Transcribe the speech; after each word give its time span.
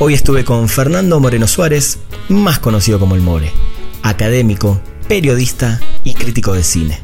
Hoy 0.00 0.12
estuve 0.12 0.44
con 0.44 0.68
Fernando 0.68 1.20
Moreno 1.20 1.46
Suárez, 1.46 2.00
más 2.28 2.58
conocido 2.58 2.98
como 2.98 3.14
el 3.14 3.20
More, 3.20 3.52
académico, 4.02 4.80
periodista 5.06 5.80
y 6.02 6.14
crítico 6.14 6.52
de 6.52 6.64
cine. 6.64 6.98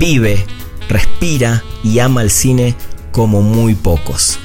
Vive, 0.00 0.44
respira 0.88 1.62
y 1.84 2.00
ama 2.00 2.22
el 2.22 2.30
cine 2.30 2.74
como 3.12 3.40
muy 3.40 3.76
pocos. 3.76 4.40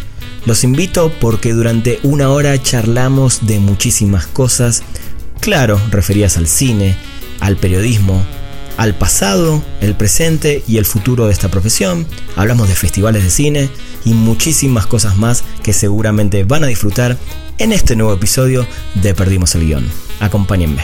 Los 0.45 0.63
invito 0.63 1.11
porque 1.20 1.53
durante 1.53 1.99
una 2.03 2.30
hora 2.30 2.61
charlamos 2.61 3.47
de 3.47 3.59
muchísimas 3.59 4.27
cosas, 4.27 4.83
claro, 5.39 5.81
referidas 5.89 6.38
al 6.38 6.45
cine, 6.45 6.95
al 7.39 7.58
periodismo, 7.58 8.23
al 8.77 8.95
pasado, 8.95 9.63
el 9.81 9.95
presente 9.95 10.63
y 10.67 10.77
el 10.77 10.85
futuro 10.85 11.27
de 11.27 11.33
esta 11.33 11.49
profesión. 11.49 12.05
Hablamos 12.35 12.67
de 12.67 12.75
festivales 12.75 13.23
de 13.23 13.29
cine 13.29 13.69
y 14.05 14.13
muchísimas 14.13 14.85
cosas 14.87 15.17
más 15.17 15.43
que 15.63 15.73
seguramente 15.73 16.43
van 16.43 16.63
a 16.63 16.67
disfrutar 16.67 17.17
en 17.57 17.71
este 17.71 17.95
nuevo 17.95 18.13
episodio 18.13 18.65
de 18.95 19.13
Perdimos 19.13 19.55
el 19.55 19.65
Guión. 19.65 19.89
Acompáñenme. 20.19 20.83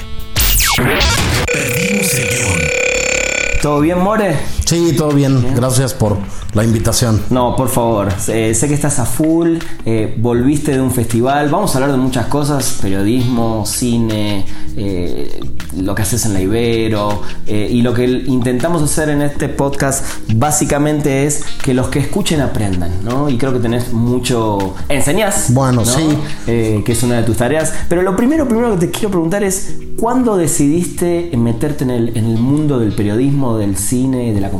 ¿Todo 3.61 3.81
bien, 3.81 3.99
More? 3.99 4.37
Sí, 4.69 4.93
todo 4.95 5.09
bien. 5.13 5.55
Gracias 5.55 5.95
por 5.95 6.15
la 6.53 6.63
invitación. 6.63 7.19
No, 7.31 7.55
por 7.55 7.69
favor. 7.69 8.09
Eh, 8.27 8.53
sé 8.53 8.67
que 8.67 8.75
estás 8.75 8.99
a 8.99 9.05
full, 9.05 9.57
eh, 9.83 10.15
volviste 10.19 10.73
de 10.73 10.79
un 10.79 10.91
festival. 10.91 11.49
Vamos 11.49 11.73
a 11.73 11.79
hablar 11.79 11.91
de 11.91 11.97
muchas 11.97 12.27
cosas: 12.27 12.77
periodismo, 12.79 13.65
cine, 13.65 14.45
eh, 14.77 15.39
lo 15.75 15.95
que 15.95 16.03
haces 16.03 16.23
en 16.27 16.33
la 16.33 16.41
Ibero. 16.41 17.23
y 17.47 17.81
lo 17.81 17.95
que 17.95 18.05
intentamos 18.05 18.83
hacer 18.83 19.09
en 19.09 19.23
este 19.23 19.49
podcast 19.49 20.05
básicamente 20.35 21.25
es 21.25 21.43
que 21.63 21.73
los 21.73 21.87
que 21.87 21.97
escuchen 21.97 22.39
aprendan, 22.39 22.91
¿no? 23.03 23.27
Y 23.27 23.39
creo 23.39 23.53
que 23.53 23.59
tenés 23.59 23.91
mucho. 23.91 24.75
Enseñás. 24.87 25.51
Bueno, 25.51 25.83
¿no? 25.83 25.85
sí. 25.85 26.15
que 26.45 26.91
es 26.91 27.01
una 27.01 27.15
de 27.15 27.23
tus 27.23 27.37
tareas. 27.37 27.73
Pero 27.87 28.03
lo 28.03 28.15
primero, 28.15 28.47
primero 28.47 28.77
que 28.77 28.85
te 28.85 28.91
quiero 28.91 29.09
preguntar 29.09 29.43
es: 29.43 29.77
¿cuándo 29.99 30.37
decidiste 30.37 31.31
meterte 31.35 31.85
en 31.85 31.89
el, 31.89 32.09
en 32.15 32.25
el 32.25 32.37
mundo 32.37 32.77
del 32.77 32.91
periodismo, 32.91 33.57
del 33.57 33.75
cine, 33.75 34.31
de 34.31 34.39
la 34.39 34.49
comunicación? 34.49 34.58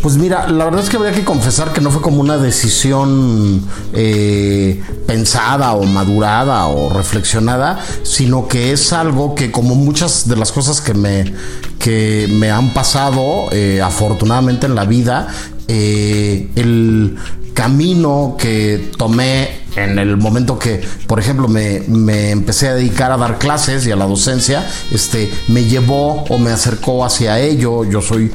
Pues 0.00 0.16
mira, 0.16 0.48
la 0.48 0.64
verdad 0.64 0.80
es 0.82 0.90
que 0.90 0.96
habría 0.96 1.12
que 1.12 1.24
confesar 1.24 1.72
que 1.72 1.80
no 1.80 1.90
fue 1.90 2.02
como 2.02 2.20
una 2.20 2.38
decisión 2.38 3.62
eh, 3.92 4.82
pensada 5.06 5.72
o 5.72 5.84
madurada 5.84 6.66
o 6.66 6.90
reflexionada, 6.90 7.80
sino 8.02 8.48
que 8.48 8.72
es 8.72 8.92
algo 8.92 9.34
que 9.34 9.50
como 9.50 9.74
muchas 9.74 10.28
de 10.28 10.36
las 10.36 10.52
cosas 10.52 10.80
que 10.80 10.94
me, 10.94 11.32
que 11.78 12.28
me 12.30 12.50
han 12.50 12.74
pasado 12.74 13.48
eh, 13.52 13.80
afortunadamente 13.82 14.66
en 14.66 14.74
la 14.74 14.84
vida, 14.84 15.28
eh, 15.68 16.50
el 16.56 17.16
camino 17.54 18.36
que 18.38 18.90
tomé 18.96 19.62
en 19.76 19.98
el 19.98 20.16
momento 20.16 20.58
que, 20.58 20.82
por 21.06 21.18
ejemplo, 21.18 21.48
me, 21.48 21.80
me, 21.88 22.30
empecé 22.30 22.68
a 22.68 22.74
dedicar 22.74 23.12
a 23.12 23.16
dar 23.16 23.38
clases 23.38 23.86
y 23.86 23.90
a 23.90 23.96
la 23.96 24.06
docencia, 24.06 24.66
este, 24.90 25.30
me 25.48 25.64
llevó 25.64 26.24
o 26.24 26.38
me 26.38 26.50
acercó 26.50 27.04
hacia 27.04 27.40
ello. 27.40 27.84
Yo 27.84 28.02
soy 28.02 28.30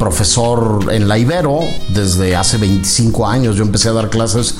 profesor 0.00 0.86
en 0.90 1.06
la 1.08 1.18
Ibero 1.18 1.60
desde 1.90 2.34
hace 2.34 2.56
25 2.56 3.28
años. 3.28 3.54
Yo 3.54 3.62
empecé 3.62 3.90
a 3.90 3.92
dar 3.92 4.08
clases 4.08 4.54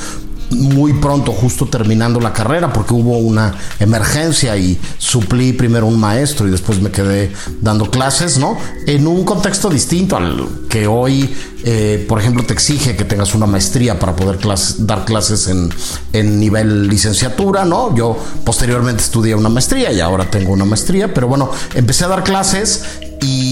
muy 0.50 0.92
pronto, 0.94 1.32
justo 1.32 1.66
terminando 1.66 2.20
la 2.20 2.32
carrera, 2.32 2.72
porque 2.72 2.92
hubo 2.92 3.16
una 3.18 3.54
emergencia 3.78 4.56
y 4.56 4.78
suplí 4.98 5.52
primero 5.52 5.86
un 5.86 5.98
maestro 5.98 6.46
y 6.46 6.50
después 6.50 6.82
me 6.82 6.90
quedé 6.90 7.32
dando 7.60 7.90
clases, 7.90 8.36
¿no? 8.36 8.58
En 8.86 9.06
un 9.06 9.24
contexto 9.24 9.70
distinto 9.70 10.16
al 10.16 10.46
que 10.68 10.86
hoy, 10.86 11.34
eh, 11.64 12.04
por 12.06 12.20
ejemplo, 12.20 12.44
te 12.44 12.52
exige 12.52 12.96
que 12.96 13.04
tengas 13.04 13.34
una 13.34 13.46
maestría 13.46 13.98
para 13.98 14.14
poder 14.16 14.38
dar 14.78 15.04
clases 15.04 15.46
en, 15.46 15.70
en 16.12 16.38
nivel 16.38 16.88
licenciatura, 16.88 17.64
¿no? 17.64 17.94
Yo 17.94 18.18
posteriormente 18.44 19.02
estudié 19.02 19.34
una 19.34 19.48
maestría 19.48 19.90
y 19.92 20.00
ahora 20.00 20.30
tengo 20.30 20.52
una 20.52 20.64
maestría, 20.64 21.14
pero 21.14 21.28
bueno, 21.28 21.50
empecé 21.74 22.04
a 22.04 22.08
dar 22.08 22.24
clases 22.24 22.82
y 23.22 23.49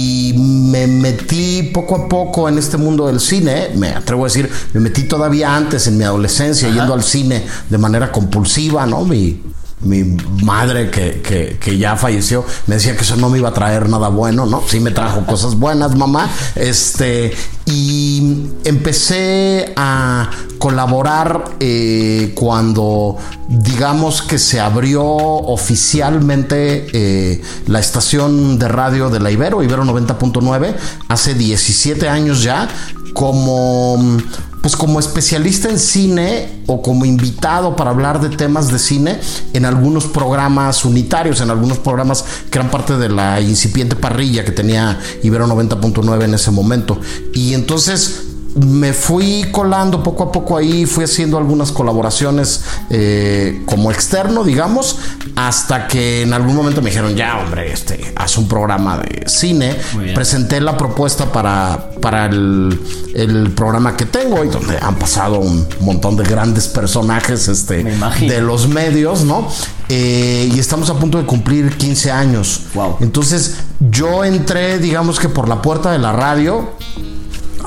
me 0.71 0.87
metí 0.87 1.71
poco 1.73 1.97
a 1.97 2.09
poco 2.09 2.49
en 2.49 2.59
este 2.59 2.77
mundo 2.77 3.07
del 3.07 3.21
cine, 3.21 3.71
me 3.75 3.91
atrevo 3.91 4.25
a 4.25 4.29
decir, 4.29 4.51
me 4.73 4.81
metí 4.81 5.05
todavía 5.05 5.57
antes 5.57 5.87
en 5.87 5.99
mi 5.99 6.05
adolescencia 6.05 6.69
yendo 6.69 6.95
al 6.95 7.03
cine 7.03 7.45
de 7.69 7.79
manera 7.79 8.13
compulsiva, 8.13 8.87
¿no? 8.87 9.05
Mi, 9.05 9.41
mi 9.81 10.03
madre 10.43 10.91
que, 10.91 11.59
que, 11.61 11.79
ya 11.79 11.97
falleció 11.97 12.45
me 12.67 12.77
decía 12.77 12.97
que 12.97 13.03
eso 13.03 13.17
no 13.17 13.29
me 13.29 13.39
iba 13.39 13.51
a 13.51 13.53
traer 13.53 13.89
nada 13.89 14.09
bueno, 14.09 14.47
¿no? 14.47 14.63
Sí 14.67 14.81
me 14.81 14.91
trajo 14.91 15.25
cosas 15.25 15.55
buenas, 15.55 15.95
mamá. 15.95 16.29
Este, 16.57 17.33
y 17.67 18.49
empecé 18.65 19.73
a 19.77 20.31
colaborar 20.59 21.45
eh, 21.61 22.33
cuando 22.35 23.17
digamos 23.49 24.23
que 24.23 24.39
se 24.39 24.59
abrió 24.59 25.05
oficialmente 25.05 26.87
eh, 26.93 27.43
la 27.67 27.79
estación 27.79 28.59
de 28.59 28.69
radio 28.69 29.11
de 29.11 29.21
la 29.21 29.31
Ibero, 29.31 29.63
Ibero 29.63 29.85
90.9, 29.85 30.75
hace 31.09 31.35
17 31.35 32.09
años 32.09 32.43
ya, 32.43 32.69
como 33.15 34.19
pues 34.61 34.77
como 34.77 35.01
especialista 35.01 35.69
en 35.69 35.79
cine 35.79 36.63
o 36.67 36.83
como 36.83 37.05
invitado 37.05 37.77
para 37.77 37.91
hablar 37.91 38.21
de 38.21 38.29
temas 38.37 38.71
de 38.71 38.79
cine 38.79 39.19
en 39.53 39.65
algunos 39.65 40.07
programas 40.07 40.85
unitarios, 40.85 41.41
en 41.41 41.51
algunos 41.51 41.79
programas 41.79 42.25
que 42.51 42.59
eran 42.59 42.71
parte 42.71 42.97
de 42.97 43.09
la 43.09 43.41
incipiente 43.41 43.97
parrilla 43.97 44.45
que 44.45 44.53
tenía 44.53 44.99
Ibero 45.23 45.47
90.9 45.47 46.25
en 46.25 46.35
ese 46.35 46.51
momento. 46.51 46.99
Y 47.33 47.55
entonces 47.55 48.28
me 48.55 48.93
fui 48.93 49.47
colando 49.53 50.03
poco 50.03 50.25
a 50.25 50.33
poco 50.33 50.57
ahí, 50.57 50.87
fui 50.87 51.05
haciendo 51.05 51.39
algunas 51.39 51.71
colaboraciones 51.71 52.63
eh, 52.91 53.63
como 53.67 53.91
externo, 53.91 54.45
digamos, 54.45 54.99
hasta 55.37 55.87
que 55.87 56.23
en 56.23 56.33
algún 56.33 56.57
momento 56.57 56.81
me 56.83 56.91
dijeron, 56.91 57.15
ya, 57.15 57.39
hombre, 57.39 57.73
este, 57.73 58.13
haz 58.17 58.39
un 58.39 58.49
programa 58.49 58.99
de 58.99 59.29
cine. 59.29 59.77
Presenté 60.15 60.61
la 60.61 60.77
propuesta 60.77 61.31
para, 61.31 61.91
para 62.01 62.27
el, 62.27 62.81
el, 63.15 63.51
programa 63.51 63.97
que 63.97 64.07
tengo 64.07 64.45
y 64.45 64.49
donde 64.49 64.79
han 64.79 64.97
pasado 64.97 65.39
un 65.39 65.67
montón 65.81 66.17
de 66.17 66.25
grandes 66.25 66.69
personajes 66.69 67.49
este, 67.49 67.85
de 67.85 68.41
los 68.41 68.69
medios, 68.69 69.25
¿no? 69.25 69.49
Eh, 69.89 70.51
y 70.55 70.59
estamos 70.59 70.91
a 70.91 70.95
punto 70.95 71.19
de 71.19 71.25
cumplir 71.25 71.77
15 71.77 72.11
años. 72.11 72.63
Wow. 72.75 72.97
Entonces, 73.01 73.57
yo 73.91 74.25
entré, 74.25 74.79
digamos 74.79 75.19
que 75.19 75.29
por 75.29 75.49
la 75.49 75.63
puerta 75.63 75.91
de 75.93 75.99
la 75.99 76.13
radio 76.13 76.71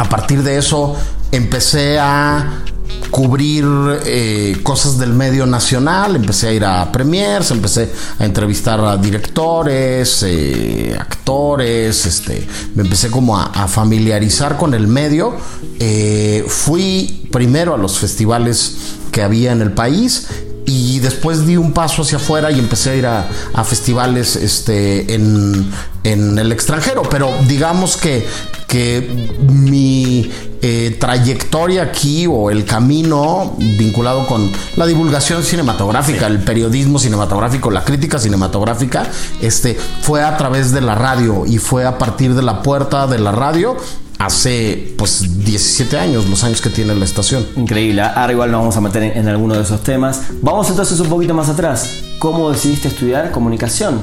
a 0.02 0.10
partir 0.10 0.42
de 0.42 0.58
eso 0.58 0.96
empecé 1.32 2.00
a 2.00 2.64
cubrir 3.12 3.64
eh, 4.04 4.58
cosas 4.64 4.98
del 4.98 5.14
medio 5.14 5.46
nacional, 5.46 6.16
empecé 6.16 6.48
a 6.48 6.54
ir 6.54 6.66
a 6.66 6.92
premiers, 6.92 7.52
empecé 7.52 7.92
a 8.18 8.26
entrevistar 8.26 8.80
a 8.80 8.98
directores, 8.98 10.24
eh, 10.24 10.98
actores, 11.00 12.08
este, 12.08 12.48
me 12.74 12.82
empecé 12.82 13.12
como 13.12 13.38
a, 13.38 13.68
familiarizar 13.68 14.58
con 14.58 14.74
el 14.74 14.88
medio. 14.88 15.36
Eh, 15.80 16.44
fui 16.48 17.30
primero 17.32 17.76
a 17.76 17.78
los 17.78 18.00
festivales 18.00 18.78
que 19.12 19.22
había 19.22 19.52
en 19.52 19.62
el 19.62 19.72
país 19.72 20.28
y 20.66 21.00
después 21.00 21.46
di 21.46 21.58
un 21.58 21.74
paso 21.74 22.02
hacia 22.02 22.18
afuera 22.18 22.52
y 22.52 22.58
empecé 22.58 22.92
a 22.92 22.96
ir 22.96 23.06
a, 23.06 23.64
festivales 23.64 24.36
este, 24.36 25.14
en, 25.14 25.70
en, 26.04 26.40
el 26.40 26.52
extranjero. 26.52 27.04
Pero 27.04 27.32
digamos 27.48 27.98
que, 27.98 28.26
que 28.72 29.06
mi 29.50 30.32
eh, 30.62 30.96
trayectoria 30.98 31.84
aquí 31.84 32.26
o 32.26 32.50
el 32.50 32.64
camino 32.64 33.58
vinculado 33.58 34.26
con 34.26 34.50
la 34.78 34.86
divulgación 34.86 35.44
cinematográfica, 35.44 36.28
el 36.28 36.40
periodismo 36.40 36.98
cinematográfico, 36.98 37.70
la 37.70 37.84
crítica 37.84 38.18
cinematográfica, 38.18 39.04
este, 39.42 39.76
fue 39.76 40.24
a 40.24 40.38
través 40.38 40.72
de 40.72 40.80
la 40.80 40.96
radio 40.96 41.46
y 41.46 41.58
fue 41.58 41.86
a 41.86 41.98
partir 41.98 42.34
de 42.34 42.44
la 42.44 42.62
puerta 42.62 43.08
de 43.08 43.20
la 43.20 43.34
radio 43.34 43.76
hace 44.20 44.94
pues 44.98 45.44
17 45.44 46.00
años, 46.00 46.30
los 46.30 46.42
años 46.46 46.62
que 46.62 46.70
tiene 46.70 46.96
la 46.96 47.04
estación. 47.04 47.46
Increíble, 47.58 48.02
ahora 48.04 48.32
igual 48.32 48.52
nos 48.52 48.62
vamos 48.62 48.78
a 48.78 48.82
meter 48.82 49.04
en, 49.04 49.18
en, 49.18 49.28
alguno 49.28 49.56
de 49.56 49.64
esos 49.64 49.84
temas. 49.84 50.22
Vamos 50.42 50.70
entonces 50.70 50.98
un 51.02 51.10
poquito 51.10 51.34
más 51.34 51.50
atrás. 51.50 52.04
¿Cómo 52.20 52.50
decidiste 52.50 52.88
estudiar 52.88 53.32
comunicación? 53.32 54.00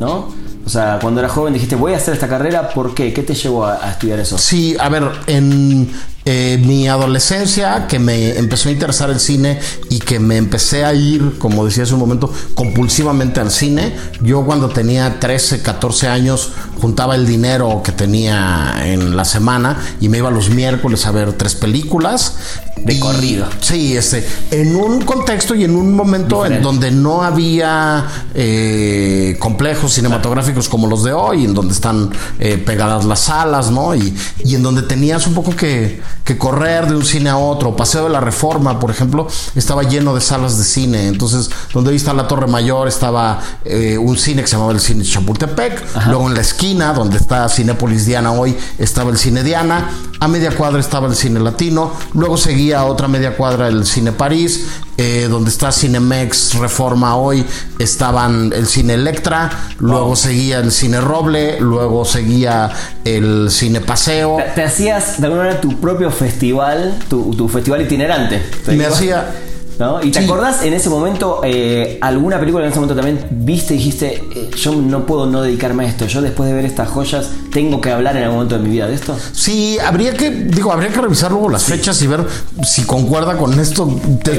¿No? 0.00 0.47
O 0.68 0.70
sea, 0.70 0.98
cuando 1.00 1.20
eras 1.20 1.32
joven 1.32 1.54
dijiste, 1.54 1.76
voy 1.76 1.94
a 1.94 1.96
hacer 1.96 2.12
esta 2.12 2.28
carrera, 2.28 2.68
¿por 2.68 2.94
qué? 2.94 3.14
¿Qué 3.14 3.22
te 3.22 3.32
llevó 3.34 3.64
a, 3.64 3.82
a 3.82 3.92
estudiar 3.92 4.18
eso? 4.18 4.36
Sí, 4.36 4.76
a 4.78 4.90
ver, 4.90 5.02
en, 5.26 5.90
eh, 6.30 6.58
mi 6.58 6.86
adolescencia, 6.88 7.86
que 7.86 7.98
me 7.98 8.36
empezó 8.36 8.68
a 8.68 8.72
interesar 8.72 9.08
el 9.08 9.18
cine 9.18 9.58
y 9.88 9.98
que 9.98 10.20
me 10.20 10.36
empecé 10.36 10.84
a 10.84 10.92
ir, 10.92 11.38
como 11.38 11.64
decía 11.64 11.84
hace 11.84 11.94
un 11.94 12.00
momento, 12.00 12.30
compulsivamente 12.54 13.40
al 13.40 13.50
cine. 13.50 13.94
Yo 14.20 14.44
cuando 14.44 14.68
tenía 14.68 15.20
13, 15.20 15.62
14 15.62 16.08
años 16.08 16.50
juntaba 16.82 17.14
el 17.14 17.26
dinero 17.26 17.80
que 17.82 17.92
tenía 17.92 18.74
en 18.84 19.16
la 19.16 19.24
semana 19.24 19.78
y 20.02 20.10
me 20.10 20.18
iba 20.18 20.30
los 20.30 20.50
miércoles 20.50 21.06
a 21.06 21.12
ver 21.12 21.32
tres 21.32 21.54
películas. 21.54 22.36
De 22.76 23.00
corrido. 23.00 23.46
Sí, 23.60 23.96
este, 23.96 24.24
en 24.50 24.76
un 24.76 25.00
contexto 25.00 25.54
y 25.54 25.64
en 25.64 25.74
un 25.74 25.94
momento 25.94 26.44
en 26.44 26.62
donde 26.62 26.90
no 26.90 27.22
había 27.22 28.06
eh, 28.34 29.34
complejos 29.40 29.94
cinematográficos 29.94 30.68
como 30.68 30.86
los 30.86 31.02
de 31.04 31.12
hoy, 31.12 31.44
en 31.44 31.54
donde 31.54 31.72
están 31.72 32.10
eh, 32.38 32.58
pegadas 32.58 33.04
las 33.06 33.20
salas, 33.20 33.70
¿no? 33.70 33.94
Y, 33.94 34.14
y 34.44 34.54
en 34.54 34.62
donde 34.62 34.82
tenías 34.82 35.26
un 35.26 35.34
poco 35.34 35.56
que, 35.56 36.00
que 36.24 36.36
correr 36.36 36.86
de 36.86 36.94
un 36.94 37.04
cine 37.04 37.30
a 37.30 37.38
otro. 37.38 37.74
Paseo 37.74 38.04
de 38.04 38.10
la 38.10 38.20
Reforma, 38.20 38.78
por 38.78 38.90
ejemplo, 38.90 39.28
estaba 39.54 39.82
lleno 39.82 40.14
de 40.14 40.20
salas 40.20 40.58
de 40.58 40.64
cine. 40.64 41.08
Entonces, 41.08 41.50
donde 41.72 41.90
ahí 41.90 41.96
está 41.96 42.12
la 42.12 42.28
Torre 42.28 42.46
Mayor, 42.46 42.88
estaba 42.88 43.40
eh, 43.64 43.96
un 43.98 44.16
cine 44.16 44.42
que 44.42 44.48
se 44.48 44.56
llamaba 44.56 44.72
el 44.72 44.80
Cine 44.80 45.04
Chapultepec. 45.04 46.06
Luego 46.06 46.28
en 46.28 46.34
la 46.34 46.40
esquina, 46.40 46.92
donde 46.92 47.16
está 47.16 47.48
Cinépolis 47.48 48.06
Diana 48.06 48.32
hoy, 48.32 48.56
estaba 48.78 49.10
el 49.10 49.18
Cine 49.18 49.42
Diana. 49.42 49.90
A 50.20 50.28
media 50.28 50.54
cuadra 50.54 50.80
estaba 50.80 51.08
el 51.08 51.14
Cine 51.14 51.40
Latino. 51.40 51.92
Luego 52.14 52.36
seguía 52.36 52.80
a 52.80 52.84
otra 52.84 53.08
media 53.08 53.36
cuadra 53.36 53.68
el 53.68 53.86
Cine 53.86 54.12
París, 54.12 54.66
eh, 54.98 55.28
donde 55.30 55.48
está 55.48 55.70
Cinemex 55.70 56.54
Reforma 56.54 57.16
hoy, 57.16 57.44
estaban 57.78 58.52
el 58.52 58.66
Cine 58.66 58.94
Electra, 58.94 59.48
luego 59.78 60.16
seguía 60.16 60.58
el 60.58 60.72
Cine 60.72 61.00
Roble, 61.00 61.60
luego 61.60 62.04
seguía 62.04 62.68
el 63.04 63.48
Cine 63.48 63.80
Paseo. 63.80 64.38
Te, 64.38 64.50
te 64.56 64.62
hacías 64.64 65.20
de 65.20 65.26
alguna 65.26 65.44
manera 65.44 65.60
tu 65.60 65.80
propio 65.80 66.10
festival, 66.10 66.98
tu, 67.08 67.32
tu 67.34 67.48
festival 67.48 67.82
itinerante. 67.82 68.42
¿Te 68.64 68.72
Me 68.72 68.86
hacía... 68.86 69.32
¿No? 69.78 70.02
¿Y 70.02 70.10
te 70.10 70.18
Sí. 70.18 70.24
acordás 70.24 70.62
en 70.64 70.72
ese 70.72 70.88
momento, 70.88 71.40
eh, 71.44 71.98
alguna 72.00 72.40
película 72.40 72.64
en 72.64 72.70
ese 72.70 72.80
momento 72.80 72.96
también 73.00 73.24
viste 73.30 73.74
y 73.74 73.76
dijiste, 73.78 74.24
eh, 74.34 74.50
yo 74.56 74.72
no 74.74 75.06
puedo 75.06 75.26
no 75.26 75.40
dedicarme 75.42 75.84
a 75.86 75.88
esto, 75.88 76.06
yo 76.06 76.20
después 76.20 76.48
de 76.48 76.54
ver 76.56 76.64
estas 76.64 76.88
joyas 76.88 77.28
tengo 77.52 77.80
que 77.80 77.90
hablar 77.92 78.16
en 78.16 78.24
algún 78.24 78.38
momento 78.38 78.56
de 78.58 78.64
mi 78.64 78.70
vida 78.70 78.88
de 78.88 78.94
esto? 78.94 79.16
Sí, 79.32 79.78
habría 79.78 80.14
que, 80.14 80.30
digo, 80.30 80.72
habría 80.72 80.88
que 80.90 81.00
revisar 81.00 81.30
luego 81.30 81.48
las 81.48 81.62
fechas 81.64 82.02
y 82.02 82.08
ver 82.08 82.26
si 82.64 82.82
concuerda 82.82 83.36
con 83.36 83.58
estos 83.60 83.88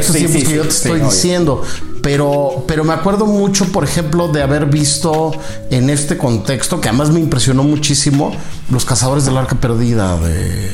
sí, 0.01 0.25
que 0.27 0.55
yo 0.55 0.61
te 0.63 0.67
estoy 0.67 0.91
obvio. 0.91 1.05
diciendo. 1.05 1.61
Pero, 2.01 2.63
pero 2.67 2.83
me 2.85 2.93
acuerdo 2.93 3.25
mucho, 3.25 3.65
por 3.73 3.83
ejemplo, 3.83 4.29
de 4.29 4.41
haber 4.41 4.65
visto 4.67 5.31
en 5.69 5.89
este 5.89 6.17
contexto, 6.17 6.79
que 6.79 6.87
además 6.89 7.09
me 7.11 7.19
impresionó 7.19 7.63
muchísimo, 7.63 8.31
Los 8.71 8.85
Cazadores 8.85 9.25
del 9.25 9.35
Arca 9.37 9.55
Perdida 9.55 10.17
de, 10.17 10.71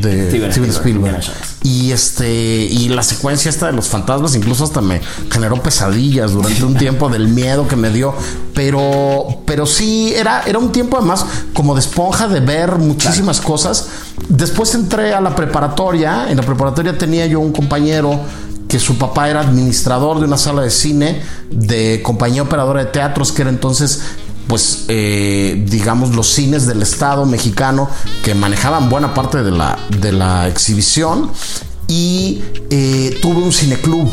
de 0.00 0.28
Steven 0.28 0.52
Steven, 0.52 0.70
Spielberg. 0.70 1.20
Y 1.62 1.92
este, 1.92 2.30
y 2.30 2.88
la 2.88 3.02
secuencia 3.02 3.48
esta 3.48 3.66
de 3.66 3.72
los 3.72 3.88
fantasmas, 3.88 4.34
incluso 4.34 4.64
hasta 4.64 4.80
me 4.80 5.00
generó 5.30 5.62
pesadillas 5.62 6.32
durante 6.32 6.64
un 6.64 6.76
tiempo 6.76 7.08
del 7.08 7.28
miedo 7.28 7.66
que 7.66 7.76
me 7.76 7.90
dio. 7.90 8.14
Pero, 8.54 9.42
pero 9.44 9.66
sí, 9.66 10.12
era, 10.14 10.42
era 10.46 10.58
un 10.58 10.72
tiempo 10.72 10.96
además 10.96 11.26
como 11.52 11.74
de 11.74 11.80
esponja 11.80 12.28
de 12.28 12.40
ver 12.40 12.76
muchísimas 12.76 13.40
cosas. 13.40 13.88
Después 14.28 14.74
entré 14.74 15.14
a 15.14 15.20
la 15.20 15.34
preparatoria. 15.34 16.30
En 16.30 16.36
la 16.36 16.42
preparatoria 16.42 16.96
tenía 16.96 17.26
yo 17.26 17.40
un 17.40 17.52
compañero 17.52 18.20
que 18.68 18.78
su 18.78 18.98
papá 18.98 19.30
era 19.30 19.40
administrador 19.40 20.18
de 20.18 20.26
una 20.26 20.36
sala 20.36 20.62
de 20.62 20.70
cine 20.70 21.22
de 21.50 22.02
compañía 22.02 22.42
operadora 22.42 22.84
de 22.84 22.90
teatros, 22.90 23.32
que 23.32 23.42
era 23.42 23.50
entonces 23.50 24.02
pues 24.48 24.86
eh, 24.88 25.62
digamos 25.68 26.16
los 26.16 26.26
cines 26.26 26.66
del 26.66 26.82
Estado 26.82 27.26
mexicano 27.26 27.88
que 28.24 28.34
manejaban 28.34 28.88
buena 28.88 29.14
parte 29.14 29.42
de 29.42 29.50
la, 29.50 29.78
de 30.00 30.10
la 30.10 30.48
exhibición 30.48 31.30
y 31.86 32.42
eh, 32.70 33.18
tuve 33.22 33.42
un 33.42 33.52
cineclub. 33.52 34.10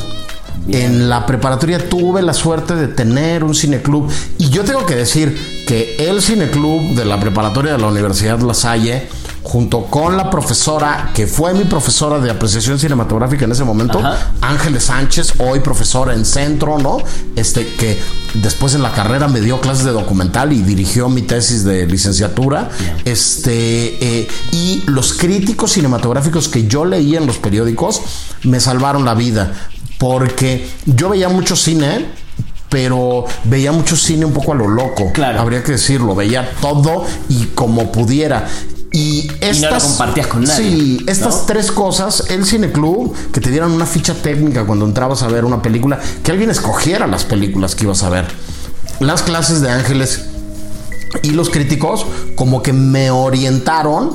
En 0.68 1.10
la 1.10 1.26
preparatoria 1.28 1.90
tuve 1.90 2.22
la 2.24 2.34
suerte 2.34 2.76
de 2.76 2.88
tener 2.88 3.44
un 3.44 3.54
cineclub 3.54 4.10
y 4.40 4.50
yo 4.50 4.64
tengo 4.64 4.86
que 4.86 4.96
decir 4.96 5.64
que 5.68 5.96
el 6.00 6.22
cineclub 6.22 6.96
de 6.96 7.06
la 7.06 7.20
preparatoria 7.20 7.74
de 7.74 7.78
la 7.78 7.88
Universidad 7.88 8.40
La 8.40 8.54
Salle 8.56 9.08
junto 9.45 9.86
con 9.86 10.18
la 10.18 10.31
profesora 10.31 11.12
que 11.13 11.27
fue 11.27 11.53
mi 11.53 11.65
profesora 11.65 12.19
de 12.19 12.31
apreciación 12.31 12.80
cinematográfica 12.80 13.45
en 13.45 13.51
ese 13.51 13.63
momento, 13.63 14.00
Ajá. 14.00 14.31
Ángeles 14.42 14.86
Sánchez, 14.86 15.36
hoy 15.38 15.59
profesora 15.59 16.15
en 16.15 16.25
Centro, 16.25 16.80
¿no? 16.80 16.97
Este 17.36 17.68
que 17.75 18.01
después 18.33 18.74
en 18.74 18.81
la 18.81 18.92
carrera 18.92 19.27
me 19.27 19.42
dio 19.42 19.62
clases 19.62 19.86
de 19.86 19.92
documental 19.92 20.51
y 20.51 20.63
dirigió 20.63 21.09
mi 21.09 21.21
tesis 21.21 21.63
de 21.63 21.86
licenciatura. 21.86 22.71
Este 23.06 24.21
eh, 24.21 24.27
y 24.51 24.81
los 24.88 25.13
críticos 25.13 25.74
cinematográficos 25.74 26.50
que 26.50 26.65
yo 26.68 26.83
leía 26.83 27.19
en 27.19 27.27
los 27.27 27.38
periódicos 27.38 28.01
me 28.44 28.59
salvaron 28.59 29.06
la 29.06 29.13
vida 29.13 29.53
porque 30.00 30.68
yo 30.88 31.09
veía 31.09 31.30
mucho 31.30 31.56
cine 31.56 32.25
pero 32.68 33.25
veía 33.45 33.71
mucho 33.71 33.95
cine 33.95 34.25
un 34.25 34.33
poco 34.33 34.51
a 34.51 34.56
lo 34.56 34.68
loco. 34.68 35.12
Claro. 35.13 35.39
Habría 35.39 35.63
que 35.63 35.74
decirlo. 35.74 36.13
Veía 36.13 36.51
todo 36.59 37.06
y 37.30 37.45
como 37.53 37.89
pudiera. 37.91 38.48
Y 38.95 39.30
estas. 39.42 39.83
compartías 39.83 40.27
con 40.27 40.44
nadie, 40.45 40.69
Sí, 40.71 41.03
estas 41.06 41.36
¿no? 41.36 41.42
tres 41.47 41.69
cosas: 41.71 42.24
el 42.30 42.45
cineclub, 42.45 43.13
que 43.33 43.42
te 43.42 43.51
dieran 43.51 43.71
una 43.71 43.86
ficha 43.86 44.13
técnica 44.13 44.65
cuando 44.65 44.86
entrabas 44.86 45.21
a 45.21 45.27
ver 45.27 45.44
una 45.44 45.62
película, 45.62 46.00
que 46.24 46.31
alguien 46.31 46.50
escogiera 46.50 47.06
las 47.06 47.25
películas 47.25 47.75
que 47.75 47.83
ibas 47.83 48.03
a 48.03 48.09
ver. 48.09 48.25
Las 49.01 49.21
clases 49.21 49.59
de 49.59 49.69
ángeles 49.69 50.21
y 51.24 51.31
los 51.31 51.50
críticos, 51.50 52.06
como 52.36 52.63
que 52.63 52.71
me 52.71 53.12
orientaron. 53.12 54.12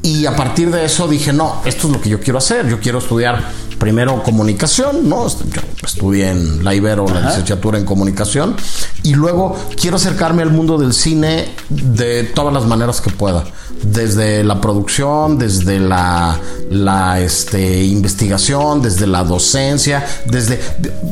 Y 0.00 0.26
a 0.26 0.36
partir 0.36 0.70
de 0.70 0.84
eso 0.84 1.06
dije, 1.08 1.32
no, 1.32 1.62
esto 1.64 1.86
es 1.88 1.92
lo 1.94 2.00
que 2.00 2.08
yo 2.10 2.20
quiero 2.20 2.38
hacer. 2.38 2.68
Yo 2.68 2.78
quiero 2.80 2.98
estudiar 2.98 3.42
primero 3.78 4.22
comunicación, 4.22 5.08
¿no? 5.08 5.28
Yo 5.28 5.60
estudié 5.82 6.30
en 6.30 6.64
la 6.64 6.74
Ibero 6.74 7.06
la 7.06 7.20
licenciatura 7.20 7.78
en 7.78 7.84
comunicación. 7.84 8.56
Y 9.02 9.14
luego 9.14 9.56
quiero 9.80 9.96
acercarme 9.96 10.42
al 10.42 10.50
mundo 10.50 10.78
del 10.78 10.92
cine 10.92 11.48
de 11.68 12.24
todas 12.24 12.52
las 12.52 12.66
maneras 12.66 13.00
que 13.00 13.10
pueda. 13.10 13.44
Desde 13.82 14.44
la 14.44 14.60
producción, 14.60 15.38
desde 15.38 15.78
la, 15.78 16.38
la 16.70 17.20
este, 17.20 17.84
investigación, 17.84 18.80
desde 18.80 19.06
la 19.06 19.24
docencia, 19.24 20.06
desde... 20.26 20.56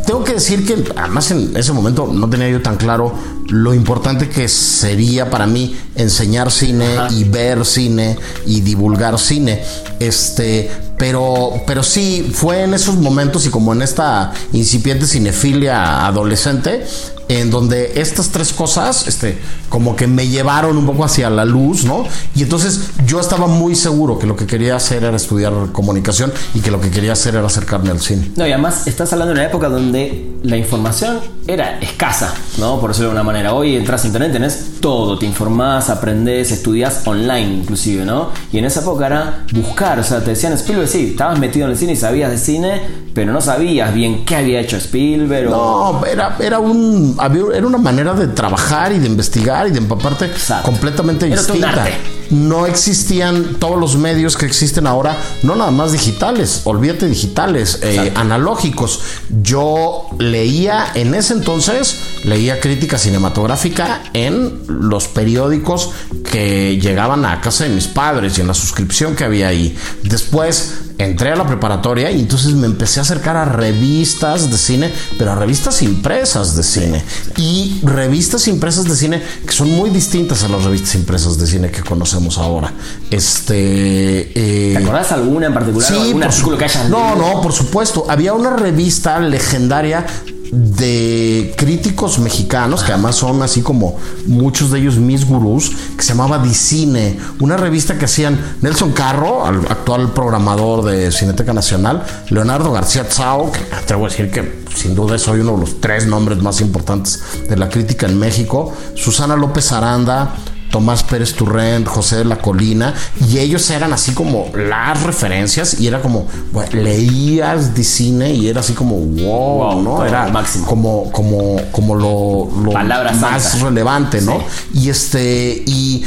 Tengo 0.07 0.25
que 0.25 0.35
decir 0.35 0.67
que 0.67 0.85
además 0.97 1.31
en 1.31 1.57
ese 1.57 1.73
momento 1.73 2.09
no 2.11 2.31
tenía 2.31 2.49
yo 2.49 2.63
tan 2.63 2.77
claro 2.77 3.13
lo 3.49 3.75
importante 3.75 4.29
que 4.29 4.49
sería 4.49 5.29
para 5.29 5.47
mí 5.47 5.77
enseñar 5.95 6.51
cine 6.51 6.87
y 7.11 7.25
ver 7.25 7.65
cine 7.67 8.17
y 8.47 8.63
divulgar 8.63 9.19
cine. 9.19 9.63
Este, 9.99 10.71
pero, 10.97 11.53
pero 11.67 11.83
sí, 11.83 12.31
fue 12.33 12.62
en 12.65 12.75
esos 12.75 12.97
momentos 12.97 13.47
y 13.47 13.51
como 13.51 13.73
en 13.73 13.83
esta 13.83 14.33
incipiente 14.53 15.07
cinefilia 15.07 16.07
adolescente, 16.07 16.85
en 17.29 17.51
donde 17.51 18.01
estas 18.01 18.29
tres 18.31 18.53
cosas, 18.53 19.07
este, 19.07 19.39
como 19.69 19.97
que 19.97 20.07
me 20.07 20.29
llevaron 20.29 20.77
un 20.77 20.87
poco 20.87 21.05
hacia 21.05 21.31
la 21.31 21.45
luz, 21.45 21.85
¿no? 21.85 22.05
Y 22.35 22.43
entonces 22.43 22.91
yo 23.07 23.21
estaba 23.21 23.47
muy 23.47 23.75
seguro 23.75 24.19
que 24.19 24.27
lo 24.27 24.37
que 24.37 24.47
quería 24.47 24.77
hacer 24.77 25.05
era 25.05 25.17
estudiar 25.17 25.53
comunicación 25.73 26.33
y 26.55 26.61
que 26.61 26.71
lo 26.71 26.81
que 26.81 26.91
quería 26.91 27.13
hacer 27.13 27.35
era 27.35 27.47
acercarme 27.47 27.91
al 27.91 28.01
cine. 28.01 28.31
No, 28.37 28.47
y 28.47 28.53
además 28.53 28.87
estás 28.87 29.13
hablando 29.13 29.35
de 29.35 29.41
una 29.41 29.49
época 29.49 29.69
donde 29.69 30.33
la 30.43 30.57
información 30.57 31.21
era 31.47 31.79
escasa, 31.81 32.35
¿no? 32.59 32.81
Por 32.81 32.91
decirlo 32.91 33.09
de 33.11 33.15
una 33.15 33.25
manera. 33.25 33.55
Hoy 33.55 33.77
entras 33.77 34.05
a 34.05 34.07
internet, 34.07 34.33
tenés 34.33 34.81
todo, 34.81 35.19
te 35.19 35.27
informás, 35.27 35.91
aprendés, 35.91 36.51
estudiás 36.53 37.03
online 37.07 37.55
inclusive, 37.55 38.05
¿no? 38.05 38.31
Y 38.53 38.59
en 38.59 38.65
esa 38.65 38.81
época 38.81 39.07
era 39.07 39.45
buscar, 39.53 39.99
o 39.99 40.05
sea, 40.05 40.23
te 40.23 40.31
decían 40.31 40.53
Spielberg, 40.53 40.89
sí, 40.89 41.11
estabas 41.13 41.39
metido 41.39 41.67
en 41.67 41.73
el 41.73 41.79
cine 41.79 41.93
y 41.93 41.97
sabías 41.97 42.31
de 42.31 42.39
cine, 42.39 42.83
pero 43.15 43.33
no 43.33 43.41
sabías 43.41 43.95
bien 43.95 44.25
qué 44.25 44.37
había 44.37 44.61
hecho 44.61 44.77
Spielberg 44.77 45.49
o... 45.53 46.01
No, 46.01 46.07
era, 46.07 46.37
era 46.41 46.59
un 46.59 47.12
había- 47.19 47.57
era 47.57 47.67
una 47.67 47.79
manera 47.79 48.15
de 48.15 48.29
trabajar 48.29 48.93
y 48.93 48.99
de 48.99 49.07
investigar 49.07 49.67
y 49.69 49.71
de 49.71 49.79
empaparte 49.79 50.27
Exacto. 50.27 50.67
completamente 50.71 51.27
Era 51.27 51.37
distinta. 51.37 51.87
No 52.31 52.65
existían 52.67 53.57
todos 53.59 53.79
los 53.79 53.97
medios 53.97 54.39
que 54.39 54.47
existen 54.47 54.87
ahora, 54.87 55.19
no 55.43 55.55
nada 55.55 55.71
más 55.71 55.93
digitales, 55.93 56.63
olvídate 56.65 57.07
digitales, 57.07 57.79
eh, 57.83 58.11
analógicos. 58.15 59.01
Yo 59.43 60.07
leía 60.19 60.87
en 60.95 61.15
ese 61.15 61.35
entonces, 61.35 61.95
leía 62.25 62.59
crítica 62.59 62.97
cinematográfica 62.97 64.03
en 64.15 64.63
los 64.67 65.09
periódicos 65.09 65.91
que 66.31 66.79
llegaban 66.81 67.27
a 67.27 67.41
casa 67.43 67.65
de 67.65 67.71
mis 67.71 67.87
padres 67.89 68.39
y 68.39 68.41
en 68.41 68.47
la 68.47 68.55
suscripción 68.55 69.15
que 69.15 69.25
había 69.25 69.49
ahí. 69.49 69.77
Después 70.03 70.92
entré 70.99 71.31
a 71.31 71.37
la 71.37 71.47
preparatoria 71.47 72.11
y 72.11 72.21
entonces 72.21 72.53
me 72.55 72.67
empecé 72.67 73.01
a 73.01 73.03
acercar 73.03 73.37
a 73.37 73.45
revistas 73.45 74.51
de 74.51 74.59
cine, 74.59 74.93
pero 75.19 75.33
a 75.33 75.35
revistas 75.35 75.83
impresas 75.83 76.57
de 76.57 76.63
cine. 76.63 77.03
Y 77.37 77.81
revistas 77.83 78.47
impresas 78.49 78.85
de 78.85 78.97
cine 78.97 79.23
que 79.47 79.53
son 79.53 79.71
muy 79.71 79.91
distintas 79.91 80.43
a 80.45 80.49
las 80.49 80.65
revistas 80.65 80.95
impresas 80.95 81.39
de 81.39 81.47
cine 81.47 81.71
que 81.71 81.83
conocemos 81.83 82.39
ahora. 82.39 82.73
Este. 83.11 84.33
eh, 84.35 84.75
¿Te 84.77 84.83
acordás 84.83 85.13
alguna 85.13 85.47
en 85.47 85.55
particular? 85.55 85.93
o 85.93 86.01
algún 86.01 86.13
por 86.21 86.25
artículo 86.25 86.53
su- 86.57 86.59
que 86.59 86.65
hayas 86.65 86.89
No, 86.89 87.15
leído? 87.15 87.35
no, 87.35 87.41
por 87.43 87.53
supuesto. 87.53 88.05
Había 88.09 88.33
una 88.35 88.57
revista 88.57 89.19
legendaria 89.21 90.05
de 90.53 91.55
críticos 91.57 92.19
mexicanos, 92.19 92.83
que 92.83 92.93
además 92.93 93.17
son 93.17 93.43
así 93.43 93.63
como 93.63 93.97
muchos 94.27 94.71
de 94.71 94.81
ellos 94.81 94.97
mis 94.97 95.27
gurús, 95.27 95.73
que 95.97 96.03
se 96.03 96.11
llamaba 96.11 96.39
Dicine, 96.39 97.19
una 97.41 97.57
revista 97.57 97.99
que 97.99 98.05
hacían 98.05 98.39
Nelson 98.61 98.93
Carro, 98.93 99.47
al 99.47 99.61
actual 99.71 100.13
programador 100.13 100.85
de 100.85 101.11
Cineteca 101.11 101.55
Nacional, 101.55 102.05
Leonardo 102.29 102.71
García 102.71 103.09
Tsao, 103.09 103.51
que 103.51 103.61
atrevo 103.75 104.05
a 104.05 104.11
decir 104.11 104.31
que 104.31 104.63
sin 104.77 104.95
duda 104.95 105.19
soy 105.19 105.41
uno 105.41 105.53
de 105.53 105.61
los 105.61 105.81
tres 105.81 106.07
nombres 106.07 106.43
más 106.43 106.61
importantes 106.61 107.23
de 107.49 107.57
la 107.57 107.71
crítica 107.71 108.07
en 108.07 108.19
México, 108.19 108.75
Susana 108.95 109.37
López 109.37 109.73
Aranda, 109.73 110.35
Tomás 110.73 111.03
Pérez 111.03 111.35
Turrent, 111.35 111.87
José 111.87 112.17
de 112.17 112.25
la 112.25 112.37
Colina, 112.37 112.95
y 113.29 113.39
ellos 113.39 113.69
eran 113.71 113.93
así 113.93 114.13
como 114.13 114.47
las 114.57 115.03
referencias, 115.03 115.79
y 115.79 115.87
era 115.87 116.01
como, 116.01 116.27
leías 116.73 117.75
de 117.75 117.85
cine 117.85 118.33
y 118.33 118.49
era 118.49 118.61
así 118.61 118.73
como, 118.73 118.97
wow, 118.97 119.83
¿no? 119.83 120.05
Era 120.05 120.29
máximo. 120.29 120.67
como, 120.67 121.13
como, 121.13 121.61
como 121.71 121.95
lo, 121.95 122.73
más 122.73 123.61
relevante, 123.61 124.23
¿no? 124.23 124.43
Y 124.73 124.89
este, 124.89 125.63
y, 125.67 126.05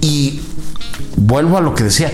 y 0.00 0.40
vuelvo 1.16 1.58
a 1.58 1.60
lo 1.60 1.74
que 1.74 1.84
decía, 1.84 2.10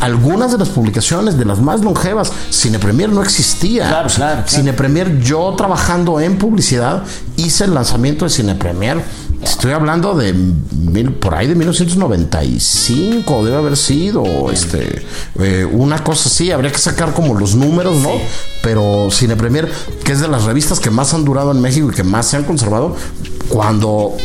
algunas 0.00 0.52
de 0.52 0.58
las 0.58 0.68
publicaciones 0.68 1.36
de 1.36 1.44
las 1.44 1.58
más 1.58 1.80
longevas, 1.80 2.32
Cine 2.50 2.78
Premier 2.78 3.08
no 3.08 3.22
existía. 3.22 3.88
Claro, 3.88 4.08
claro, 4.14 4.42
Cine 4.46 4.72
Premier, 4.72 5.20
yo 5.20 5.54
trabajando 5.56 6.20
en 6.20 6.38
publicidad, 6.38 7.02
hice 7.36 7.64
el 7.64 7.74
lanzamiento 7.74 8.26
de 8.26 8.30
Cine 8.30 8.54
Premier 8.54 9.02
Estoy 9.42 9.72
hablando 9.72 10.14
de 10.14 10.32
mil, 10.32 11.12
por 11.12 11.34
ahí 11.34 11.46
de 11.46 11.54
1995, 11.54 13.44
debe 13.44 13.56
haber 13.56 13.76
sido 13.76 14.50
este 14.50 15.04
eh, 15.38 15.66
una 15.70 16.02
cosa 16.02 16.28
así. 16.28 16.50
Habría 16.50 16.72
que 16.72 16.78
sacar 16.78 17.12
como 17.12 17.34
los 17.38 17.54
números, 17.54 17.96
¿no? 17.96 18.12
Pero 18.62 19.08
Cine 19.10 19.36
Premier, 19.36 19.70
que 20.04 20.12
es 20.12 20.20
de 20.20 20.28
las 20.28 20.44
revistas 20.44 20.80
que 20.80 20.90
más 20.90 21.14
han 21.14 21.24
durado 21.24 21.52
en 21.52 21.60
México 21.60 21.88
y 21.90 21.94
que 21.94 22.04
más 22.04 22.26
se 22.26 22.36
han 22.36 22.44
conservado, 22.44 22.96
cuando 23.48 24.16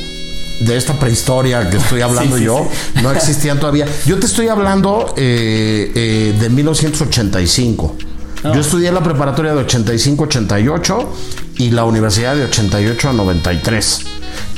de 0.62 0.78
esta 0.78 0.94
prehistoria 0.94 1.70
que 1.70 1.78
estoy 1.78 2.02
hablando 2.02 2.38
yo, 2.38 2.68
no 3.02 3.12
existían 3.12 3.60
todavía. 3.60 3.86
Yo 4.06 4.20
te 4.20 4.26
estoy 4.26 4.48
hablando 4.48 5.14
eh, 5.18 5.92
eh, 5.94 6.36
de 6.40 6.50
1985. 6.50 7.96
Yo 8.44 8.60
estudié 8.60 8.92
la 8.92 9.04
preparatoria 9.04 9.54
de 9.54 9.66
85-88 9.66 11.06
y 11.58 11.72
la 11.72 11.84
universidad 11.84 12.36
de 12.36 12.46
88 12.46 13.10
a 13.10 13.14
93. 13.14 14.06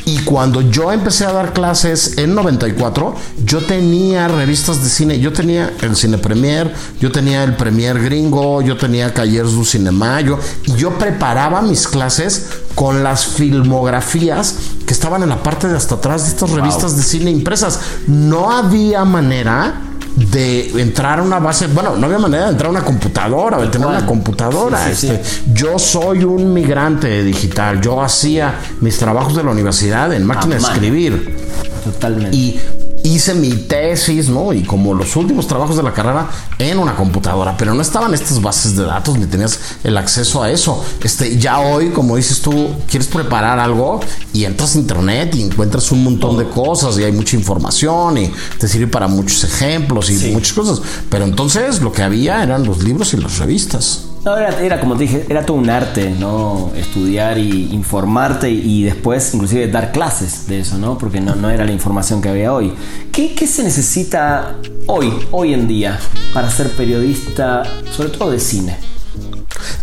Y 0.06 0.18
cuando 0.20 0.62
yo 0.62 0.92
empecé 0.92 1.26
a 1.26 1.32
dar 1.32 1.54
clases 1.54 2.18
en 2.18 2.36
94, 2.36 3.16
yo 3.46 3.60
tenía 3.60 4.28
revistas 4.28 4.84
de 4.84 4.90
cine. 4.90 5.20
Yo 5.20 5.32
tenía 5.32 5.74
el 5.82 5.96
Cine 5.96 6.18
Premier, 6.18 6.74
yo 7.00 7.12
tenía 7.12 7.44
el 7.44 7.56
Premier 7.56 8.02
Gringo, 8.02 8.62
yo 8.62 8.76
tenía 8.76 9.14
Callers 9.14 9.54
du 9.54 9.64
Cinema. 9.64 10.20
Yo, 10.20 10.40
y 10.66 10.74
yo 10.76 10.98
preparaba 10.98 11.62
mis 11.62 11.88
clases 11.88 12.48
con 12.76 13.04
las 13.04 13.26
filmografías 13.26 14.56
que 14.86 14.94
estaban 14.94 15.24
en 15.24 15.30
la 15.30 15.42
parte 15.42 15.70
de 15.70 15.78
hasta 15.78 15.96
atrás 15.96 16.24
de 16.24 16.30
estas 16.30 16.52
revistas 16.52 16.98
de 16.98 17.04
cine 17.04 17.32
impresas. 17.32 17.80
No 18.08 18.52
había 18.52 19.06
manera 19.06 19.93
de 20.16 20.70
entrar 20.82 21.20
a 21.20 21.24
una 21.24 21.40
base, 21.40 21.68
bueno, 21.68 21.96
no 21.96 22.06
había 22.06 22.20
manera 22.20 22.46
de 22.46 22.52
entrar 22.52 22.68
a 22.68 22.72
una 22.72 22.84
computadora, 22.84 23.58
de 23.58 23.68
tener 23.68 23.88
una 23.88 24.06
computadora. 24.06 24.90
este, 24.90 25.22
Yo 25.54 25.80
soy 25.80 26.24
un 26.24 26.54
migrante 26.54 27.24
digital, 27.24 27.82
yo 27.82 28.02
hacía 28.02 28.60
mis 28.82 28.98
trabajos 28.98 29.36
de 29.36 29.44
la 29.44 29.52
universidad 29.52 30.14
en 30.14 30.26
máquina 30.26 30.56
de 30.56 30.62
escribir. 30.62 31.36
Totalmente. 31.84 32.36
Y 32.36 32.60
hice 33.04 33.34
mi 33.34 33.52
tesis, 33.52 34.30
¿no? 34.30 34.54
Y 34.54 34.64
como 34.64 34.94
los 34.94 35.16
últimos 35.16 35.48
trabajos 35.48 35.76
de 35.76 35.84
la 35.84 35.94
carrera 35.94 36.30
en 36.58 36.80
una 36.80 36.96
computadora, 36.96 37.56
pero 37.58 37.74
no 37.74 37.82
estaban 37.82 38.14
estas 38.14 38.42
bases 38.42 38.76
de 38.76 38.86
datos 38.86 39.18
ni 39.18 39.26
tenías 39.26 39.60
el 39.84 39.98
acceso 39.98 40.42
a 40.42 40.50
eso. 40.50 40.84
Este, 41.04 41.38
ya 41.38 41.60
hoy, 41.60 41.90
como 41.90 42.16
dices 42.16 42.42
tú, 42.42 42.70
quieres 42.90 43.08
preparar 43.08 43.60
algo 43.60 44.00
y 44.32 44.46
entras 44.46 44.76
a 44.76 44.80
internet 44.80 45.36
y 45.36 45.44
encuentras 45.44 45.92
un 45.92 46.04
montón 46.04 46.38
de 46.38 46.46
cosas 46.46 46.98
y 46.98 47.04
hay 47.04 47.12
mucha 47.12 47.36
información 47.36 48.18
y 48.18 48.32
te 48.58 48.68
sirve 48.68 48.88
para 48.88 49.08
muchos 49.08 49.44
ejemplos 49.44 50.10
y 50.10 50.32
muchas 50.32 50.54
cosas. 50.54 50.82
Pero 51.10 51.26
entonces 51.26 51.82
lo 51.82 51.92
que 51.92 52.04
había 52.04 52.42
eran 52.42 52.64
los 52.64 52.84
libros 52.84 53.14
y 53.14 53.18
las 53.18 53.38
revistas. 53.40 54.13
No, 54.26 54.38
era, 54.38 54.80
como 54.80 54.96
te 54.96 55.04
dije, 55.04 55.26
era 55.28 55.46
todo 55.46 55.58
un 55.58 55.70
arte, 55.70 56.10
¿no? 56.12 56.72
Estudiar 56.78 57.38
y 57.38 57.74
informarte 57.74 58.50
y, 58.50 58.84
después 58.84 59.34
inclusive 59.34 59.68
dar 59.68 59.92
clases 59.92 60.48
de 60.48 60.62
eso, 60.62 60.78
¿no? 60.78 60.98
Porque 60.98 61.20
no, 61.20 61.50
era 61.50 61.66
la 61.66 61.74
información 61.74 62.22
que 62.22 62.30
había 62.30 62.54
hoy. 62.54 62.74
¿Qué, 63.12 63.36
se 63.46 63.64
necesita 63.64 64.56
hoy, 64.88 65.12
hoy 65.32 65.54
en 65.54 65.68
día, 65.68 66.00
para 66.34 66.50
ser 66.50 66.70
periodista, 66.70 67.64
sobre 67.92 68.10
todo 68.10 68.32
de 68.32 68.40
cine? 68.40 68.78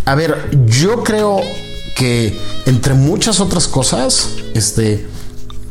A 0.07 0.15
ver, 0.15 0.49
yo 0.65 1.05
creo 1.05 1.41
que 1.95 2.35
entre 2.65 2.95
muchas 2.95 3.41
otras 3.41 3.69
cosas, 3.69 4.37
este 4.55 5.07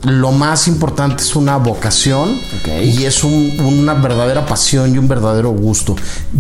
lo 0.03 0.31
más 0.31 0.67
importante 0.67 1.23
es 1.23 1.35
una 1.35 1.57
vocación 1.57 2.39
y 2.81 3.03
es 3.03 3.23
una 3.23 3.93
verdadera 3.95 4.45
pasión 4.45 4.93
y 4.93 4.97
un 4.97 5.07
verdadero 5.07 5.49
gusto. 5.49 5.95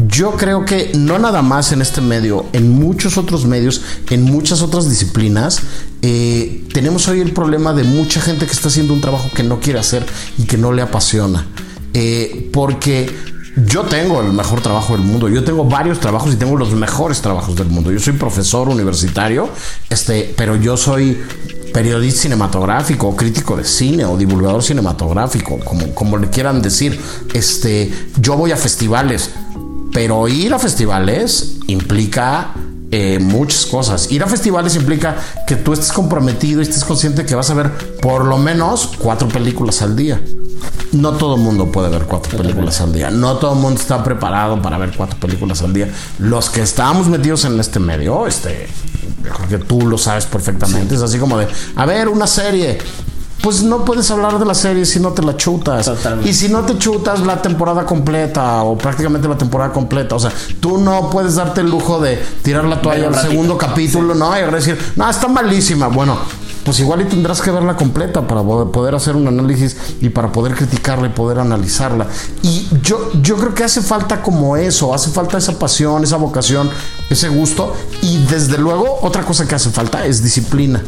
Yo 0.07 0.31
creo 0.31 0.63
que 0.65 0.91
no 0.95 1.19
nada 1.19 1.41
más 1.41 1.71
en 1.71 1.81
este 1.81 1.99
medio, 1.99 2.45
en 2.53 2.71
muchos 2.71 3.17
otros 3.17 3.45
medios, 3.45 3.81
en 4.09 4.23
muchas 4.23 4.61
otras 4.61 4.89
disciplinas, 4.89 5.61
eh, 6.01 6.63
tenemos 6.73 7.07
hoy 7.09 7.19
el 7.19 7.33
problema 7.33 7.73
de 7.73 7.83
mucha 7.83 8.21
gente 8.21 8.45
que 8.45 8.53
está 8.53 8.69
haciendo 8.69 8.93
un 8.93 9.01
trabajo 9.01 9.29
que 9.35 9.43
no 9.43 9.59
quiere 9.59 9.79
hacer 9.79 10.05
y 10.37 10.43
que 10.43 10.57
no 10.57 10.71
le 10.71 10.81
apasiona. 10.81 11.45
Eh, 11.93 12.49
porque 12.53 13.13
yo 13.65 13.83
tengo 13.83 14.21
el 14.21 14.31
mejor 14.31 14.61
trabajo 14.61 14.93
del 14.93 15.03
mundo. 15.05 15.27
Yo 15.27 15.43
tengo 15.43 15.65
varios 15.65 15.99
trabajos 15.99 16.33
y 16.33 16.37
tengo 16.37 16.55
los 16.55 16.71
mejores 16.71 17.21
trabajos 17.21 17.55
del 17.55 17.67
mundo. 17.67 17.91
Yo 17.91 17.99
soy 17.99 18.13
profesor 18.13 18.69
universitario, 18.69 19.49
este, 19.89 20.33
pero 20.37 20.55
yo 20.55 20.77
soy 20.77 21.17
periodista 21.73 22.23
cinematográfico, 22.23 23.15
crítico 23.15 23.55
de 23.55 23.63
cine 23.63 24.05
o 24.05 24.17
divulgador 24.17 24.63
cinematográfico, 24.63 25.59
como, 25.59 25.93
como 25.93 26.17
le 26.17 26.29
quieran 26.29 26.61
decir. 26.61 26.99
Este, 27.33 27.91
yo 28.19 28.37
voy 28.37 28.51
a 28.51 28.57
festivales, 28.57 29.31
pero 29.93 30.27
ir 30.27 30.53
a 30.53 30.59
festivales 30.59 31.57
implica 31.67 32.53
eh, 32.91 33.19
muchas 33.19 33.65
cosas. 33.65 34.11
Ir 34.11 34.23
a 34.23 34.27
festivales 34.27 34.75
implica 34.75 35.15
que 35.45 35.55
tú 35.55 35.73
estés 35.73 35.91
comprometido 35.91 36.61
y 36.61 36.63
estés 36.63 36.83
consciente 36.83 37.25
que 37.25 37.35
vas 37.35 37.49
a 37.49 37.53
ver 37.53 37.71
por 38.01 38.25
lo 38.25 38.37
menos 38.37 38.91
cuatro 38.97 39.27
películas 39.27 39.81
al 39.81 39.95
día. 39.95 40.19
No 40.91 41.11
todo 41.13 41.35
el 41.35 41.41
mundo 41.41 41.71
puede 41.71 41.89
ver 41.89 42.05
cuatro 42.05 42.35
películas 42.35 42.81
al 42.81 42.91
día. 42.91 43.11
No 43.11 43.37
todo 43.37 43.53
el 43.53 43.59
mundo 43.59 43.79
está 43.79 44.03
preparado 44.03 44.59
para 44.59 44.79
ver 44.79 44.91
cuatro 44.97 45.19
películas 45.19 45.61
al 45.61 45.71
día. 45.71 45.87
Los 46.17 46.49
que 46.49 46.61
estamos 46.61 47.07
metidos 47.07 47.45
en 47.45 47.59
este 47.59 47.79
medio, 47.79 48.25
este, 48.25 48.67
que 49.49 49.57
tú 49.59 49.87
lo 49.87 49.97
sabes 49.97 50.25
perfectamente. 50.25 50.95
Es 50.95 51.01
así 51.01 51.17
como 51.17 51.37
de, 51.37 51.47
a 51.75 51.85
ver, 51.85 52.07
una 52.07 52.27
serie. 52.27 52.77
Pues 53.41 53.63
no 53.63 53.85
puedes 53.85 54.11
hablar 54.11 54.37
de 54.37 54.45
la 54.45 54.53
serie 54.53 54.85
si 54.85 54.99
no 54.99 55.11
te 55.11 55.21
la 55.21 55.37
chutas. 55.37 55.89
Y 56.25 56.33
si 56.33 56.49
no 56.49 56.61
te 56.63 56.77
chutas 56.77 57.21
la 57.21 57.41
temporada 57.41 57.85
completa 57.85 58.63
o 58.63 58.77
prácticamente 58.77 59.27
la 59.27 59.37
temporada 59.37 59.71
completa. 59.71 60.15
O 60.15 60.19
sea, 60.19 60.31
tú 60.59 60.77
no 60.77 61.09
puedes 61.09 61.35
darte 61.35 61.61
el 61.61 61.69
lujo 61.69 61.99
de 61.99 62.21
tirar 62.41 62.65
la 62.65 62.81
toalla 62.81 63.07
al 63.07 63.15
segundo 63.15 63.57
capítulo, 63.57 64.13
¿no? 64.13 64.37
Y 64.37 64.51
decir, 64.51 64.77
no, 64.97 65.09
está 65.09 65.29
malísima. 65.29 65.87
Bueno, 65.87 66.17
pues 66.65 66.81
igual 66.81 67.01
y 67.01 67.05
tendrás 67.05 67.41
que 67.41 67.49
verla 67.49 67.77
completa 67.77 68.27
para 68.27 68.43
poder 68.43 68.93
hacer 68.93 69.15
un 69.15 69.27
análisis 69.27 69.77
y 70.01 70.09
para 70.09 70.31
poder 70.31 70.53
criticarla 70.53 71.07
y 71.07 71.11
poder 71.11 71.39
analizarla. 71.39 72.07
Y 72.41 72.67
yo, 72.83 73.11
yo 73.21 73.37
creo 73.37 73.55
que 73.55 73.63
hace 73.63 73.81
falta 73.81 74.21
como 74.21 74.57
eso, 74.57 74.93
hace 74.93 75.11
falta 75.11 75.37
esa 75.37 75.57
pasión, 75.57 76.03
esa 76.03 76.17
vocación, 76.17 76.69
ese 77.09 77.29
gusto. 77.29 77.73
Y 78.01 78.17
desde 78.25 78.57
luego, 78.57 78.99
otra 79.01 79.23
cosa 79.23 79.47
que 79.47 79.55
hace 79.55 79.69
falta 79.69 80.05
es 80.05 80.21
disciplina 80.21 80.83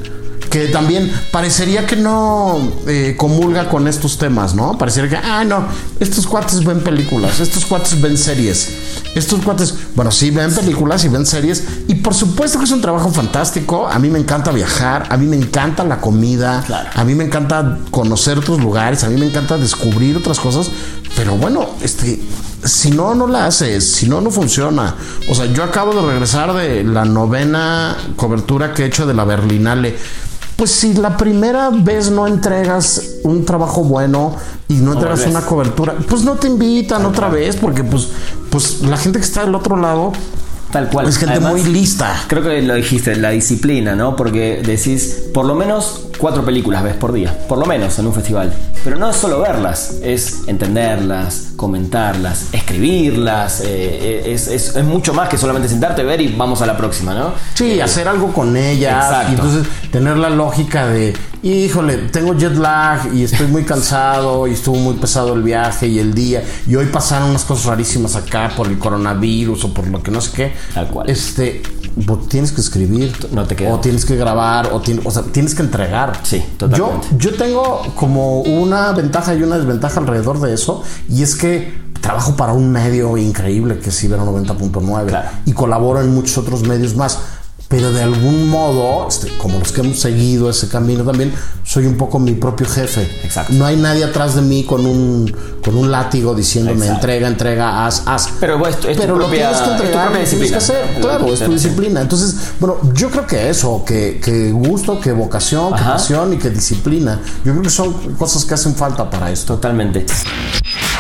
que 0.51 0.67
también 0.67 1.09
parecería 1.31 1.87
que 1.87 1.95
no 1.95 2.59
eh, 2.85 3.15
comulga 3.17 3.69
con 3.69 3.87
estos 3.87 4.17
temas, 4.17 4.53
¿no? 4.53 4.77
Parecería 4.77 5.09
que, 5.09 5.15
ah, 5.15 5.45
no, 5.45 5.65
estos 5.99 6.27
cuates 6.27 6.63
ven 6.65 6.81
películas, 6.81 7.39
estos 7.39 7.65
cuates 7.65 7.99
ven 8.01 8.17
series, 8.17 8.69
estos 9.15 9.39
cuates, 9.39 9.73
bueno, 9.95 10.11
sí 10.11 10.29
ven 10.29 10.53
películas 10.53 11.05
y 11.05 11.07
ven 11.07 11.25
series, 11.25 11.63
y 11.87 11.95
por 11.95 12.13
supuesto 12.13 12.59
que 12.59 12.65
es 12.65 12.71
un 12.71 12.81
trabajo 12.81 13.09
fantástico, 13.11 13.87
a 13.87 13.97
mí 13.97 14.09
me 14.09 14.19
encanta 14.19 14.51
viajar, 14.51 15.07
a 15.09 15.15
mí 15.15 15.25
me 15.25 15.37
encanta 15.37 15.85
la 15.85 16.01
comida, 16.01 16.65
a 16.93 17.03
mí 17.05 17.15
me 17.15 17.23
encanta 17.23 17.79
conocer 17.89 18.37
otros 18.37 18.59
lugares, 18.59 19.05
a 19.05 19.09
mí 19.09 19.17
me 19.17 19.27
encanta 19.27 19.57
descubrir 19.57 20.17
otras 20.17 20.41
cosas, 20.41 20.69
pero 21.15 21.37
bueno, 21.37 21.69
este, 21.81 22.21
si 22.65 22.91
no, 22.91 23.15
no 23.15 23.25
la 23.25 23.45
haces, 23.45 23.89
si 23.89 24.09
no, 24.09 24.19
no 24.19 24.31
funciona. 24.31 24.95
O 25.29 25.35
sea, 25.35 25.45
yo 25.45 25.63
acabo 25.63 25.93
de 25.93 26.01
regresar 26.01 26.53
de 26.53 26.83
la 26.83 27.05
novena 27.05 27.95
cobertura 28.17 28.73
que 28.73 28.83
he 28.83 28.85
hecho 28.87 29.05
de 29.05 29.13
la 29.13 29.23
Berlinale 29.23 29.95
pues 30.61 30.69
si 30.69 30.93
la 30.93 31.17
primera 31.17 31.71
vez 31.71 32.11
no 32.11 32.27
entregas 32.27 33.15
un 33.23 33.45
trabajo 33.45 33.83
bueno 33.83 34.35
y 34.67 34.75
no 34.75 34.93
entregas 34.93 35.25
una 35.25 35.41
cobertura, 35.41 35.95
pues 36.07 36.23
no 36.23 36.35
te 36.35 36.45
invitan 36.45 37.03
otra 37.03 37.29
vez 37.29 37.55
porque 37.55 37.83
pues, 37.83 38.09
pues 38.51 38.83
la 38.83 38.95
gente 38.95 39.17
que 39.17 39.25
está 39.25 39.43
del 39.43 39.55
otro 39.55 39.75
lado 39.75 40.11
Tal 40.71 40.87
cual. 40.87 41.07
Es 41.07 41.17
gente 41.17 41.39
muy 41.39 41.63
lista. 41.63 42.15
Creo 42.27 42.43
que 42.43 42.61
lo 42.61 42.75
dijiste, 42.75 43.15
la 43.15 43.31
disciplina, 43.31 43.95
¿no? 43.95 44.15
Porque 44.15 44.61
decís, 44.63 45.23
por 45.33 45.45
lo 45.45 45.55
menos 45.55 46.10
cuatro 46.21 46.45
películas 46.45 46.83
ves 46.83 46.95
por 46.95 47.11
día, 47.11 47.35
por 47.49 47.57
lo 47.57 47.65
menos 47.65 47.97
en 47.99 48.05
un 48.07 48.13
festival. 48.13 48.53
Pero 48.83 48.95
no 48.95 49.09
es 49.09 49.15
solo 49.15 49.41
verlas, 49.41 49.95
es 50.03 50.41
entenderlas, 50.47 51.49
comentarlas, 51.55 52.45
escribirlas. 52.53 53.61
eh, 53.65 54.23
es, 54.33 54.47
es- 54.47 54.75
es 54.75 54.85
mucho 54.85 55.13
más 55.13 55.29
que 55.29 55.37
solamente 55.37 55.67
sentarte, 55.67 56.03
ver 56.03 56.21
y 56.21 56.29
vamos 56.35 56.61
a 56.61 56.65
la 56.65 56.77
próxima, 56.77 57.13
¿no? 57.13 57.33
Sí, 57.55 57.79
hacer 57.81 58.07
algo 58.07 58.31
con 58.33 58.55
ellas. 58.55 59.05
Exacto. 59.05 59.31
Y 59.31 59.35
entonces 59.35 59.67
tener 59.91 60.17
la 60.17 60.29
lógica 60.29 60.87
de, 60.87 61.13
híjole, 61.43 61.97
tengo 62.11 62.33
jet 62.35 62.55
lag 62.55 63.13
y 63.13 63.23
estoy 63.23 63.47
muy 63.47 63.63
cansado 63.63 64.47
y 64.47 64.53
estuvo 64.53 64.75
muy 64.77 64.95
pesado 64.95 65.33
el 65.33 65.43
viaje 65.43 65.87
y 65.87 65.99
el 65.99 66.13
día. 66.13 66.43
Y 66.67 66.75
hoy 66.75 66.85
pasaron 66.87 67.29
unas 67.31 67.43
cosas 67.43 67.65
rarísimas 67.65 68.15
acá 68.15 68.51
por 68.55 68.67
el 68.67 68.77
coronavirus 68.79 69.65
o 69.65 69.73
por 69.73 69.87
lo 69.87 70.01
que 70.01 70.11
no 70.11 70.21
sé 70.21 70.31
qué. 70.35 70.53
Tal 70.73 70.87
cual. 70.87 71.09
Este, 71.09 71.61
tienes 72.29 72.51
que 72.51 72.61
escribir. 72.61 73.13
No 73.31 73.45
te 73.45 73.55
queda. 73.55 73.73
O 73.73 73.79
tienes 73.79 74.05
que 74.05 74.15
grabar, 74.15 74.67
o, 74.73 74.81
tien- 74.81 75.01
o 75.03 75.11
sea, 75.11 75.23
tienes 75.23 75.55
que 75.55 75.61
entregar. 75.63 76.19
Sí, 76.23 76.43
totalmente. 76.57 77.07
Yo, 77.11 77.17
yo 77.31 77.35
tengo 77.37 77.81
como 77.95 78.41
una 78.41 78.91
ventaja 78.93 79.33
y 79.35 79.43
una 79.43 79.57
desventaja 79.57 79.99
alrededor 79.99 80.39
de 80.41 80.53
eso. 80.53 80.83
Y 81.09 81.23
es 81.23 81.35
que 81.35 81.73
trabajo 82.01 82.35
para 82.35 82.53
un 82.53 82.71
medio 82.71 83.15
increíble 83.17 83.77
que 83.79 83.89
es 83.89 84.03
Ibero 84.03 84.25
90.9 84.25 85.05
Claro. 85.07 85.29
y 85.45 85.51
colaboro 85.53 86.01
en 86.01 86.13
muchos 86.13 86.37
otros 86.37 86.63
medios 86.63 86.95
más. 86.95 87.19
Pero 87.71 87.93
de 87.93 88.03
algún 88.03 88.49
modo, 88.49 89.07
este, 89.07 89.29
como 89.37 89.57
los 89.57 89.71
que 89.71 89.79
hemos 89.79 89.97
seguido 89.99 90.49
ese 90.49 90.67
camino 90.67 91.05
también, 91.05 91.33
soy 91.63 91.85
un 91.85 91.95
poco 91.95 92.19
mi 92.19 92.33
propio 92.33 92.67
jefe. 92.67 93.03
Exacto. 93.23 93.53
No 93.53 93.65
hay 93.65 93.77
nadie 93.77 94.03
atrás 94.03 94.35
de 94.35 94.41
mí 94.41 94.65
con 94.65 94.85
un, 94.85 95.33
con 95.63 95.77
un 95.77 95.89
látigo 95.89 96.35
diciéndome 96.35 96.79
Exacto. 96.81 96.95
entrega, 96.95 97.27
entrega, 97.29 97.85
haz, 97.87 98.03
haz. 98.07 98.27
Pero, 98.41 98.57
bueno, 98.59 98.75
es 98.75 98.81
tu- 98.81 98.89
es 98.89 98.97
tu 98.97 99.01
Pero 99.03 99.15
lo 99.15 99.27
propia- 99.27 99.51
tienes 99.51 99.57
que 99.57 99.63
es 99.63 99.77
tu 99.77 99.83
entregar, 99.83 100.11
lo 100.11 100.17
tienes 100.25 100.49
que 100.51 100.57
hacer. 100.57 100.97
Claro, 100.99 101.25
que 101.27 101.33
es 101.33 101.39
tu 101.45 101.51
disciplina. 101.53 102.01
Entonces, 102.01 102.35
bueno, 102.59 102.75
yo 102.93 103.09
creo 103.09 103.25
que 103.25 103.49
eso, 103.49 103.83
que, 103.85 104.19
que 104.21 104.51
gusto, 104.51 104.99
que 104.99 105.13
vocación, 105.13 105.69
que 105.73 105.79
Ajá. 105.79 105.93
pasión 105.93 106.33
y 106.33 106.37
que 106.37 106.49
disciplina. 106.49 107.21
Yo 107.45 107.53
creo 107.53 107.63
que 107.63 107.69
son 107.69 107.93
cosas 108.17 108.43
que 108.43 108.53
hacen 108.53 108.75
falta 108.75 109.09
para 109.09 109.31
esto. 109.31 109.53
Totalmente. 109.55 110.05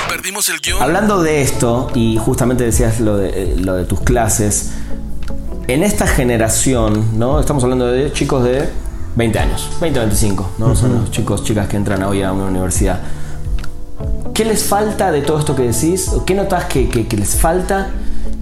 Perdimos 0.07 0.47
el 0.47 0.61
guion. 0.61 0.81
Hablando 0.81 1.21
de 1.21 1.41
esto, 1.41 1.89
y 1.95 2.17
justamente 2.17 2.63
decías 2.63 3.01
lo 3.01 3.17
de, 3.17 3.29
eh, 3.29 3.55
lo 3.57 3.75
de 3.75 3.83
tus 3.83 3.99
clases, 4.01 4.69
en 5.67 5.83
esta 5.83 6.07
generación, 6.07 7.17
¿no? 7.17 7.39
Estamos 7.39 7.63
hablando 7.63 7.87
de 7.87 8.11
chicos 8.13 8.43
de 8.43 8.69
20 9.15 9.39
años, 9.39 9.69
20 9.79 9.99
25, 9.99 10.49
¿no? 10.57 10.75
Son 10.75 10.93
los 11.01 11.11
chicos, 11.11 11.43
chicas 11.43 11.67
que 11.67 11.77
entran 11.77 12.03
hoy 12.03 12.23
a 12.23 12.31
una 12.31 12.45
universidad. 12.45 12.99
¿Qué 14.33 14.45
les 14.45 14.63
falta 14.63 15.11
de 15.11 15.21
todo 15.21 15.39
esto 15.39 15.55
que 15.55 15.63
decís? 15.63 16.09
¿O 16.09 16.25
¿Qué 16.25 16.33
notas 16.33 16.65
que, 16.65 16.89
que- 16.89 17.07
que 17.07 17.17
les 17.17 17.35
falta? 17.35 17.89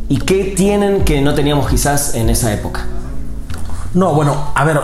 ¿Y 0.07 0.17
qué 0.19 0.53
tienen 0.55 1.03
que 1.03 1.21
no 1.21 1.33
teníamos 1.35 1.67
quizás 1.69 2.15
en 2.15 2.29
esa 2.29 2.53
época? 2.53 2.85
No, 3.93 4.13
bueno, 4.13 4.51
a 4.55 4.63
ver, 4.65 4.79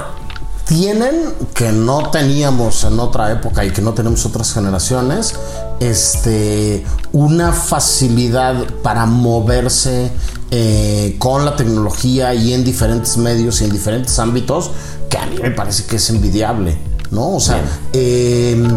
tienen 0.66 1.16
que 1.54 1.72
no 1.72 2.10
teníamos 2.10 2.84
en 2.84 3.00
otra 3.00 3.32
época 3.32 3.64
y 3.64 3.72
que 3.72 3.82
no 3.82 3.94
tenemos 3.94 4.26
otras 4.26 4.52
generaciones, 4.54 5.36
este, 5.80 6.84
una 7.12 7.52
facilidad 7.54 8.56
para 8.82 9.06
moverse 9.06 10.12
eh, 10.52 11.16
con 11.20 11.44
la 11.46 11.56
tecnología 11.56 12.34
y 12.34 12.54
en 12.54 12.64
diferentes 12.64 13.18
medios 13.18 13.62
y 13.62 13.66
en 13.66 13.72
diferentes 13.72 14.18
ámbitos 14.20 14.72
que 15.10 15.18
a 15.18 15.26
mí 15.26 15.38
me 15.42 15.52
parece 15.52 15.84
que 15.86 15.96
es 15.98 16.10
envidiable, 16.10 16.78
¿no? 17.12 17.36
O 17.36 17.40
sea, 17.40 17.62
eh, 17.94 18.68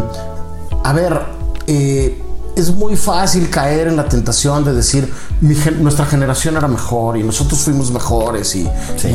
a 0.83 0.93
ver, 0.93 1.19
eh, 1.67 2.21
es 2.55 2.71
muy 2.75 2.97
fácil 2.97 3.49
caer 3.49 3.87
en 3.87 3.95
la 3.95 4.09
tentación 4.09 4.65
de 4.65 4.73
decir 4.73 5.09
"Mi 5.39 5.55
gen- 5.55 5.81
nuestra 5.81 6.05
generación 6.05 6.57
era 6.57 6.67
mejor 6.67 7.15
y 7.15 7.23
nosotros 7.23 7.59
fuimos 7.59 7.89
mejores 7.91 8.53
y, 8.55 8.67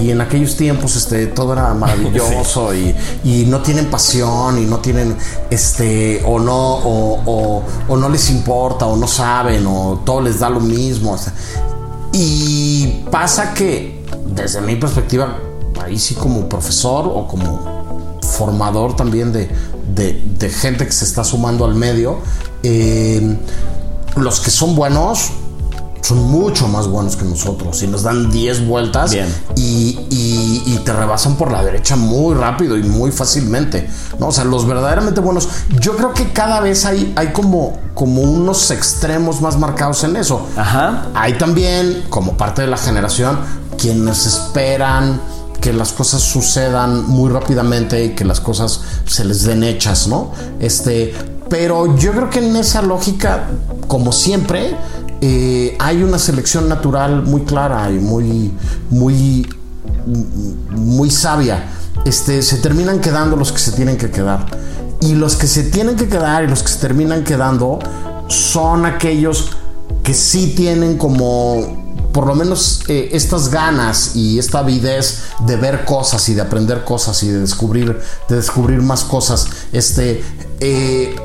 y 0.02 0.11
en 0.11 0.20
aquellos 0.23 0.56
tiempos 0.56 0.96
este 0.96 1.26
todo 1.26 1.52
era 1.52 1.75
maravilloso 1.75 2.73
y, 2.75 2.94
y 3.23 3.44
no 3.46 3.61
tienen 3.61 3.90
pasión 3.90 4.56
y 4.58 4.64
no 4.64 4.78
tienen 4.78 5.14
este 5.50 6.23
o 6.25 6.38
no 6.38 6.56
o, 6.76 7.20
o- 7.26 7.62
o 7.88 7.96
no 7.99 8.08
les 8.08 8.30
importa 8.30 8.87
o 8.87 8.96
no 8.96 9.06
saben 9.06 9.66
o 9.66 10.00
todo 10.06 10.23
les 10.23 10.38
da 10.40 10.49
lo 10.49 10.61
mismo 10.61 11.12
o 11.12 11.18
sea, 11.18 11.34
y 12.16 13.04
pasa 13.11 13.52
que 13.54 14.02
desde 14.26 14.61
mi 14.61 14.76
perspectiva 14.76 15.37
ahí 15.83 15.99
sí 15.99 16.14
como 16.14 16.49
profesor 16.49 17.06
o 17.12 17.26
como 17.26 18.18
formador 18.23 18.94
también 18.97 19.33
de, 19.33 19.49
de- 19.94 20.23
de 20.38 20.49
gente 20.49 20.87
que 20.87 20.92
se 20.92 21.04
está 21.04 21.25
sumando 21.25 21.64
al 21.64 21.75
medio. 21.75 22.18
eh, 22.62 23.37
los 24.16 24.38
que 24.40 24.50
son 24.50 24.76
buenos 24.76 25.30
son 26.04 26.18
mucho 26.30 26.68
más 26.68 26.87
buenos 26.87 27.16
que 27.16 27.25
nosotros 27.25 27.82
y 27.82 27.87
nos 27.87 28.02
dan 28.02 28.30
10 28.30 28.66
vueltas 28.66 29.12
Bien. 29.12 29.26
y, 29.56 29.99
y- 30.11 30.62
y 30.66 30.80
te 30.84 30.92
rebasan 30.92 31.37
por 31.37 31.50
la 31.50 31.64
derecha 31.64 31.96
muy 31.96 32.34
rápido 32.34 32.76
y 32.76 32.82
muy 32.82 33.11
fácilmente. 33.11 33.88
¿no? 34.18 34.26
O 34.28 34.32
sea, 34.32 34.44
los 34.44 34.66
verdaderamente 34.66 35.20
buenos. 35.20 35.49
Yo 35.80 35.96
creo 35.96 36.12
que 36.12 36.30
cada 36.32 36.61
vez 36.61 36.84
hay, 36.84 37.12
hay 37.16 37.32
como, 37.32 37.78
como 37.94 38.20
unos 38.20 38.70
extremos 38.70 39.40
más 39.40 39.58
marcados 39.58 40.04
en 40.04 40.16
eso. 40.16 40.46
Ajá. 40.57 41.07
Hay 41.14 41.38
también, 41.38 42.05
como 42.11 42.37
parte 42.37 42.61
de 42.61 42.68
la 42.68 42.76
generación, 42.76 43.38
quienes 43.79 44.26
esperan 44.26 45.20
que 45.62 45.72
las 45.72 45.92
cosas 45.94 46.20
sucedan 46.20 47.09
muy 47.09 47.31
rápidamente 47.31 48.05
y 48.05 48.09
que 48.11 48.26
las 48.26 48.40
cosas 48.40 48.83
se 49.07 49.24
les 49.24 49.44
den 49.44 49.64
hechas, 49.64 50.07
¿no? 50.07 50.33
Este, 50.61 51.14
pero 51.48 51.96
yo 51.96 52.12
creo 52.12 52.29
que 52.29 52.40
en 52.46 52.55
esa 52.57 52.83
lógica, 52.83 53.44
como 53.88 54.12
siempre, 54.12 54.76
eh, 55.26 55.74
hay 55.78 56.02
una 56.02 56.18
selección 56.18 56.68
natural 56.68 57.22
muy 57.22 57.44
clara 57.44 57.90
y 57.90 57.94
muy, 57.94 58.52
muy, 58.90 59.48
muy 60.68 61.10
sabia. 61.10 61.64
Este, 62.04 62.42
se 62.42 62.58
terminan 62.58 63.00
quedando 63.00 63.34
los 63.34 63.50
que 63.50 63.58
se 63.58 63.72
tienen 63.72 63.96
que 63.96 64.10
quedar. 64.10 64.44
Y 65.00 65.14
los 65.14 65.37
que 65.37 65.46
se 65.46 65.62
tienen 65.62 65.96
que 65.96 66.08
quedar 66.08 66.44
y 66.44 66.46
los 66.46 66.62
que 66.62 66.68
se 66.68 66.78
terminan 66.78 67.24
quedando 67.24 67.78
son 68.28 68.84
aquellos 68.84 69.52
que 70.02 70.12
sí 70.12 70.52
tienen 70.54 70.98
como 70.98 71.82
por 72.12 72.26
lo 72.26 72.34
menos 72.34 72.82
eh, 72.88 73.08
estas 73.12 73.48
ganas 73.48 74.14
y 74.14 74.38
esta 74.38 74.58
avidez 74.58 75.22
de 75.46 75.56
ver 75.56 75.87
cosas 75.87 76.28
y 76.28 76.34
de 76.34 76.42
aprender 76.42 76.84
cosas 76.84 77.22
y 77.22 77.28
de 77.28 77.40
descubrir 77.40 77.98
de 78.28 78.37
descubrir 78.37 78.82
más 78.82 79.04
cosas 79.04 79.48
este 79.72 80.22
eh, 80.60 81.16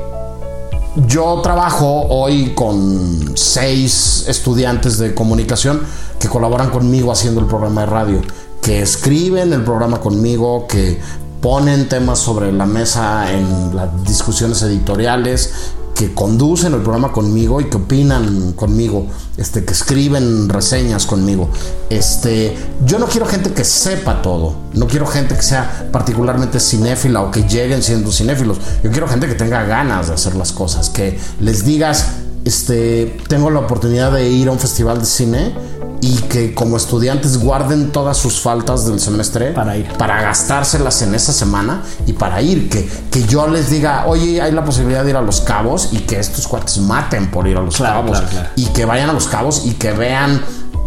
yo 0.96 1.40
trabajo 1.42 2.06
hoy 2.08 2.52
con 2.54 3.36
seis 3.36 4.24
estudiantes 4.26 4.98
de 4.98 5.14
comunicación 5.14 5.82
que 6.18 6.28
colaboran 6.28 6.70
conmigo 6.70 7.12
haciendo 7.12 7.40
el 7.40 7.46
programa 7.46 7.82
de 7.82 7.86
radio, 7.86 8.20
que 8.60 8.82
escriben 8.82 9.52
el 9.52 9.62
programa 9.62 10.00
conmigo, 10.00 10.66
que 10.66 11.00
ponen 11.40 11.88
temas 11.88 12.18
sobre 12.18 12.52
la 12.52 12.66
mesa 12.66 13.32
en 13.32 13.74
las 13.74 14.04
discusiones 14.04 14.62
editoriales, 14.62 15.72
que 16.00 16.14
conducen 16.14 16.72
el 16.72 16.80
programa 16.80 17.12
conmigo 17.12 17.60
y 17.60 17.66
que 17.66 17.76
opinan 17.76 18.52
conmigo, 18.52 19.06
este, 19.36 19.66
que 19.66 19.74
escriben 19.74 20.48
reseñas 20.48 21.04
conmigo. 21.04 21.50
Este, 21.90 22.56
yo 22.86 22.98
no 22.98 23.04
quiero 23.04 23.26
gente 23.26 23.52
que 23.52 23.64
sepa 23.64 24.22
todo, 24.22 24.54
no 24.72 24.86
quiero 24.86 25.06
gente 25.06 25.36
que 25.36 25.42
sea 25.42 25.90
particularmente 25.92 26.58
cinéfila 26.58 27.20
o 27.20 27.30
que 27.30 27.42
lleguen 27.42 27.82
siendo 27.82 28.10
cinéfilos. 28.10 28.56
Yo 28.82 28.90
quiero 28.90 29.08
gente 29.08 29.26
que 29.26 29.34
tenga 29.34 29.64
ganas 29.64 30.08
de 30.08 30.14
hacer 30.14 30.36
las 30.36 30.52
cosas, 30.52 30.88
que 30.88 31.20
les 31.38 31.66
digas, 31.66 32.06
este, 32.46 33.18
tengo 33.28 33.50
la 33.50 33.60
oportunidad 33.60 34.10
de 34.10 34.26
ir 34.26 34.48
a 34.48 34.52
un 34.52 34.58
festival 34.58 35.00
de 35.00 35.04
cine 35.04 35.54
y 36.02 36.16
que 36.22 36.54
como 36.54 36.76
estudiantes 36.76 37.38
guarden 37.38 37.92
todas 37.92 38.16
sus 38.16 38.40
faltas 38.40 38.86
del 38.86 38.98
semestre 39.00 39.52
Para 39.52 39.76
ir. 39.76 39.86
para 39.98 40.20
gastárselas 40.22 41.02
en 41.02 41.14
esa 41.14 41.32
semana 41.32 41.82
y 42.06 42.12
para 42.14 42.40
ir, 42.40 42.68
que, 42.70 42.88
que 43.10 43.24
yo 43.24 43.46
les 43.46 43.68
diga, 43.70 44.06
oye, 44.06 44.40
hay 44.40 44.52
la 44.52 44.64
posibilidad 44.64 45.04
de 45.04 45.10
ir 45.10 45.16
a 45.16 45.22
Los 45.22 45.40
Cabos 45.42 45.88
y 45.92 45.98
que 45.98 46.18
estos 46.18 46.46
cuates 46.48 46.78
maten 46.78 47.30
por 47.30 47.46
ir 47.46 47.56
a 47.56 47.60
Los 47.60 47.76
Claro, 47.76 48.00
Cabos 48.02 48.18
claro, 48.18 48.28
claro. 48.32 48.48
y 48.56 48.66
que 48.66 48.84
vayan 48.84 49.10
a 49.10 49.12
Los 49.12 49.26
Cabos 49.28 49.62
y 49.66 49.72
que 49.74 49.92
vean 49.92 50.40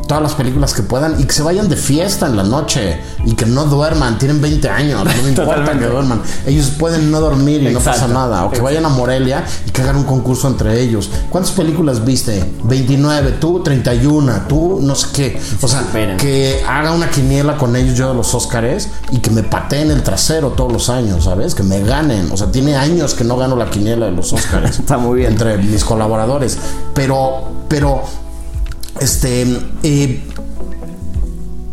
todas 0.08 0.22
las 0.24 0.34
películas 0.34 0.74
que 0.74 0.84
puedan 0.84 1.20
y 1.20 1.24
que 1.26 1.34
se 1.34 1.44
vayan 1.44 1.70
de 1.70 1.76
fiesta 1.76 2.28
en 2.28 2.36
la 2.36 2.44
noche 2.44 3.00
y 3.26 3.34
que 3.34 3.46
no 3.46 3.66
duerman, 3.66 4.18
tienen 4.18 4.42
20 4.42 4.70
años, 4.70 5.04
no 5.04 5.24
me 5.24 5.30
importa 5.30 5.78
que 5.78 5.86
duerman, 5.86 6.22
ellos 6.46 6.72
pueden 6.78 7.12
no 7.12 7.20
dormir 7.20 7.62
y 7.62 7.66
no 7.66 7.80
Exacto. 7.80 8.02
pasa 8.02 8.13
nada, 8.13 8.46
o 8.46 8.52
que 8.52 8.62
vayan 8.62 8.86
a 8.86 8.89
Morelia 8.89 9.46
y 9.66 9.72
que 9.72 9.82
hagan 9.82 9.98
un 9.98 10.04
concurso 10.04 10.48
entre 10.48 10.82
ellos. 10.82 11.10
¿Cuántas 11.30 11.52
películas 11.54 12.04
viste? 12.04 12.44
29, 12.63 13.34
tú 13.39 13.62
31, 13.63 14.44
tú 14.48 14.80
no 14.82 14.96
sé 14.96 15.08
qué. 15.13 15.42
O 15.62 15.68
sea, 15.68 15.82
superen. 15.82 16.18
que 16.18 16.63
haga 16.68 16.92
una 16.92 17.10
quiniela 17.10 17.58
con 17.58 17.76
ellos 17.76 17.98
yo 17.98 18.10
de 18.10 18.16
los 18.16 18.34
Óscares 18.34 18.89
y 19.12 19.20
que 19.20 19.30
me 19.30 19.44
pateen 19.44 19.92
el 19.92 20.04
trasero 20.04 20.52
todos 20.52 20.72
los 20.72 20.89
años, 20.89 21.26
¿sabes? 21.26 21.56
Que 21.56 21.63
me 21.63 21.82
ganen. 21.82 22.32
O 22.32 22.38
sea, 22.38 22.52
tiene 22.52 22.76
años 22.76 23.13
que 23.13 23.24
no 23.24 23.38
gano 23.38 23.56
la 23.56 23.70
quiniela 23.70 24.08
de 24.08 24.12
los 24.12 24.34
Óscares. 24.34 24.80
Está 24.80 24.98
muy 24.98 25.20
bien. 25.20 25.32
Entre 25.34 25.58
mis 25.58 25.84
colaboradores. 25.84 26.58
Pero, 26.94 27.44
pero, 27.68 28.04
este, 29.00 29.60
eh, 29.84 30.24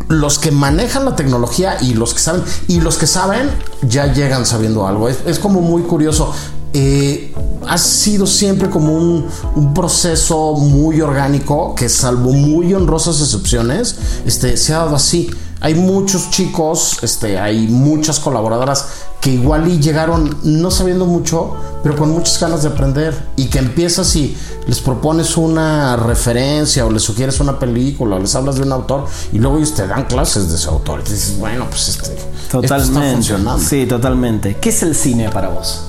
los 0.07 0.39
que 0.39 0.51
manejan 0.51 1.05
la 1.05 1.15
tecnología 1.15 1.77
y 1.81 1.93
los 1.93 2.13
que 2.13 2.19
saben, 2.19 2.43
y 2.67 2.81
los 2.81 2.97
que 2.97 3.07
saben 3.07 3.49
ya 3.81 4.13
llegan 4.13 4.45
sabiendo 4.45 4.85
algo. 4.87 5.09
Es, 5.09 5.19
es 5.25 5.39
como 5.39 5.61
muy 5.61 5.83
curioso. 5.83 6.33
Eh, 6.73 7.33
ha 7.67 7.77
sido 7.77 8.25
siempre 8.25 8.69
como 8.69 8.93
un, 8.93 9.27
un 9.55 9.73
proceso 9.73 10.53
muy 10.53 11.01
orgánico 11.01 11.75
que 11.75 11.89
salvo 11.89 12.31
muy 12.31 12.73
honrosas 12.73 13.19
excepciones, 13.19 13.97
este, 14.25 14.57
se 14.57 14.73
ha 14.73 14.79
dado 14.79 14.95
así. 14.95 15.29
Hay 15.59 15.75
muchos 15.75 16.29
chicos, 16.31 16.97
este, 17.03 17.37
hay 17.37 17.67
muchas 17.67 18.19
colaboradoras 18.19 18.87
que 19.21 19.31
igual 19.31 19.67
y 19.67 19.79
llegaron 19.79 20.35
no 20.43 20.71
sabiendo 20.71 21.05
mucho, 21.05 21.53
pero 21.83 21.95
con 21.95 22.09
muchas 22.09 22.39
ganas 22.39 22.63
de 22.63 22.69
aprender. 22.69 23.15
Y 23.35 23.45
que 23.45 23.59
empiezas 23.59 24.15
y 24.15 24.35
les 24.67 24.79
propones 24.79 25.37
una 25.37 25.95
referencia 25.95 26.85
o 26.85 26.91
les 26.91 27.03
sugieres 27.03 27.39
una 27.39 27.59
película 27.59 28.15
o 28.15 28.19
les 28.19 28.33
hablas 28.35 28.55
de 28.55 28.63
un 28.63 28.71
autor 28.71 29.05
y 29.31 29.37
luego 29.37 29.57
ellos 29.57 29.75
te 29.75 29.85
dan 29.85 30.05
clases 30.05 30.49
de 30.49 30.55
ese 30.55 30.67
autor. 30.69 31.03
Y 31.05 31.11
dices, 31.11 31.37
bueno, 31.39 31.67
pues 31.69 31.89
este. 31.89 32.17
Totalmente. 32.51 32.99
está 32.99 33.13
funcionando. 33.13 33.63
Sí, 33.63 33.85
totalmente. 33.85 34.57
¿Qué 34.59 34.69
es 34.69 34.81
el 34.83 34.95
cine 34.95 35.29
para 35.29 35.49
vos? 35.49 35.83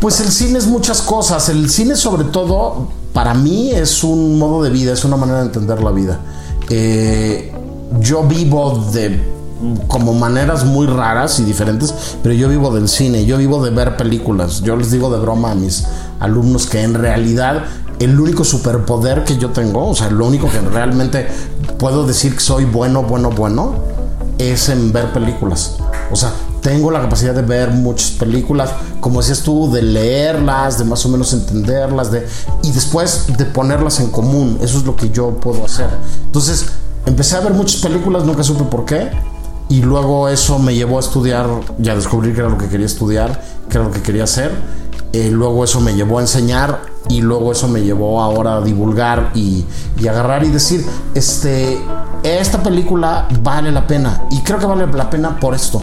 Pues 0.00 0.20
el 0.20 0.32
cine 0.32 0.58
es 0.58 0.66
muchas 0.66 1.02
cosas. 1.02 1.48
El 1.50 1.70
cine, 1.70 1.94
sobre 1.94 2.24
todo, 2.24 2.88
para 3.12 3.34
mí 3.34 3.70
es 3.70 4.02
un 4.02 4.38
modo 4.38 4.62
de 4.62 4.70
vida, 4.70 4.94
es 4.94 5.04
una 5.04 5.16
manera 5.16 5.40
de 5.40 5.46
entender 5.46 5.82
la 5.82 5.90
vida. 5.90 6.20
Eh, 6.70 7.52
yo 8.00 8.24
vivo 8.24 8.88
de 8.92 9.33
como 9.86 10.14
maneras 10.14 10.64
muy 10.64 10.86
raras 10.86 11.38
y 11.38 11.44
diferentes, 11.44 12.16
pero 12.22 12.34
yo 12.34 12.48
vivo 12.48 12.74
del 12.74 12.88
cine, 12.88 13.24
yo 13.24 13.38
vivo 13.38 13.64
de 13.64 13.70
ver 13.70 13.96
películas. 13.96 14.62
Yo 14.62 14.76
les 14.76 14.90
digo 14.90 15.10
de 15.10 15.18
broma 15.18 15.52
a 15.52 15.54
mis 15.54 15.86
alumnos 16.20 16.66
que 16.66 16.82
en 16.82 16.94
realidad 16.94 17.64
el 18.00 18.18
único 18.18 18.44
superpoder 18.44 19.24
que 19.24 19.36
yo 19.38 19.50
tengo, 19.50 19.88
o 19.88 19.94
sea, 19.94 20.10
lo 20.10 20.26
único 20.26 20.50
que 20.50 20.60
realmente 20.60 21.28
puedo 21.78 22.04
decir 22.06 22.34
que 22.34 22.40
soy 22.40 22.64
bueno, 22.64 23.02
bueno, 23.02 23.30
bueno, 23.30 23.74
es 24.38 24.68
en 24.68 24.92
ver 24.92 25.12
películas. 25.12 25.76
O 26.10 26.16
sea, 26.16 26.32
tengo 26.60 26.90
la 26.90 27.00
capacidad 27.00 27.34
de 27.34 27.42
ver 27.42 27.70
muchas 27.70 28.10
películas, 28.10 28.70
como 29.00 29.20
decías 29.20 29.42
tú, 29.42 29.70
de 29.70 29.82
leerlas, 29.82 30.78
de 30.78 30.84
más 30.84 31.04
o 31.06 31.08
menos 31.08 31.32
entenderlas, 31.32 32.10
de 32.10 32.26
y 32.62 32.72
después 32.72 33.26
de 33.38 33.44
ponerlas 33.44 34.00
en 34.00 34.10
común. 34.10 34.58
Eso 34.60 34.78
es 34.78 34.84
lo 34.84 34.96
que 34.96 35.10
yo 35.10 35.30
puedo 35.36 35.64
hacer. 35.64 35.88
Entonces, 36.26 36.66
empecé 37.06 37.36
a 37.36 37.40
ver 37.40 37.52
muchas 37.52 37.80
películas, 37.80 38.24
nunca 38.24 38.42
supe 38.42 38.64
por 38.64 38.84
qué 38.84 39.10
y 39.74 39.82
luego 39.82 40.28
eso 40.28 40.60
me 40.60 40.72
llevó 40.72 40.98
a 40.98 41.00
estudiar, 41.00 41.48
ya 41.78 41.96
descubrí 41.96 42.32
que 42.32 42.38
era 42.38 42.48
lo 42.48 42.56
que 42.56 42.68
quería 42.68 42.86
estudiar, 42.86 43.42
que 43.68 43.76
era 43.76 43.88
lo 43.88 43.90
que 43.90 44.02
quería 44.02 44.22
hacer. 44.22 44.52
Eh, 45.12 45.30
luego 45.32 45.64
eso 45.64 45.80
me 45.80 45.94
llevó 45.94 46.18
a 46.18 46.20
enseñar 46.20 46.82
y 47.08 47.20
luego 47.22 47.50
eso 47.50 47.66
me 47.66 47.82
llevó 47.82 48.22
ahora 48.22 48.58
a 48.58 48.60
divulgar 48.60 49.32
y, 49.34 49.64
y, 49.98 50.06
agarrar 50.06 50.44
y 50.44 50.50
decir, 50.50 50.86
este, 51.16 51.76
esta 52.22 52.62
película 52.62 53.26
vale 53.42 53.72
la 53.72 53.84
pena 53.84 54.22
y 54.30 54.42
creo 54.42 54.60
que 54.60 54.66
vale 54.66 54.86
la 54.86 55.10
pena 55.10 55.40
por 55.40 55.56
esto. 55.56 55.82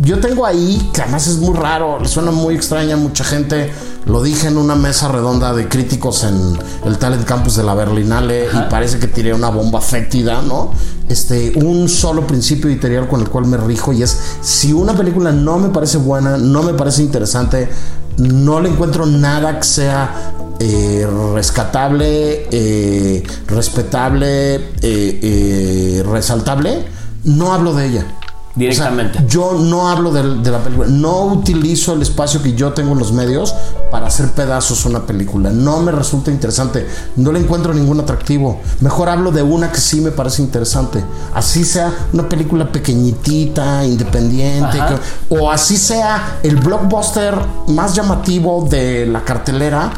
Yo 0.00 0.20
tengo 0.20 0.46
ahí, 0.46 0.90
que 0.94 1.02
además 1.02 1.26
es 1.26 1.38
muy 1.38 1.56
raro, 1.56 1.98
le 1.98 2.06
suena 2.06 2.30
muy 2.30 2.54
extraña 2.54 2.94
a 2.94 2.96
mucha 2.96 3.24
gente, 3.24 3.72
lo 4.06 4.22
dije 4.22 4.46
en 4.46 4.56
una 4.56 4.76
mesa 4.76 5.08
redonda 5.08 5.52
de 5.52 5.68
críticos 5.68 6.22
en 6.22 6.56
el 6.84 6.98
Talent 6.98 7.24
Campus 7.24 7.56
de 7.56 7.64
la 7.64 7.74
Berlinale 7.74 8.46
y 8.46 8.70
parece 8.70 9.00
que 9.00 9.08
tiré 9.08 9.34
una 9.34 9.50
bomba 9.50 9.80
fétida, 9.80 10.40
¿no? 10.42 10.70
Este, 11.08 11.52
un 11.56 11.88
solo 11.88 12.26
principio 12.28 12.70
editorial 12.70 13.08
con 13.08 13.22
el 13.22 13.28
cual 13.28 13.46
me 13.46 13.56
rijo 13.56 13.92
y 13.92 14.04
es 14.04 14.16
si 14.40 14.72
una 14.72 14.94
película 14.94 15.32
no 15.32 15.58
me 15.58 15.70
parece 15.70 15.98
buena, 15.98 16.36
no 16.36 16.62
me 16.62 16.74
parece 16.74 17.02
interesante, 17.02 17.68
no 18.18 18.60
le 18.60 18.68
encuentro 18.68 19.04
nada 19.04 19.58
que 19.58 19.66
sea 19.66 20.32
eh, 20.60 21.08
rescatable, 21.34 22.46
eh, 22.52 23.24
respetable, 23.48 24.60
eh, 24.80 26.04
resaltable, 26.08 26.84
no 27.24 27.52
hablo 27.52 27.74
de 27.74 27.86
ella. 27.86 28.17
Directamente. 28.58 29.24
yo 29.28 29.54
no 29.54 29.88
hablo 29.88 30.10
de, 30.10 30.50
la 30.50 30.58
película, 30.58 30.88
no 30.88 31.26
utilizo 31.26 31.92
el 31.92 32.02
espacio 32.02 32.42
que 32.42 32.54
yo 32.54 32.72
tengo 32.72 32.92
en 32.92 32.98
los 32.98 33.12
medios 33.12 33.54
para 33.90 34.08
hacer 34.08 34.30
pedazos 34.32 34.84
una 34.84 35.06
película. 35.06 35.50
No 35.50 35.80
me 35.80 35.92
resulta 35.92 36.30
interesante, 36.30 36.86
no 37.16 37.30
le 37.32 37.38
encuentro 37.38 37.72
ningún 37.72 38.00
atractivo. 38.00 38.60
Mejor 38.80 39.08
hablo 39.08 39.30
de 39.30 39.42
una 39.42 39.70
que 39.70 39.80
sí 39.80 40.00
me 40.00 40.10
parece 40.10 40.42
interesante. 40.42 41.04
Así 41.34 41.64
sea 41.64 41.92
una 42.12 42.28
película 42.28 42.70
pequeñitita, 42.70 43.84
independiente, 43.84 44.78
o 45.28 45.50
así 45.50 45.76
sea 45.76 46.38
el 46.42 46.56
blockbuster 46.56 47.34
más 47.68 47.94
llamativo 47.94 48.66
de 48.68 49.06
la 49.06 49.24
cartelera 49.24 49.92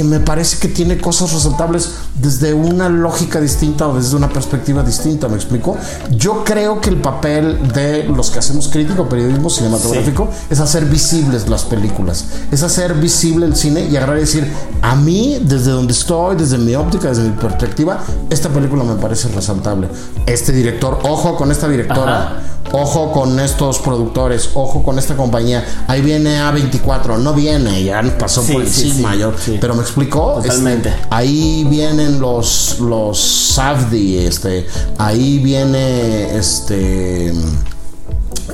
que 0.00 0.04
me 0.04 0.18
parece 0.18 0.56
que 0.56 0.68
tiene 0.68 0.96
cosas 0.96 1.30
resaltables 1.30 1.90
desde 2.14 2.54
una 2.54 2.88
lógica 2.88 3.38
distinta 3.38 3.86
o 3.86 3.94
desde 3.94 4.16
una 4.16 4.30
perspectiva 4.30 4.82
distinta, 4.82 5.28
¿me 5.28 5.34
explico? 5.34 5.76
Yo 6.12 6.42
creo 6.42 6.80
que 6.80 6.88
el 6.88 7.02
papel 7.02 7.70
de 7.74 8.04
los 8.04 8.30
que 8.30 8.38
hacemos 8.38 8.68
crítico, 8.68 9.06
periodismo 9.10 9.50
cinematográfico, 9.50 10.30
es 10.48 10.58
hacer 10.58 10.86
visibles 10.86 11.50
las 11.50 11.64
películas, 11.64 12.24
es 12.50 12.62
hacer 12.62 12.94
visible 12.94 13.44
el 13.44 13.54
cine 13.54 13.88
y 13.90 13.96
agarrar 13.98 14.16
y 14.16 14.20
decir, 14.20 14.50
a 14.80 14.96
mí, 14.96 15.38
desde 15.42 15.70
donde 15.70 15.92
estoy, 15.92 16.34
desde 16.34 16.56
mi 16.56 16.74
óptica, 16.74 17.08
desde 17.08 17.24
mi 17.24 17.36
perspectiva, 17.36 18.02
esta 18.30 18.48
película 18.48 18.82
me 18.84 18.94
parece 18.94 19.28
resaltable. 19.28 19.86
Este 20.24 20.50
director, 20.50 20.98
ojo 21.02 21.36
con 21.36 21.50
esta 21.50 21.68
directora, 21.68 22.40
ojo 22.72 23.12
con 23.12 23.38
estos 23.40 23.78
productores, 23.78 24.50
ojo 24.54 24.82
con 24.82 24.98
esta 24.98 25.16
compañía, 25.16 25.84
ahí 25.86 26.00
viene 26.00 26.40
A24, 26.40 27.18
no 27.18 27.34
viene, 27.34 27.82
ya 27.82 28.02
pasó 28.18 28.42
por 28.42 28.62
encima, 28.62 29.14
yo, 29.14 29.32
pero 29.60 29.74
me 29.74 29.82
explicó. 29.82 30.38
Este, 30.38 30.48
Totalmente. 30.48 30.94
ahí 31.10 31.66
vienen 31.68 32.20
los, 32.20 32.78
los 32.80 33.18
Safdi, 33.18 34.18
este, 34.18 34.66
ahí 34.98 35.38
viene 35.38 36.36
este. 36.36 37.32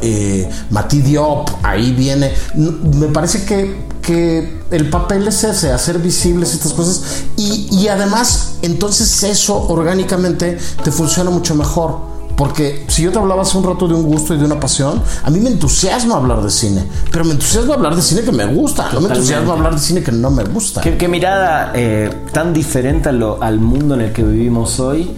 Eh, 0.03 0.49
Mati 0.71 1.01
Diop, 1.01 1.49
ahí 1.63 1.93
viene. 1.93 2.33
Me 2.55 3.07
parece 3.09 3.45
que, 3.45 3.77
que, 4.03 4.61
el 4.71 4.91
papel 4.91 5.27
es 5.27 5.43
ese, 5.43 5.73
hacer 5.73 5.99
visibles 5.99 6.53
estas 6.53 6.75
cosas. 6.75 7.03
Y, 7.37 7.69
y 7.71 7.89
además, 7.89 8.57
entonces 8.63 9.23
eso 9.23 9.57
orgánicamente 9.69 10.59
te 10.85 10.93
funciona 10.93 11.31
mucho 11.31 11.55
mejor. 11.55 12.16
Porque 12.37 12.85
si 12.89 13.03
yo 13.03 13.11
te 13.11 13.19
hablaba 13.19 13.43
hace 13.43 13.57
un 13.57 13.65
rato 13.65 13.89
de 13.89 13.95
un 13.95 14.03
gusto 14.03 14.35
y 14.35 14.39
de 14.39 14.45
una 14.45 14.61
pasión, 14.61 15.03
a 15.25 15.31
mí 15.31 15.41
me 15.41 15.49
entusiasma 15.49 16.17
hablar 16.17 16.43
de 16.43 16.51
cine. 16.51 16.85
Pero 17.11 17.25
me 17.25 17.33
entusiasma 17.33 17.75
hablar 17.75 17.97
de 17.97 18.03
cine 18.03 18.23
que 18.23 18.33
me 18.33 18.45
gusta. 18.45 18.91
No 18.93 19.01
me 19.01 19.09
entusiasma 19.09 19.55
hablar 19.55 19.75
de 19.75 19.81
cine 19.81 20.03
que 20.03 20.13
no 20.13 20.31
me 20.31 20.45
gusta. 20.45 20.83
Qué, 20.83 21.09
mirada 21.09 21.73
eh, 21.75 22.11
tan 22.33 22.53
diferente 22.53 23.09
al 23.09 23.59
mundo 23.59 23.95
en 23.95 24.03
el 24.03 24.13
que 24.13 24.23
vivimos 24.23 24.79
hoy. 24.81 25.17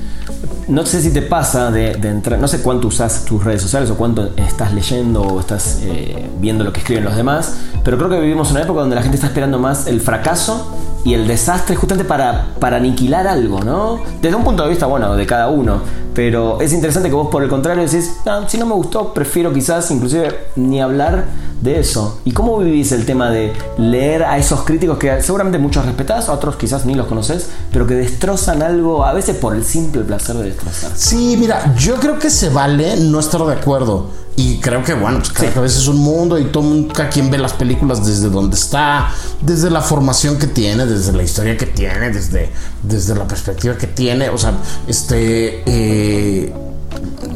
No 0.68 0.84
sé 0.86 1.00
si 1.02 1.10
te 1.10 1.22
pasa 1.22 1.70
de, 1.70 1.92
entrar, 1.92 2.38
no 2.38 2.46
sé 2.46 2.60
cuánto 2.60 2.88
usas 2.88 3.24
tus 3.24 3.42
redes 3.42 3.62
sociales 3.62 3.90
o 3.90 3.96
cuánto 3.96 4.30
estás 4.36 4.74
leyendo 4.74 5.22
o 5.22 5.40
estás 5.40 5.78
eh, 5.82 6.28
viendo 6.38 6.62
lo 6.62 6.72
que 6.72 6.80
escriben 6.80 7.04
los 7.04 7.16
demás, 7.16 7.54
pero 7.82 7.96
creo 7.96 8.10
que 8.10 8.20
vivimos 8.20 8.50
una 8.50 8.62
época 8.62 8.80
donde 8.80 8.94
la 8.94 9.02
gente 9.02 9.16
está 9.16 9.28
esperando 9.28 9.58
más 9.58 9.86
el 9.86 10.02
fracaso 10.02 10.76
y 11.04 11.14
el 11.14 11.26
desastre 11.26 11.76
justamente 11.76 12.08
para, 12.08 12.54
para 12.60 12.76
aniquilar 12.76 13.26
algo, 13.26 13.62
¿no? 13.62 14.00
Desde 14.20 14.36
un 14.36 14.44
punto 14.44 14.62
de 14.64 14.70
vista, 14.70 14.86
bueno, 14.86 15.14
de 15.14 15.26
cada 15.26 15.48
uno. 15.48 15.80
Pero 16.14 16.60
es 16.60 16.72
interesante 16.72 17.08
que 17.08 17.14
vos 17.14 17.28
por 17.28 17.42
el 17.42 17.48
contrario 17.48 17.84
decís, 17.84 18.16
si 18.48 18.58
no 18.58 18.66
me 18.66 18.74
gustó, 18.74 19.14
prefiero 19.14 19.52
quizás 19.52 19.90
inclusive 19.90 20.36
ni 20.56 20.80
hablar 20.80 21.26
de 21.60 21.78
eso. 21.78 22.20
¿Y 22.24 22.32
cómo 22.32 22.58
vivís 22.58 22.92
el 22.92 23.06
tema 23.06 23.30
de 23.30 23.52
leer 23.78 24.24
a 24.24 24.38
esos 24.38 24.62
críticos 24.62 24.98
que 24.98 25.22
seguramente 25.22 25.58
muchos 25.58 25.86
respetás, 25.86 26.28
otros 26.28 26.56
quizás 26.56 26.84
ni 26.86 26.94
los 26.94 27.06
conoces, 27.06 27.48
pero 27.72 27.86
que 27.86 27.94
destrozan 27.94 28.62
algo 28.62 29.04
a 29.04 29.12
veces 29.12 29.36
por 29.36 29.54
el 29.54 29.64
simple 29.64 30.02
placer 30.02 30.36
de 30.36 30.44
destrozar? 30.44 30.90
Sí, 30.94 31.36
mira, 31.38 31.74
yo 31.76 31.96
creo 31.96 32.18
que 32.18 32.30
se 32.30 32.48
vale 32.48 32.96
no 32.96 33.20
estar 33.20 33.44
de 33.44 33.54
acuerdo. 33.54 34.06
Y 34.38 34.60
creo 34.60 34.84
que, 34.84 34.94
bueno, 34.94 35.18
pues 35.18 35.32
cada 35.32 35.62
vez 35.62 35.76
es 35.76 35.88
un 35.88 35.96
mundo 35.96 36.38
y 36.38 36.44
todo, 36.44 36.86
cada 36.92 37.10
quien 37.10 37.28
ve 37.28 37.38
las 37.38 37.54
películas 37.54 38.06
desde 38.06 38.30
donde 38.30 38.54
está, 38.54 39.10
desde 39.40 39.68
la 39.68 39.80
formación 39.80 40.38
que 40.38 40.46
tiene, 40.46 40.86
desde 40.86 41.12
la 41.12 41.24
historia 41.24 41.56
que 41.56 41.66
tiene, 41.66 42.10
desde, 42.10 42.48
desde 42.84 43.16
la 43.16 43.26
perspectiva 43.26 43.76
que 43.76 43.88
tiene. 43.88 44.28
O 44.28 44.38
sea, 44.38 44.54
este. 44.86 45.64
Eh, 45.66 46.54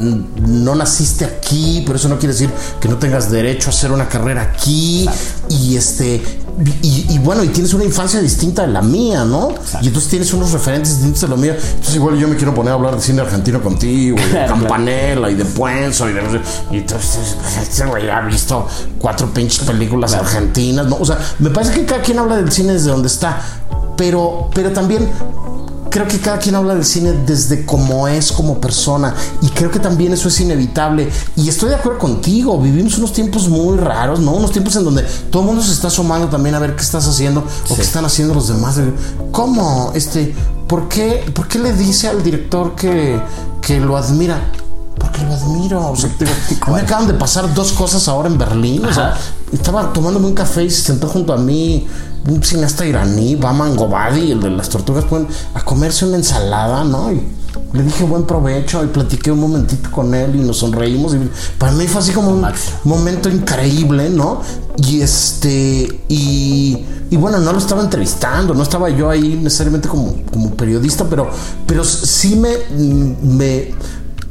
no 0.01 0.75
naciste 0.75 1.25
aquí, 1.25 1.83
pero 1.87 1.97
eso 1.97 2.09
no 2.09 2.19
quiere 2.19 2.33
decir 2.33 2.51
que 2.81 2.89
no 2.89 2.97
tengas 2.97 3.31
derecho 3.31 3.69
a 3.69 3.73
hacer 3.73 3.93
una 3.93 4.09
carrera 4.09 4.43
aquí. 4.43 5.09
Y 5.49 5.77
este. 5.77 6.23
Y, 6.83 7.19
bueno, 7.19 7.43
y 7.43 7.49
tienes 7.49 7.73
una 7.73 7.85
infancia 7.85 8.21
distinta 8.21 8.63
de 8.67 8.69
la 8.69 8.83
mía, 8.83 9.25
¿no? 9.25 9.55
Y 9.81 9.87
entonces 9.87 10.11
tienes 10.11 10.33
unos 10.35 10.53
referentes 10.53 10.97
distintos 10.97 11.23
de 11.23 11.29
la 11.29 11.37
mía. 11.37 11.57
Entonces, 11.59 11.95
igual 11.95 12.19
yo 12.19 12.29
me 12.29 12.37
quiero 12.37 12.55
poner 12.55 12.73
a 12.73 12.75
hablar 12.75 12.95
de 12.95 13.01
cine 13.01 13.23
argentino 13.23 13.63
contigo, 13.63 14.19
y 14.19 14.33
de 14.33 14.47
Campanella, 14.47 15.31
y 15.31 15.35
de 15.35 15.45
Puenzo, 15.47 16.11
y 16.11 16.13
de. 16.13 16.23
Y 16.71 16.77
entonces, 16.79 17.37
este 17.61 17.87
güey 17.87 18.11
ha 18.11 18.21
visto 18.21 18.67
cuatro 18.99 19.33
pinches 19.33 19.61
películas 19.61 20.13
argentinas, 20.13 20.87
¿no? 20.87 20.97
O 21.01 21.05
sea, 21.07 21.19
me 21.39 21.51
parece 21.51 21.73
que 21.73 21.87
cada 21.87 22.03
quien 22.03 22.19
habla 22.19 22.37
del 22.37 22.53
cine 22.53 22.75
desde 22.75 22.91
donde 22.91 23.09
está. 23.09 23.41
Pero, 23.97 24.51
pero 24.55 24.73
también 24.73 25.09
creo 25.93 26.09
que 26.09 26.19
cada 26.19 26.39
quien 26.39 26.55
habla 26.55 26.75
del 26.75 26.87
cine 26.87 27.13
desde 27.27 27.67
cómo 27.67 28.09
es 28.09 28.33
como 28.33 28.59
persona 28.59 29.15
y 29.43 29.49
creo 29.51 29.71
que 29.71 29.79
también 29.79 30.15
eso 30.15 30.29
es 30.29 30.41
inevitable 30.41 31.11
y 31.37 31.49
estoy 31.51 31.69
de 31.69 31.75
acuerdo 31.75 31.99
contigo, 31.99 32.59
vivimos 32.59 32.97
unos 32.97 33.13
tiempos 33.13 33.49
muy 33.49 33.77
raros, 33.77 34.19
¿no? 34.19 34.33
Unos 34.33 34.53
tiempos 34.53 34.75
en 34.77 34.85
donde 34.85 35.03
todo 35.31 35.43
el 35.43 35.49
mundo 35.49 35.63
se 35.63 35.73
está 35.73 35.89
asomando 35.89 36.29
también 36.29 36.55
a 36.55 36.59
ver 36.59 36.75
qué 36.75 36.83
estás 36.83 37.07
haciendo 37.07 37.45
o 37.69 37.77
qué 37.77 37.83
están 37.83 38.07
haciendo 38.07 38.33
los 38.33 38.49
demás. 38.49 38.81
¿Cómo? 39.31 39.93
Este, 39.95 40.35
¿por 40.67 40.89
qué, 40.89 41.31
¿por 41.35 41.47
qué 41.47 41.59
le 41.59 41.75
dice 41.75 42.09
al 42.09 42.23
director 42.23 42.75
que, 42.75 43.21
que 43.61 43.79
lo 43.79 43.99
admira? 43.99 44.51
Porque 45.13 45.27
lo 45.27 45.35
admiro. 45.35 45.91
O 45.91 45.97
sea, 45.97 46.11
me 46.69 46.81
acaban 46.81 47.07
de 47.07 47.15
pasar 47.15 47.53
dos 47.55 47.73
cosas 47.73 48.09
ahora 48.09 48.29
en 48.29 48.39
Berlín. 48.39 48.85
O 48.85 48.93
sea, 48.93 49.17
estaba 49.53 49.93
tomándome 49.93 50.27
un 50.27 50.35
café 50.35 50.65
y 50.65 50.71
se 50.71 50.83
sentó 50.83 51.09
junto 51.09 51.33
a 51.33 51.37
mí 51.37 51.87
un 52.29 52.43
cineasta 52.43 52.87
iraní, 52.87 53.37
Baman 53.37 53.77
Gobadi, 53.77 54.33
el 54.33 54.41
de 54.41 54.51
las 54.51 54.69
tortugas, 54.69 55.05
a 55.55 55.65
comerse 55.65 56.07
una 56.07 56.17
ensalada, 56.17 56.85
¿no? 56.85 57.13
Y 57.13 57.23
le 57.73 57.83
dije 57.83 58.05
buen 58.05 58.25
provecho 58.25 58.85
y 58.85 58.89
platiqué 58.89 59.31
un 59.31 59.41
momentito 59.41 59.91
con 59.91 60.15
él 60.15 60.37
y 60.37 60.39
nos 60.41 60.59
sonreímos. 60.59 61.15
Y 61.15 61.31
para 61.59 61.73
mí 61.73 61.87
fue 61.87 62.01
así 62.01 62.13
como 62.13 62.31
un 62.31 62.47
momento 62.85 63.29
increíble, 63.29 64.09
¿no? 64.09 64.41
Y 64.77 65.01
este, 65.01 66.03
y, 66.09 66.85
y, 67.11 67.17
bueno, 67.17 67.39
no 67.39 67.53
lo 67.53 67.59
estaba 67.59 67.83
entrevistando, 67.83 68.55
no 68.55 68.63
estaba 68.63 68.89
yo 68.89 69.11
ahí 69.11 69.39
necesariamente 69.43 69.89
como, 69.89 70.15
como 70.31 70.51
periodista, 70.51 71.05
pero, 71.05 71.31
pero 71.67 71.85
sí 71.85 72.37
me, 72.37 72.57
me 73.23 73.71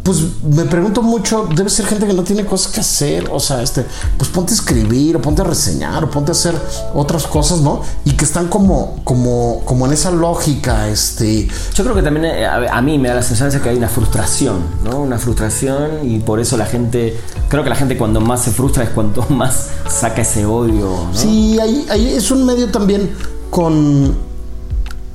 pues 0.03 0.19
me 0.43 0.65
pregunto 0.65 1.03
mucho, 1.03 1.47
debe 1.55 1.69
ser 1.69 1.85
gente 1.85 2.07
que 2.07 2.13
no 2.13 2.23
tiene 2.23 2.43
cosas 2.43 2.71
que 2.71 2.79
hacer, 2.79 3.29
o 3.31 3.39
sea, 3.39 3.61
este, 3.61 3.85
pues 4.17 4.29
ponte 4.31 4.51
a 4.51 4.55
escribir, 4.55 5.15
o 5.15 5.21
ponte 5.21 5.41
a 5.43 5.45
reseñar, 5.45 6.03
o 6.03 6.09
ponte 6.09 6.31
a 6.31 6.33
hacer 6.33 6.55
otras 6.93 7.27
cosas, 7.27 7.59
¿no? 7.59 7.81
Y 8.03 8.11
que 8.11 8.25
están 8.25 8.47
como, 8.47 8.99
como, 9.03 9.61
como 9.63 9.85
en 9.85 9.93
esa 9.93 10.09
lógica, 10.09 10.87
este. 10.87 11.47
Yo 11.75 11.83
creo 11.83 11.95
que 11.95 12.01
también 12.01 12.25
eh, 12.25 12.47
a, 12.47 12.81
mí 12.81 12.97
me 12.97 13.09
da 13.09 13.15
la 13.15 13.21
sensación 13.21 13.59
de 13.59 13.63
que 13.63 13.69
hay 13.69 13.77
una 13.77 13.89
frustración, 13.89 14.63
¿no? 14.83 15.01
Una 15.01 15.19
frustración 15.19 16.09
y 16.09 16.19
por 16.19 16.39
eso 16.39 16.57
la 16.57 16.65
gente, 16.65 17.19
creo 17.47 17.63
que 17.63 17.69
la 17.69 17.75
gente 17.75 17.95
cuando 17.95 18.21
más 18.21 18.43
se 18.43 18.51
frustra 18.51 18.83
es 18.83 18.89
cuanto 18.89 19.23
más 19.29 19.67
saca 19.87 20.23
ese 20.23 20.45
odio, 20.45 21.09
¿no? 21.11 21.13
Sí, 21.13 21.59
ahí, 21.59 21.85
ahí 21.91 22.09
es 22.15 22.31
un 22.31 22.43
medio 22.43 22.71
también 22.71 23.11
con, 23.51 24.15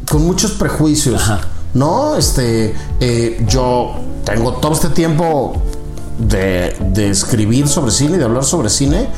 con 0.08 0.24
muchos 0.24 0.52
prejuicios. 0.52 1.20
Ajá. 1.20 1.40
¿No? 1.76 2.16
Este, 2.16 2.74
eh, 3.00 3.44
yo 3.46 3.94
tengo 4.24 4.54
todo 4.54 4.72
este 4.72 4.88
tiempo 4.88 5.62
de, 6.18 6.74
escribir 7.10 7.68
sobre 7.68 7.92
cine, 7.92 8.16
de 8.18 8.24
hablar 8.24 8.44
sobre 8.44 8.70
cine, 8.70 9.08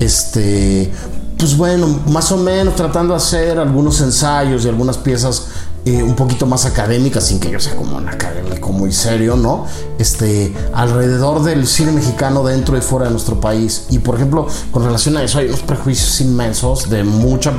este, 0.00 0.92
pues 1.38 1.56
bueno, 1.56 1.86
más 2.08 2.32
o 2.32 2.36
menos 2.36 2.74
tratando 2.74 3.14
de 3.14 3.18
hacer 3.18 3.58
algunos 3.58 4.00
ensayos 4.00 4.64
y 4.64 4.68
algunas 4.68 4.98
piezas 4.98 5.48
eh, 5.84 6.02
un 6.02 6.16
poquito 6.16 6.44
más 6.44 6.66
académicas, 6.66 7.24
sin 7.24 7.38
que 7.38 7.50
yo 7.50 7.60
sea 7.60 7.76
como 7.76 7.96
un 7.96 8.08
académico 8.08 8.72
muy 8.72 8.92
serio, 8.92 9.36
¿no? 9.36 9.66
Este, 9.98 10.52
alrededor 10.74 11.44
del 11.44 11.66
cine 11.68 11.92
mexicano 11.92 12.42
dentro 12.42 12.76
y 12.76 12.80
fuera 12.80 13.06
de 13.06 13.12
nuestro 13.12 13.40
país. 13.40 13.86
Y 13.90 14.00
por 14.00 14.16
ejemplo, 14.16 14.48
con 14.72 14.84
relación 14.84 15.16
a 15.16 15.22
eso 15.22 15.38
hay 15.38 15.46
unos 15.46 15.60
prejuicios 15.60 16.20
inmensos 16.20 16.90
de 16.90 17.04
mucha 17.04 17.52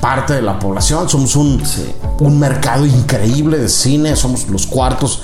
parte 0.00 0.34
de 0.34 0.42
la 0.42 0.58
población. 0.58 1.08
Somos 1.08 1.36
un, 1.36 1.62
un 2.20 2.38
mercado 2.38 2.86
increíble 2.86 3.58
de 3.58 3.68
cine, 3.68 4.16
somos 4.16 4.48
los 4.48 4.66
cuartos 4.66 5.22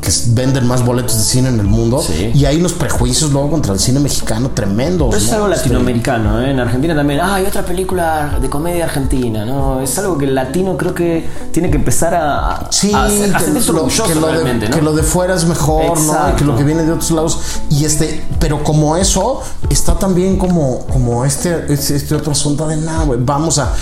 que 0.00 0.10
venden 0.28 0.66
más 0.66 0.84
boletos 0.84 1.16
de 1.16 1.22
cine 1.22 1.48
en 1.48 1.60
el 1.60 1.66
mundo. 1.66 2.02
Y 2.34 2.44
hay 2.44 2.58
unos 2.58 2.72
prejuicios 2.72 3.32
luego 3.32 3.50
contra 3.50 3.72
el 3.72 3.80
cine 3.80 4.00
mexicano 4.00 4.50
tremendos. 4.50 5.14
es 5.16 5.32
algo 5.32 5.48
latinoamericano, 5.48 6.40
¿eh? 6.40 6.50
en 6.50 6.60
Argentina 6.60 6.94
también. 6.94 7.20
Ah, 7.20 7.34
hay 7.34 7.46
otra 7.46 7.64
película 7.64 8.38
de 8.40 8.48
comedia 8.48 8.84
argentina, 8.84 9.44
¿no? 9.44 9.80
Es 9.80 9.98
algo 9.98 10.16
que 10.16 10.26
el 10.26 10.34
latino 10.34 10.76
creo 10.76 10.94
que 10.94 11.28
tiene 11.52 11.70
que 11.70 11.76
empezar 11.76 12.14
a, 12.14 12.68
sí, 12.70 12.92
a, 12.94 13.08
que, 13.08 13.72
lo, 13.72 13.86
de, 13.86 14.70
que 14.70 14.82
lo 14.82 14.94
de 14.94 15.02
fuera 15.02 15.34
es 15.34 15.44
mejor, 15.44 15.98
¿no? 16.00 16.36
Que 16.36 16.44
lo 16.44 16.56
que 16.56 16.64
viene 16.64 16.84
de 16.84 16.92
otros 16.92 17.10
lados. 17.10 17.40
Y 17.70 17.84
este, 17.84 18.24
pero 18.38 18.62
como 18.62 18.96
eso, 18.96 19.42
está 19.68 19.98
también 19.98 20.36
como, 20.38 20.86
como 20.86 21.24
este, 21.24 21.72
este, 21.72 21.96
este 21.96 22.14
otro 22.14 22.32
asunto 22.32 22.66
de 22.68 22.76
nada, 22.76 23.06
vamos 23.18 23.58
a 23.58 23.72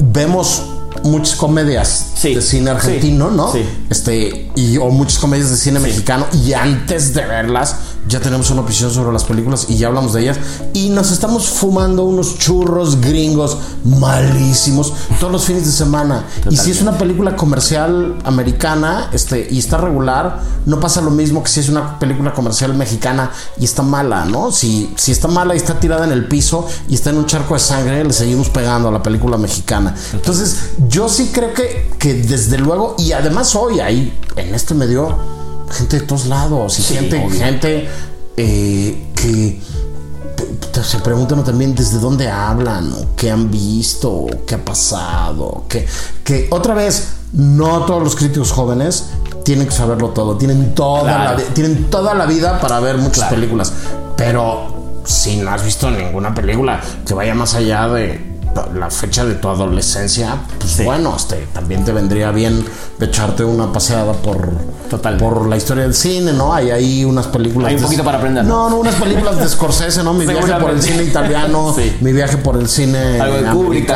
vemos 0.00 0.62
muchas 1.04 1.36
comedias 1.36 2.12
de 2.22 2.40
cine 2.42 2.70
argentino, 2.70 3.30
¿no? 3.30 3.52
Sí. 3.52 3.62
Este, 3.90 4.50
y, 4.54 4.76
o 4.78 4.88
muchas 4.88 5.18
comedias 5.18 5.50
de 5.50 5.56
cine 5.56 5.80
mexicano, 5.80 6.26
y 6.44 6.52
antes 6.52 7.14
de 7.14 7.24
verlas, 7.24 7.76
ya 8.08 8.20
tenemos 8.20 8.50
una 8.50 8.62
opinión 8.62 8.90
sobre 8.90 9.12
las 9.12 9.24
películas 9.24 9.66
y 9.68 9.76
ya 9.76 9.88
hablamos 9.88 10.12
de 10.12 10.22
ellas. 10.22 10.38
Y 10.72 10.90
nos 10.90 11.10
estamos 11.10 11.48
fumando 11.48 12.04
unos 12.04 12.38
churros 12.38 13.00
gringos 13.00 13.58
malísimos 13.84 14.92
todos 15.18 15.32
los 15.32 15.44
fines 15.44 15.66
de 15.66 15.72
semana. 15.72 16.24
Y 16.50 16.56
si 16.56 16.70
es 16.70 16.82
una 16.82 16.98
película 16.98 17.36
comercial 17.36 18.16
americana 18.24 19.10
este, 19.12 19.48
y 19.50 19.58
está 19.58 19.78
regular, 19.78 20.40
no 20.66 20.80
pasa 20.80 21.00
lo 21.00 21.10
mismo 21.10 21.42
que 21.42 21.50
si 21.50 21.60
es 21.60 21.68
una 21.68 21.98
película 21.98 22.32
comercial 22.32 22.74
mexicana 22.74 23.30
y 23.58 23.64
está 23.64 23.82
mala, 23.82 24.24
¿no? 24.24 24.52
Si, 24.52 24.92
si 24.96 25.12
está 25.12 25.28
mala 25.28 25.54
y 25.54 25.58
está 25.58 25.78
tirada 25.80 26.04
en 26.04 26.12
el 26.12 26.26
piso 26.26 26.66
y 26.88 26.94
está 26.94 27.10
en 27.10 27.18
un 27.18 27.26
charco 27.26 27.54
de 27.54 27.60
sangre, 27.60 28.04
le 28.04 28.12
seguimos 28.12 28.48
pegando 28.50 28.88
a 28.88 28.92
la 28.92 29.02
película 29.02 29.36
mexicana. 29.36 29.94
Entonces, 30.12 30.74
yo 30.88 31.08
sí 31.08 31.30
creo 31.32 31.52
que, 31.54 31.90
que 31.98 32.14
desde 32.14 32.58
luego, 32.58 32.94
y 32.98 33.12
además 33.12 33.54
hoy 33.54 33.80
ahí 33.80 34.16
en 34.36 34.54
este 34.54 34.74
medio 34.74 35.35
gente 35.70 36.00
de 36.00 36.06
todos 36.06 36.26
lados 36.26 36.78
y 36.78 36.82
gente, 36.82 37.28
gente 37.30 37.88
eh, 38.36 39.12
que 39.14 39.60
se 40.82 40.98
preguntan 41.00 41.42
también 41.44 41.74
desde 41.74 41.98
dónde 41.98 42.30
hablan, 42.30 42.92
qué 43.16 43.30
han 43.30 43.50
visto, 43.50 44.26
qué 44.46 44.56
ha 44.56 44.64
pasado, 44.64 45.64
que, 45.68 45.86
que 46.22 46.48
otra 46.50 46.74
vez, 46.74 47.14
no 47.32 47.84
todos 47.86 48.02
los 48.02 48.14
críticos 48.14 48.52
jóvenes 48.52 49.06
tienen 49.44 49.66
que 49.66 49.72
saberlo 49.72 50.10
todo, 50.10 50.36
tienen 50.36 50.74
toda, 50.74 51.34
la, 51.34 51.36
tienen 51.36 51.90
toda 51.90 52.14
la 52.14 52.26
vida 52.26 52.60
para 52.60 52.80
ver 52.80 52.98
muchas 52.98 53.28
películas, 53.30 53.72
pero 54.16 55.02
si 55.04 55.36
no 55.36 55.50
has 55.50 55.64
visto 55.64 55.90
ninguna 55.90 56.34
película 56.34 56.80
que 57.06 57.14
vaya 57.14 57.34
más 57.34 57.54
allá 57.54 57.88
de 57.88 58.36
la 58.74 58.90
fecha 58.90 59.24
de 59.24 59.34
tu 59.34 59.48
adolescencia, 59.48 60.36
pues 60.58 60.84
bueno, 60.84 61.14
este, 61.16 61.46
también 61.52 61.84
te 61.84 61.92
vendría 61.92 62.30
bien 62.30 62.64
echarte 63.00 63.44
una 63.44 63.72
paseada 63.72 64.14
por, 64.14 64.50
Total. 64.88 65.16
por 65.16 65.46
la 65.46 65.56
historia 65.56 65.84
del 65.84 65.94
cine, 65.94 66.32
¿no? 66.32 66.54
Hay 66.54 66.70
ahí 66.70 67.04
unas 67.04 67.26
películas. 67.26 67.68
Hay 67.68 67.76
un 67.76 67.82
poquito 67.82 68.04
para 68.04 68.18
aprender. 68.18 68.44
No, 68.44 68.70
no, 68.70 68.76
unas 68.76 68.94
películas 68.96 69.38
de 69.38 69.48
Scorsese, 69.48 70.02
¿no? 70.02 70.14
Mi 70.14 70.26
viaje 70.26 70.52
por 70.54 70.70
el 70.70 70.82
cine 70.82 71.04
italiano, 71.04 71.74
mi 72.00 72.12
viaje 72.12 72.36
por 72.38 72.56
el 72.56 72.68
cine 72.68 73.20
Algo 73.20 73.70
de. 73.70 73.86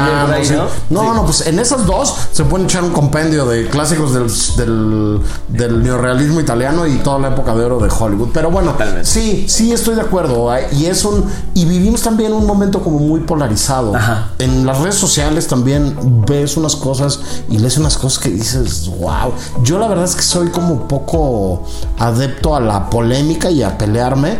¿no? 0.90 1.02
No, 1.02 1.14
no, 1.14 1.24
pues 1.24 1.46
en 1.46 1.58
esas 1.58 1.86
dos 1.86 2.14
se 2.32 2.44
pueden 2.44 2.66
echar 2.66 2.84
un 2.84 2.92
compendio 2.92 3.46
de 3.46 3.68
clásicos 3.68 4.12
del, 4.14 4.30
del, 4.56 5.20
del 5.48 5.82
neorealismo 5.82 6.40
italiano 6.40 6.86
y 6.86 6.96
toda 6.98 7.18
la 7.18 7.28
época 7.28 7.54
de 7.54 7.64
oro 7.64 7.78
de 7.78 7.88
Hollywood. 7.88 8.30
Pero 8.32 8.50
bueno, 8.50 8.74
sí, 9.02 9.46
sí 9.48 9.72
estoy 9.72 9.94
de 9.94 10.02
acuerdo. 10.02 10.50
Y 10.72 10.86
es 10.86 11.04
un. 11.04 11.24
Y 11.54 11.64
vivimos 11.64 12.02
también 12.02 12.32
un 12.32 12.46
momento 12.46 12.80
como 12.80 12.98
muy 12.98 13.20
polarizado. 13.20 13.94
Ajá 13.94 14.30
en 14.38 14.66
las 14.66 14.78
redes 14.78 14.94
sociales 14.94 15.46
también 15.46 15.96
ves 16.26 16.56
unas 16.56 16.76
cosas 16.76 17.20
y 17.48 17.58
lees 17.58 17.76
unas 17.78 17.96
cosas 17.98 18.18
que 18.18 18.30
dices, 18.30 18.90
wow. 18.98 19.32
Yo 19.62 19.78
la 19.78 19.86
verdad 19.86 20.04
es 20.04 20.16
que 20.16 20.22
soy 20.22 20.48
como 20.48 20.79
poco 20.88 21.64
adepto 21.98 22.54
a 22.54 22.60
la 22.60 22.88
polémica 22.88 23.50
y 23.50 23.62
a 23.62 23.76
pelearme 23.76 24.38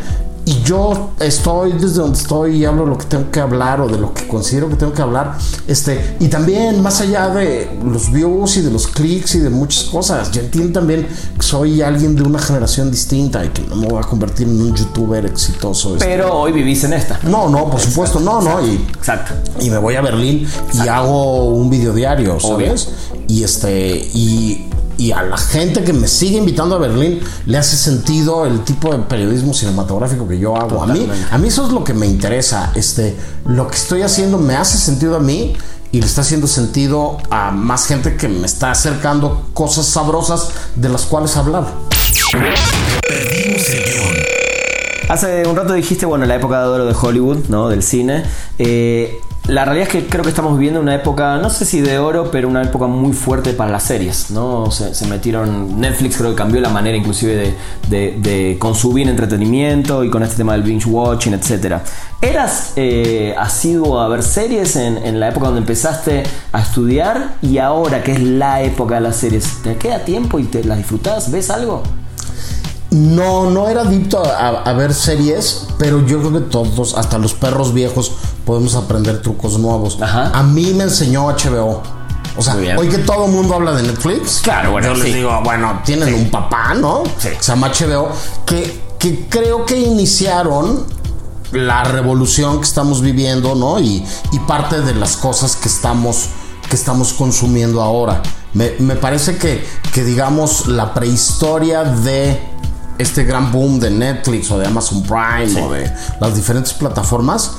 y 0.51 0.63
yo 0.65 1.11
estoy 1.21 1.73
desde 1.75 2.01
donde 2.01 2.19
estoy 2.19 2.57
y 2.57 2.65
hablo 2.65 2.85
lo 2.85 2.99
que 2.99 3.05
tengo 3.05 3.31
que 3.31 3.39
hablar 3.39 3.81
o 3.81 3.87
de 3.87 3.99
lo 3.99 4.13
que 4.13 4.27
considero 4.27 4.69
que 4.69 4.75
tengo 4.75 4.93
que 4.93 5.03
hablar. 5.03 5.37
Este, 5.69 6.17
y 6.19 6.27
también 6.27 6.83
más 6.83 7.01
allá 7.01 7.29
de 7.29 7.79
los 7.85 8.11
views 8.11 8.57
y 8.57 8.63
de 8.63 8.71
los 8.71 8.89
clics 8.89 9.37
y 9.37 9.41
de 9.41 9.51
muchas 9.51 9.85
cosas, 9.85 10.33
yo 10.33 10.41
entiendo 10.41 10.81
también 10.81 11.07
que 11.37 11.43
soy 11.43 11.83
alguien 11.83 12.17
de 12.17 12.23
una 12.23 12.39
generación 12.39 12.91
distinta 12.91 13.45
y 13.45 13.51
que 13.51 13.63
no 13.63 13.77
me 13.77 13.87
voy 13.87 14.03
a 14.03 14.07
convertir 14.07 14.49
en 14.49 14.61
un 14.61 14.75
youtuber 14.75 15.25
exitoso. 15.27 15.95
Este. 15.95 16.07
Pero 16.07 16.35
hoy 16.35 16.53
vivís 16.53 16.83
en 16.85 16.95
esta. 16.95 17.21
No, 17.23 17.49
no, 17.49 17.71
por 17.71 17.79
supuesto, 17.79 18.19
no, 18.19 18.41
no. 18.41 18.67
Y, 18.67 18.75
exacto. 18.75 19.35
Y 19.61 19.71
me 19.71 19.79
voy 19.79 19.95
a 19.95 20.01
Berlín 20.01 20.49
y 20.73 20.89
hago 20.89 21.51
un 21.51 21.69
video 21.71 21.93
diario, 21.93 22.41
¿sabes? 22.41 22.89
Y 23.29 23.45
este, 23.45 23.95
y 24.15 24.70
y 25.01 25.13
a 25.13 25.23
la 25.23 25.39
gente 25.39 25.83
que 25.83 25.95
me 25.95 26.07
sigue 26.07 26.37
invitando 26.37 26.77
a 26.77 26.79
Berlín 26.79 27.21
le 27.47 27.57
hace 27.57 27.75
sentido 27.75 28.45
el 28.45 28.61
tipo 28.65 28.93
de 28.93 28.99
periodismo 28.99 29.55
cinematográfico 29.55 30.29
que 30.29 30.39
yo 30.39 30.55
hago. 30.55 30.83
A 30.83 30.87
mí, 30.87 31.09
a 31.31 31.39
mí 31.39 31.49
eso 31.49 31.67
es 31.67 31.73
lo 31.73 31.83
que 31.83 31.95
me 31.95 32.07
interesa. 32.07 32.71
Este, 32.75 33.17
lo 33.47 33.67
que 33.67 33.77
estoy 33.77 34.03
haciendo 34.03 34.37
me 34.37 34.57
hace 34.57 34.77
sentido 34.77 35.17
a 35.17 35.21
mí 35.21 35.57
y 35.91 36.01
le 36.01 36.07
está 36.07 36.21
haciendo 36.21 36.47
sentido 36.47 37.17
a 37.31 37.51
más 37.51 37.87
gente 37.87 38.17
que 38.17 38.29
me 38.29 38.45
está 38.45 38.73
acercando 38.73 39.49
cosas 39.55 39.87
sabrosas 39.87 40.51
de 40.77 40.91
las 40.91 41.07
cuales 41.07 41.35
hablar. 41.35 41.65
Hace 45.09 45.47
un 45.47 45.57
rato 45.57 45.73
dijiste, 45.73 46.05
bueno, 46.05 46.27
la 46.27 46.35
época 46.35 46.61
de 46.61 46.69
oro 46.69 46.85
de 46.85 46.95
Hollywood, 46.95 47.49
¿no? 47.49 47.71
Del 47.71 47.83
cine. 47.83 48.23
Eh, 48.59 49.19
la 49.51 49.65
realidad 49.65 49.89
es 49.89 49.93
que 49.93 50.07
creo 50.07 50.23
que 50.23 50.31
estamos 50.31 50.57
viviendo 50.57 50.81
una 50.81 50.95
época, 50.95 51.39
no 51.39 51.51
sé 51.51 51.65
si 51.65 51.81
de 51.81 51.99
oro, 51.99 52.31
pero 52.31 52.49
una 52.49 52.63
época 52.63 52.87
muy 52.87 53.13
fuerte 53.13 53.53
para 53.53 53.73
las 53.73 53.83
series, 53.83 54.31
¿no? 54.31 54.71
Se, 54.71 55.07
metieron, 55.07 55.81
Netflix 55.81 56.17
creo 56.17 56.31
que 56.31 56.37
cambió 56.37 56.61
la 56.61 56.69
manera 56.69 56.97
inclusive 56.97 57.57
de, 57.89 58.57
consumir 58.61 59.09
entretenimiento 59.09 60.05
y 60.05 60.11
con 60.11 60.23
este 60.23 60.37
tema 60.37 60.53
del 60.53 60.63
binge 60.63 60.87
watching, 60.87 61.35
etc. 61.35 61.79
¿Eras 62.21 62.75
eh, 62.77 63.35
asiduo 63.37 64.01
a 64.01 64.09
ver 64.09 64.23
series 64.23 64.77
en, 64.77 65.19
la 65.19 65.29
época 65.29 65.47
donde 65.47 65.61
empezaste 65.63 66.23
a 66.53 66.61
estudiar 66.61 67.35
y 67.43 67.59
ahora 67.59 68.05
que 68.05 68.13
es 68.13 68.23
la 68.23 68.63
época 68.63 68.97
de 68.97 69.01
las 69.01 69.17
series? 69.17 69.63
¿Te 69.63 69.77
queda 69.77 70.05
tiempo 70.05 70.39
y 70.39 70.45
te 70.45 70.63
las 70.63 70.79
disfrutas? 70.79 71.31
¿Ves 71.33 71.51
algo? 71.51 71.83
No, 72.91 73.51
no 73.51 73.69
era 73.69 73.83
adicto 73.83 74.21
a, 74.21 74.73
ver 74.73 74.93
series, 74.93 75.69
pero 75.79 76.05
yo 76.07 76.19
creo 76.19 76.33
que 76.33 76.41
todos, 76.41 76.95
hasta 76.95 77.19
los 77.19 77.35
perros 77.35 77.73
viejos, 77.73 78.13
podemos 78.45 78.75
aprender 78.75 79.23
trucos 79.23 79.59
nuevos. 79.59 79.99
A 80.01 80.43
mí 80.43 80.73
me 80.75 80.85
enseñó 80.85 81.29
HBO. 81.29 81.83
O 82.37 82.43
sea, 82.43 82.57
hoy 82.77 82.89
que 82.89 82.99
todo 82.99 83.27
el 83.27 83.33
mundo 83.33 83.55
habla 83.55 83.73
de 83.73 83.83
Netflix, 83.83 84.41
Claro, 84.43 84.73
bueno, 84.73 84.95
yo 84.95 85.03
les 85.03 85.15
digo, 85.15 85.41
bueno, 85.45 85.81
tienen 85.85 86.15
un 86.15 86.31
papá, 86.31 86.75
¿no? 86.75 87.03
Sí. 87.19 87.29
Que 87.29 87.43
se 87.43 87.53
llama 87.53 87.71
HBO, 87.71 88.09
que, 88.47 88.81
que 88.99 89.29
creo 89.29 89.67
que 89.67 89.79
iniciaron 89.79 90.85
la 91.53 91.85
revolución 91.85 92.59
que 92.59 92.67
estamos 92.67 93.03
viviendo, 93.03 93.55
¿no? 93.55 93.81
Y, 93.81 94.05
y 94.33 94.39
parte 94.47 94.81
de 94.81 94.95
las 94.95 95.17
cosas 95.17 95.57
que 95.57 95.69
estamos, 95.69 96.29
que 96.69 96.77
estamos 96.77 97.13
consumiendo 97.13 97.83
ahora. 97.83 98.23
Me, 98.55 98.73
me 98.79 98.97
parece 98.97 99.37
que, 99.37 99.65
que, 99.93 100.05
digamos, 100.05 100.67
la 100.67 100.95
prehistoria 100.95 101.85
de 101.85 102.41
este 103.01 103.25
gran 103.25 103.51
boom 103.51 103.81
de 103.81 103.91
Netflix 103.91 104.51
o 104.51 104.59
de 104.59 104.67
Amazon 104.67 105.03
Prime 105.03 105.61
o 105.63 105.73
de 105.73 105.91
las 106.21 106.35
diferentes 106.37 106.73
plataformas 106.73 107.51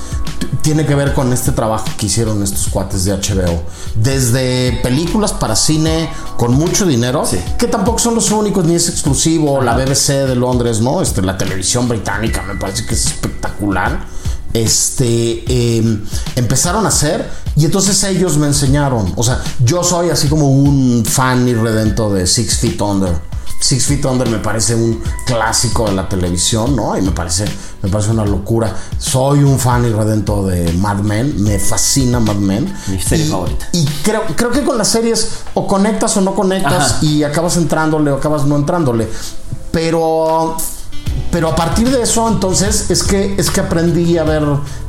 tiene 0.62 0.86
que 0.86 0.94
ver 0.94 1.12
con 1.14 1.32
este 1.32 1.52
trabajo 1.52 1.86
que 1.96 2.06
hicieron 2.06 2.42
estos 2.42 2.68
cuates 2.68 3.04
de 3.04 3.12
HBO. 3.12 3.62
Desde 3.96 4.78
películas 4.82 5.32
para 5.32 5.56
cine 5.56 6.08
con 6.36 6.54
mucho 6.54 6.86
dinero, 6.86 7.24
Sí. 7.26 7.38
que 7.58 7.66
tampoco 7.66 7.98
son 7.98 8.14
los 8.14 8.30
únicos 8.30 8.64
ni 8.64 8.74
es 8.74 8.88
exclusivo, 8.88 9.60
la 9.60 9.74
BBC 9.76 10.26
de 10.26 10.36
Londres, 10.36 10.80
¿no? 10.80 11.02
Este, 11.02 11.22
la 11.22 11.36
televisión 11.36 11.88
británica 11.88 12.42
me 12.42 12.54
parece 12.56 12.86
que 12.86 12.94
es 12.94 13.06
espectacular. 13.06 14.06
Este 14.52 15.44
eh, 15.48 15.98
empezaron 16.36 16.84
a 16.84 16.88
hacer 16.90 17.28
y 17.56 17.64
entonces 17.64 18.02
ellos 18.04 18.36
me 18.36 18.46
enseñaron. 18.46 19.12
O 19.16 19.22
sea, 19.22 19.40
yo 19.64 19.82
soy 19.82 20.10
así 20.10 20.28
como 20.28 20.50
un 20.50 21.04
fan 21.06 21.48
irredento 21.48 22.12
de 22.12 22.26
Six 22.26 22.58
Feet 22.58 22.80
Under. 22.82 23.31
Six 23.62 23.86
Feet 23.86 24.04
Under 24.06 24.28
me 24.28 24.38
parece 24.38 24.74
un 24.74 25.00
clásico 25.24 25.86
de 25.86 25.92
la 25.92 26.08
televisión, 26.08 26.74
¿no? 26.74 26.98
Y 26.98 27.02
me 27.02 27.12
parece, 27.12 27.44
me 27.80 27.88
parece 27.88 28.10
una 28.10 28.24
locura. 28.24 28.74
Soy 28.98 29.44
un 29.44 29.56
fan 29.58 29.84
irredento 29.84 30.44
de 30.46 30.72
Mad 30.72 30.98
Men, 30.98 31.40
me 31.42 31.60
fascina 31.60 32.18
Mad 32.18 32.34
Men. 32.36 32.74
Mi 32.88 33.00
serie 33.00 33.24
Y- 33.26 33.28
favorita. 33.30 33.68
Y 33.72 33.84
creo, 34.02 34.22
creo 34.34 34.50
que 34.50 34.62
con 34.64 34.76
las 34.76 34.88
series 34.88 35.28
o 35.54 35.66
conectas 35.68 36.16
o 36.16 36.20
no 36.22 36.34
conectas 36.34 36.92
Ajá. 36.94 36.98
y 37.04 37.22
acabas 37.22 37.56
entrándole 37.56 38.10
o 38.10 38.16
acabas 38.16 38.44
no 38.46 38.56
entrándole. 38.56 39.08
Pero 39.70 40.56
pero 41.30 41.48
a 41.48 41.56
partir 41.56 41.90
de 41.90 42.02
eso 42.02 42.28
entonces 42.28 42.90
es 42.90 43.02
que 43.02 43.34
es 43.38 43.50
que 43.50 43.60
aprendí 43.60 44.18
a 44.18 44.24
ver 44.24 44.42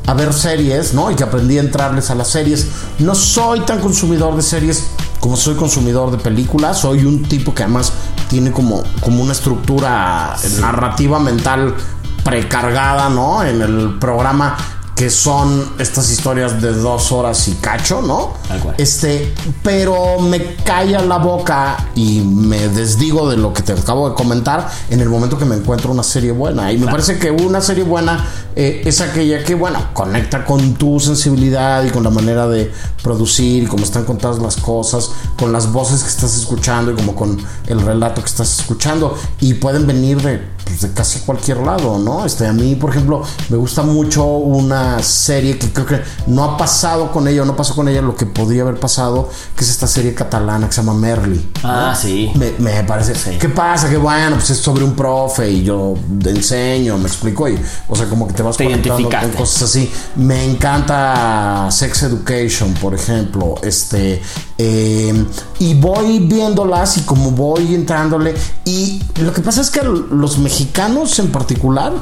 a 0.06 0.14
ver 0.14 0.32
series, 0.32 0.92
¿no? 0.92 1.10
Y 1.10 1.14
que 1.14 1.24
aprendí 1.24 1.56
a 1.56 1.60
entrarles 1.60 2.10
a 2.10 2.14
las 2.14 2.28
series. 2.28 2.66
No 2.98 3.14
soy 3.14 3.60
tan 3.60 3.80
consumidor 3.80 4.36
de 4.36 4.42
series 4.42 4.84
como 5.20 5.36
soy 5.36 5.54
consumidor 5.54 6.10
de 6.10 6.18
películas, 6.18 6.80
soy 6.80 7.06
un 7.06 7.22
tipo 7.22 7.54
que 7.54 7.62
además 7.62 7.92
tiene 8.28 8.52
como 8.52 8.82
como 9.00 9.22
una 9.22 9.32
estructura 9.32 10.36
narrativa 10.60 11.18
mental 11.18 11.74
precargada, 12.22 13.08
¿no? 13.08 13.42
En 13.42 13.62
el 13.62 13.98
programa 13.98 14.56
que 14.96 15.10
son 15.10 15.72
estas 15.78 16.10
historias 16.10 16.62
de 16.62 16.72
dos 16.72 17.10
horas 17.10 17.48
y 17.48 17.54
cacho, 17.54 18.00
¿no? 18.00 18.34
Tal 18.46 18.60
cual. 18.60 18.74
Este, 18.78 19.34
pero 19.62 20.20
me 20.20 20.54
calla 20.56 21.02
la 21.02 21.18
boca 21.18 21.88
y 21.96 22.20
me 22.20 22.68
desdigo 22.68 23.28
de 23.28 23.36
lo 23.36 23.52
que 23.52 23.62
te 23.62 23.72
acabo 23.72 24.08
de 24.08 24.14
comentar 24.14 24.70
en 24.90 25.00
el 25.00 25.08
momento 25.08 25.36
que 25.36 25.44
me 25.44 25.56
encuentro 25.56 25.90
una 25.90 26.04
serie 26.04 26.30
buena. 26.30 26.70
Y 26.72 26.78
me 26.78 26.86
parece 26.86 27.18
que 27.18 27.30
una 27.32 27.60
serie 27.60 27.82
buena 27.82 28.24
eh, 28.54 28.82
es 28.84 29.00
aquella 29.00 29.42
que, 29.42 29.56
bueno, 29.56 29.80
conecta 29.94 30.44
con 30.44 30.74
tu 30.74 31.00
sensibilidad 31.00 31.82
y 31.84 31.90
con 31.90 32.04
la 32.04 32.10
manera 32.10 32.46
de 32.46 32.70
producir 33.02 33.64
y 33.64 33.66
cómo 33.66 33.82
están 33.84 34.04
contadas 34.04 34.38
las 34.38 34.56
cosas, 34.56 35.10
con 35.36 35.52
las 35.52 35.72
voces 35.72 36.04
que 36.04 36.08
estás 36.08 36.36
escuchando 36.36 36.92
y 36.92 36.94
como 36.94 37.16
con 37.16 37.36
el 37.66 37.80
relato 37.80 38.20
que 38.20 38.28
estás 38.28 38.60
escuchando. 38.60 39.18
Y 39.40 39.54
pueden 39.54 39.88
venir 39.88 40.22
de, 40.22 40.40
pues, 40.64 40.82
de 40.82 40.92
casi 40.92 41.18
cualquier 41.20 41.58
lado, 41.58 41.98
¿no? 41.98 42.24
Este, 42.24 42.46
a 42.46 42.52
mí, 42.52 42.76
por 42.76 42.90
ejemplo, 42.90 43.22
me 43.48 43.56
gusta 43.56 43.82
mucho 43.82 44.24
una 44.24 44.83
serie 45.02 45.58
que 45.58 45.72
creo 45.72 45.86
que 45.86 46.02
no 46.26 46.44
ha 46.44 46.56
pasado 46.56 47.12
con 47.12 47.28
ella, 47.28 47.44
no 47.44 47.56
pasó 47.56 47.74
con 47.74 47.88
ella 47.88 48.02
lo 48.02 48.14
que 48.14 48.26
podría 48.26 48.62
haber 48.62 48.78
pasado, 48.78 49.28
que 49.56 49.64
es 49.64 49.70
esta 49.70 49.86
serie 49.86 50.14
catalana 50.14 50.66
que 50.66 50.72
se 50.72 50.82
llama 50.82 50.94
Merly. 50.94 51.50
Ah, 51.62 51.96
sí. 52.00 52.30
Me, 52.34 52.52
me 52.58 52.84
parece. 52.84 53.38
¿Qué 53.38 53.48
pasa? 53.48 53.88
Que 53.88 53.96
bueno, 53.96 54.36
pues 54.36 54.50
es 54.50 54.58
sobre 54.58 54.84
un 54.84 54.94
profe 54.94 55.50
y 55.50 55.62
yo 55.62 55.94
te 56.22 56.30
enseño, 56.30 56.98
me 56.98 57.06
explico. 57.06 57.48
Y, 57.48 57.58
o 57.88 57.96
sea, 57.96 58.08
como 58.08 58.26
que 58.26 58.34
te 58.34 58.42
vas 58.42 58.56
Te 58.56 58.64
conectando 58.64 59.08
con 59.08 59.30
cosas 59.30 59.62
así. 59.62 59.90
Me 60.16 60.44
encanta 60.44 61.68
Sex 61.70 62.04
Education, 62.04 62.74
por 62.74 62.94
ejemplo. 62.94 63.54
Este. 63.62 64.22
Eh, 64.58 65.24
y 65.58 65.74
voy 65.74 66.20
viéndolas 66.20 66.98
y 66.98 67.02
como 67.02 67.30
voy 67.32 67.74
entrándole. 67.74 68.34
Y 68.64 69.02
lo 69.20 69.32
que 69.32 69.40
pasa 69.40 69.60
es 69.60 69.70
que 69.70 69.82
los 69.82 70.38
mexicanos 70.38 71.18
en 71.18 71.32
particular 71.32 71.92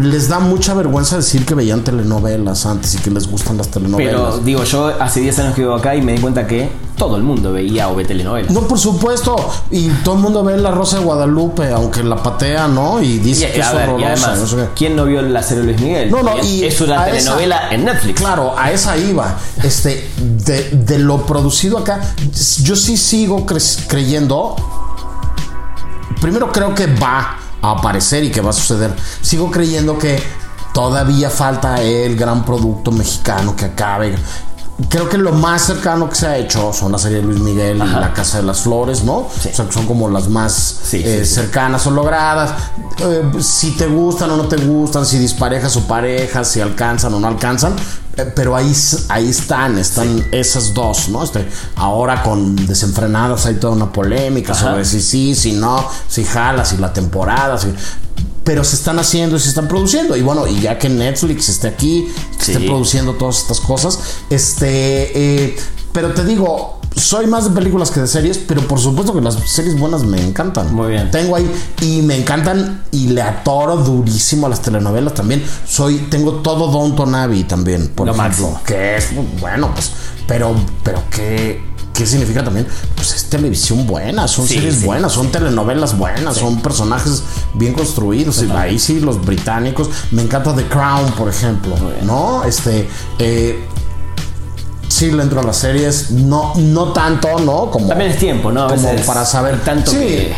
les 0.00 0.28
da 0.28 0.38
mucha 0.38 0.74
vergüenza 0.74 1.16
decir 1.16 1.46
que 1.46 1.54
veían 1.54 1.82
telenovelas 1.82 2.66
antes 2.66 2.94
y 2.94 2.98
que 2.98 3.10
les 3.10 3.26
gustan 3.26 3.56
las 3.56 3.68
telenovelas. 3.68 4.12
Pero 4.12 4.38
digo, 4.38 4.64
yo 4.64 4.86
hace 5.00 5.20
10 5.20 5.38
años 5.38 5.54
que 5.54 5.62
vivo 5.62 5.74
acá 5.74 5.94
y 5.96 6.02
me 6.02 6.12
di 6.12 6.18
cuenta 6.20 6.46
que 6.46 6.68
todo 6.96 7.16
el 7.16 7.22
mundo 7.22 7.52
veía 7.52 7.88
o 7.88 7.94
ve 7.94 8.04
telenovelas. 8.04 8.50
No, 8.52 8.62
por 8.62 8.78
supuesto. 8.78 9.36
Y 9.70 9.88
todo 10.02 10.14
el 10.16 10.20
mundo 10.22 10.42
ve 10.42 10.56
la 10.56 10.70
Rosa 10.70 10.98
de 10.98 11.04
Guadalupe, 11.04 11.70
aunque 11.72 12.02
la 12.02 12.16
patea, 12.22 12.68
¿no? 12.68 13.02
Y 13.02 13.06
Y, 13.06 13.18
dice 13.18 13.50
que 13.52 13.60
es 13.60 13.72
ver, 13.72 13.88
y 13.88 13.92
horrorosa. 13.92 14.12
además, 14.12 14.38
no 14.40 14.46
sé 14.46 14.56
qué. 14.56 14.68
¿quién 14.74 14.96
no 14.96 15.04
vio 15.04 15.20
la 15.22 15.42
serie 15.42 15.64
Luis 15.64 15.80
Miguel? 15.80 16.10
No, 16.10 16.22
no, 16.22 16.42
y 16.42 16.64
es 16.64 16.80
una 16.80 17.06
esa- 17.06 17.16
telenovela 17.18 17.70
en 17.70 17.84
Netflix. 17.84 18.20
Claro, 18.20 18.54
a 18.58 18.72
esa 18.72 18.96
iba. 18.96 19.36
Este, 19.62 20.10
de, 20.18 20.70
de 20.70 20.98
lo 20.98 21.26
producido 21.26 21.78
acá, 21.78 22.00
yo 22.62 22.74
sí 22.76 22.96
sigo 22.96 23.44
cre- 23.46 23.86
creyendo. 23.88 24.56
Primero 26.20 26.50
creo 26.50 26.74
que 26.74 26.86
va 26.86 27.36
a 27.62 27.70
aparecer 27.72 28.24
y 28.24 28.30
que 28.30 28.40
va 28.40 28.50
a 28.50 28.54
suceder. 28.54 28.94
Sigo 29.20 29.50
creyendo 29.50 29.98
que 29.98 30.18
todavía 30.72 31.30
falta 31.30 31.80
el 31.82 32.16
gran 32.16 32.44
producto 32.44 32.90
mexicano 32.90 33.54
que 33.54 33.66
acabe. 33.66 34.14
Creo 34.90 35.08
que 35.08 35.16
lo 35.16 35.32
más 35.32 35.62
cercano 35.62 36.06
que 36.10 36.14
se 36.16 36.26
ha 36.26 36.36
hecho 36.36 36.70
son 36.70 36.92
la 36.92 36.98
serie 36.98 37.18
de 37.18 37.22
Luis 37.24 37.40
Miguel 37.40 37.76
y 37.78 37.80
La 37.98 38.12
Casa 38.12 38.36
de 38.38 38.42
las 38.42 38.60
Flores, 38.60 39.04
¿no? 39.04 39.26
Sí. 39.40 39.48
O 39.50 39.56
sea, 39.56 39.64
que 39.64 39.72
son 39.72 39.86
como 39.86 40.06
las 40.10 40.28
más 40.28 40.52
Sí, 40.84 41.00
eh, 41.02 41.24
sí, 41.24 41.34
cercanas 41.34 41.86
o 41.86 41.90
logradas. 41.92 42.52
Eh, 42.98 43.22
si 43.40 43.70
te 43.70 43.86
gustan 43.86 44.30
o 44.32 44.36
no 44.36 44.48
te 44.48 44.56
gustan, 44.58 45.06
si 45.06 45.18
disparejas 45.18 45.74
o 45.78 45.84
parejas, 45.86 46.48
si 46.48 46.60
alcanzan 46.60 47.14
o 47.14 47.20
no 47.20 47.26
alcanzan. 47.26 47.74
eh, 48.18 48.30
pero 48.36 48.54
ahí, 48.54 48.70
ahí 49.08 49.30
están, 49.30 49.78
están 49.78 50.26
esas 50.30 50.74
dos, 50.74 51.08
¿no? 51.08 51.22
Este, 51.24 51.48
ahora 51.76 52.22
con 52.22 52.54
desenfrenadas 52.66 53.46
hay 53.46 53.54
toda 53.54 53.72
una 53.72 53.90
polémica 53.90 54.52
Ajá. 54.52 54.60
sobre 54.72 54.84
si 54.84 55.00
sí, 55.00 55.34
si 55.34 55.52
no, 55.52 55.86
si 56.06 56.22
jala, 56.24 56.66
si 56.66 56.76
la 56.76 56.92
temporada, 56.92 57.56
si- 57.56 57.72
pero 58.46 58.62
se 58.64 58.76
están 58.76 58.98
haciendo 59.00 59.36
y 59.36 59.40
se 59.40 59.48
están 59.50 59.66
produciendo. 59.68 60.16
Y 60.16 60.22
bueno, 60.22 60.46
y 60.46 60.60
ya 60.60 60.78
que 60.78 60.88
Netflix 60.88 61.48
esté 61.50 61.66
aquí, 61.68 62.06
que 62.38 62.44
Sí. 62.44 62.52
esté 62.52 62.64
produciendo 62.66 63.12
todas 63.14 63.38
estas 63.38 63.60
cosas, 63.60 63.98
este, 64.30 65.46
eh, 65.46 65.56
pero 65.92 66.12
te 66.14 66.24
digo, 66.24 66.80
soy 66.94 67.26
más 67.26 67.44
de 67.44 67.50
películas 67.50 67.90
que 67.90 68.00
de 68.00 68.06
series, 68.06 68.38
pero 68.38 68.62
por 68.62 68.78
supuesto 68.78 69.12
que 69.12 69.20
las 69.20 69.34
series 69.50 69.78
buenas 69.78 70.04
me 70.04 70.22
encantan. 70.22 70.72
Muy 70.74 70.92
bien. 70.92 71.10
Tengo 71.10 71.34
ahí 71.36 71.50
y 71.82 72.02
me 72.02 72.16
encantan 72.16 72.84
y 72.92 73.08
le 73.08 73.20
atoro 73.20 73.76
durísimo 73.78 74.46
a 74.46 74.50
las 74.50 74.62
telenovelas 74.62 75.12
también. 75.14 75.44
Soy 75.68 75.98
tengo 76.08 76.34
todo 76.36 76.68
Downton 76.70 77.14
Abbey 77.16 77.44
también, 77.44 77.88
por 77.88 78.06
Lo 78.06 78.14
ejemplo, 78.14 78.48
máximo. 78.50 78.60
que 78.64 78.96
es 78.96 79.08
bueno, 79.40 79.72
pues, 79.74 79.90
pero 80.26 80.54
pero 80.84 81.02
qué 81.10 81.60
¿Qué 81.96 82.06
significa 82.06 82.44
también? 82.44 82.66
Pues 82.94 83.14
es 83.14 83.24
televisión 83.30 83.86
buena, 83.86 84.28
son 84.28 84.46
Sí, 84.46 84.54
series 84.54 84.76
sí, 84.80 84.84
buenas, 84.86 85.12
son 85.12 85.32
telenovelas 85.32 85.96
buenas, 85.96 86.36
son 86.36 86.60
personajes 86.60 87.22
bien 87.54 87.72
construidos. 87.72 88.42
Y 88.42 88.50
ahí 88.50 88.78
sí, 88.78 89.00
los 89.00 89.24
británicos. 89.24 89.88
Me 90.10 90.22
encanta 90.22 90.54
The 90.54 90.66
Crown, 90.66 91.12
por 91.12 91.28
ejemplo. 91.28 91.74
¿No? 92.02 92.44
Este. 92.44 92.88
eh, 93.18 93.64
sí, 94.88 95.10
le 95.10 95.22
entro 95.22 95.40
a 95.40 95.42
las 95.42 95.56
series. 95.56 96.10
No, 96.10 96.52
no 96.56 96.92
tanto, 96.92 97.38
¿no? 97.40 97.70
Como, 97.70 97.88
También 97.88 98.10
es 98.10 98.18
tiempo, 98.18 98.52
¿no? 98.52 98.64
A 98.64 98.68
como 98.68 98.90
veces 98.90 99.06
para 99.06 99.24
saber. 99.24 99.62
tanto 99.64 99.90
sí, 99.90 99.96
que- 99.98 100.34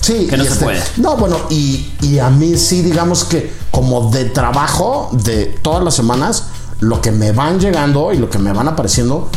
sí, 0.00 0.26
que 0.28 0.36
no 0.36 0.44
se 0.44 0.54
puede. 0.56 0.82
No, 0.96 1.16
bueno, 1.16 1.36
y, 1.50 1.90
y 2.00 2.18
a 2.20 2.30
mí 2.30 2.56
sí, 2.56 2.82
digamos 2.82 3.24
que 3.24 3.52
como 3.70 4.10
de 4.10 4.26
trabajo 4.26 5.10
de 5.12 5.46
todas 5.62 5.82
las 5.84 5.94
semanas, 5.94 6.44
lo 6.80 7.00
que 7.00 7.10
me 7.12 7.32
van 7.32 7.60
llegando 7.60 8.12
y 8.12 8.18
lo 8.18 8.28
que 8.30 8.38
me 8.38 8.52
van 8.52 8.68
apareciendo 8.68 9.28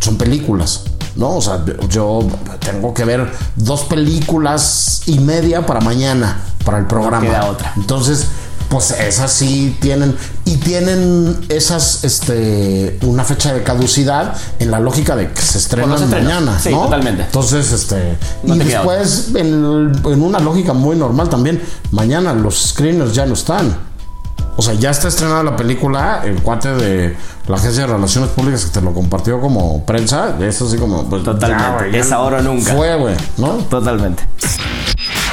son 0.00 0.16
películas. 0.16 0.84
¿No? 1.16 1.36
O 1.36 1.40
sea, 1.40 1.64
yo 1.88 2.26
tengo 2.60 2.94
que 2.94 3.04
ver 3.04 3.30
dos 3.56 3.82
películas 3.82 5.02
y 5.06 5.18
media 5.18 5.66
para 5.66 5.80
mañana, 5.80 6.40
para 6.64 6.78
el 6.78 6.86
programa. 6.86 7.20
queda 7.20 7.46
otra. 7.46 7.72
Entonces, 7.76 8.26
pues 8.68 8.92
esas 8.92 9.32
sí 9.32 9.76
tienen. 9.80 10.16
Y 10.44 10.56
tienen 10.56 11.44
esas, 11.48 12.04
este, 12.04 12.98
una 13.02 13.24
fecha 13.24 13.52
de 13.52 13.62
caducidad 13.62 14.36
en 14.58 14.70
la 14.70 14.80
lógica 14.80 15.16
de 15.16 15.32
que 15.32 15.42
se 15.42 15.58
estrenan 15.58 15.98
se 15.98 16.06
mañana. 16.06 16.58
Sí, 16.58 16.70
¿no? 16.70 16.84
totalmente. 16.84 17.24
Entonces, 17.24 17.72
este. 17.72 18.16
No 18.44 18.54
y 18.54 18.58
después, 18.60 19.30
en, 19.34 19.92
en 20.04 20.22
una 20.22 20.38
lógica 20.38 20.72
muy 20.72 20.96
normal 20.96 21.28
también, 21.28 21.60
mañana 21.90 22.32
los 22.32 22.68
screeners 22.68 23.12
ya 23.14 23.26
no 23.26 23.34
están. 23.34 23.89
O 24.60 24.62
sea, 24.62 24.74
ya 24.74 24.90
está 24.90 25.08
estrenada 25.08 25.42
la 25.42 25.56
película, 25.56 26.20
el 26.22 26.42
cuate 26.42 26.68
de 26.74 27.16
la 27.48 27.56
Agencia 27.56 27.86
de 27.86 27.94
Relaciones 27.94 28.28
Públicas 28.28 28.66
que 28.66 28.70
te 28.70 28.82
lo 28.82 28.92
compartió 28.92 29.40
como 29.40 29.86
prensa, 29.86 30.36
es 30.38 30.60
así 30.60 30.76
como... 30.76 31.08
Pues, 31.08 31.24
Totalmente, 31.24 31.86
ya, 31.86 31.92
ya 31.92 31.98
es 32.00 32.12
ahora 32.12 32.40
o 32.40 32.42
nunca. 32.42 32.74
Fue, 32.74 32.94
güey, 32.94 33.14
¿no? 33.38 33.52
Totalmente. 33.70 34.22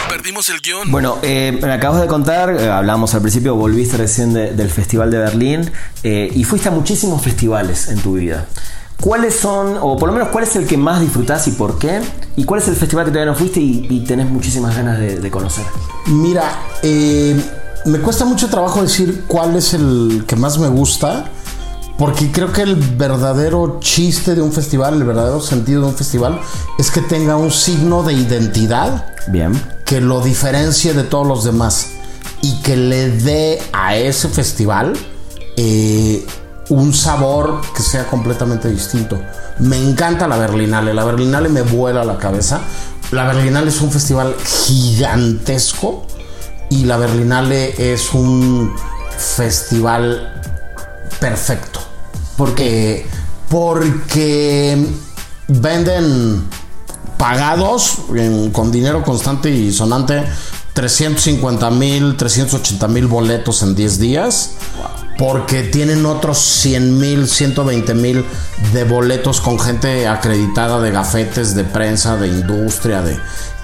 Perdimos 0.08 0.48
el 0.48 0.62
guion. 0.62 0.90
Bueno, 0.90 1.18
eh, 1.24 1.60
me 1.62 1.74
acabas 1.74 2.00
de 2.00 2.08
contar, 2.08 2.52
eh, 2.52 2.70
hablamos 2.72 3.14
al 3.16 3.20
principio, 3.20 3.56
volviste 3.56 3.98
recién 3.98 4.34
de- 4.34 4.54
del 4.54 4.70
Festival 4.70 5.12
de 5.12 5.18
Berlín 5.18 5.72
eh, 6.04 6.32
y 6.34 6.46
fuiste 6.46 6.70
a 6.70 6.72
muchísimos 6.72 7.22
festivales 7.22 7.90
en 7.90 8.00
tu 8.00 8.14
vida. 8.14 8.46
¿Cuáles 9.02 9.36
son, 9.36 9.78
o 9.82 9.98
por 9.98 10.08
lo 10.08 10.14
menos 10.14 10.30
cuál 10.30 10.46
es 10.46 10.56
el 10.56 10.66
que 10.66 10.78
más 10.78 11.02
disfrutás 11.02 11.46
y 11.50 11.52
por 11.52 11.78
qué? 11.78 12.00
¿Y 12.38 12.46
cuál 12.46 12.62
es 12.62 12.68
el 12.70 12.78
festival 12.78 13.04
que 13.04 13.12
todavía 13.12 13.32
no 13.32 13.38
fuiste 13.38 13.60
y, 13.60 14.06
tenés 14.08 14.30
muchísimas 14.30 14.74
ganas 14.76 14.98
de, 15.00 15.30
conocer? 15.30 15.66
Mira, 16.08 16.44
eh, 16.82 17.36
me 17.86 18.00
cuesta 18.00 18.26
mucho 18.26 18.50
trabajo 18.50 18.82
decir 18.82 19.24
cuál 19.28 19.56
es 19.56 19.74
el 19.74 20.26
que 20.28 20.36
más 20.36 20.58
me 20.58 20.68
gusta, 20.68 21.26
porque 21.98 22.32
creo 22.32 22.52
que 22.52 22.62
el 22.62 22.76
verdadero 22.76 23.80
chiste 23.80 24.36
de 24.36 24.42
un 24.42 24.52
festival, 24.52 24.96
el 24.96 25.04
verdadero 25.04 25.42
sentido 25.42 25.82
de 25.82 25.88
un 25.88 25.96
festival, 25.96 26.40
es 26.78 26.92
que 26.92 27.02
tenga 27.02 27.36
un 27.38 27.52
signo 27.52 28.04
de 28.04 28.14
identidad. 28.14 29.14
Bien. 29.28 29.60
Que 29.86 30.02
lo 30.02 30.22
diferencie 30.22 30.94
de 30.94 31.04
todos 31.04 31.26
los 31.26 31.44
demás 31.44 31.88
y 32.42 32.62
que 32.62 32.78
le 32.78 33.10
dé 33.10 33.62
a 33.74 33.96
ese 33.96 34.30
festival 34.30 34.94
eh, 35.56 36.26
un 36.70 36.94
sabor 36.94 37.62
que 37.76 37.82
sea 37.82 38.06
completamente 38.06 38.70
distinto. 38.70 39.20
Me 39.60 39.78
encanta 39.78 40.28
la 40.28 40.38
Berlinale, 40.38 40.94
la 40.94 41.04
Berlinale 41.04 41.50
me 41.50 41.64
vuela 41.64 42.04
la 42.04 42.18
cabeza. 42.18 42.62
La 43.12 43.26
Berlinale 43.26 43.70
es 43.70 43.82
un 43.82 43.90
festival 43.90 44.36
gigantesco 44.44 46.06
y 46.70 46.84
la 46.86 46.98
Berlinale 46.98 47.94
es 47.94 48.14
un 48.14 48.74
festival 49.18 50.42
perfecto. 51.20 51.80
Porque, 52.38 53.08
porque 53.50 54.86
venden 55.48 56.44
pagados 57.18 57.98
con 58.52 58.72
dinero 58.72 59.04
constante 59.04 59.50
y 59.50 59.72
sonante 59.72 60.24
350 60.74 61.72
mil, 61.72 62.16
380 62.16 62.88
mil 62.88 63.08
boletos 63.08 63.64
en 63.64 63.74
10 63.74 64.00
días 64.00 64.52
porque 65.18 65.64
tienen 65.64 66.06
otros 66.06 66.38
100 66.38 67.00
mil, 67.00 67.28
120 67.28 67.94
mil 67.96 68.24
de 68.74 68.84
boletos 68.84 69.42
con 69.42 69.60
gente 69.60 70.08
acreditada 70.08 70.80
de 70.80 70.92
gafetes, 70.92 71.56
de 71.56 71.64
prensa, 71.64 72.18
de 72.18 72.28
industria, 72.28 73.02
de... 73.02 73.18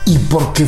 Y 0.06 0.18
porque, 0.18 0.68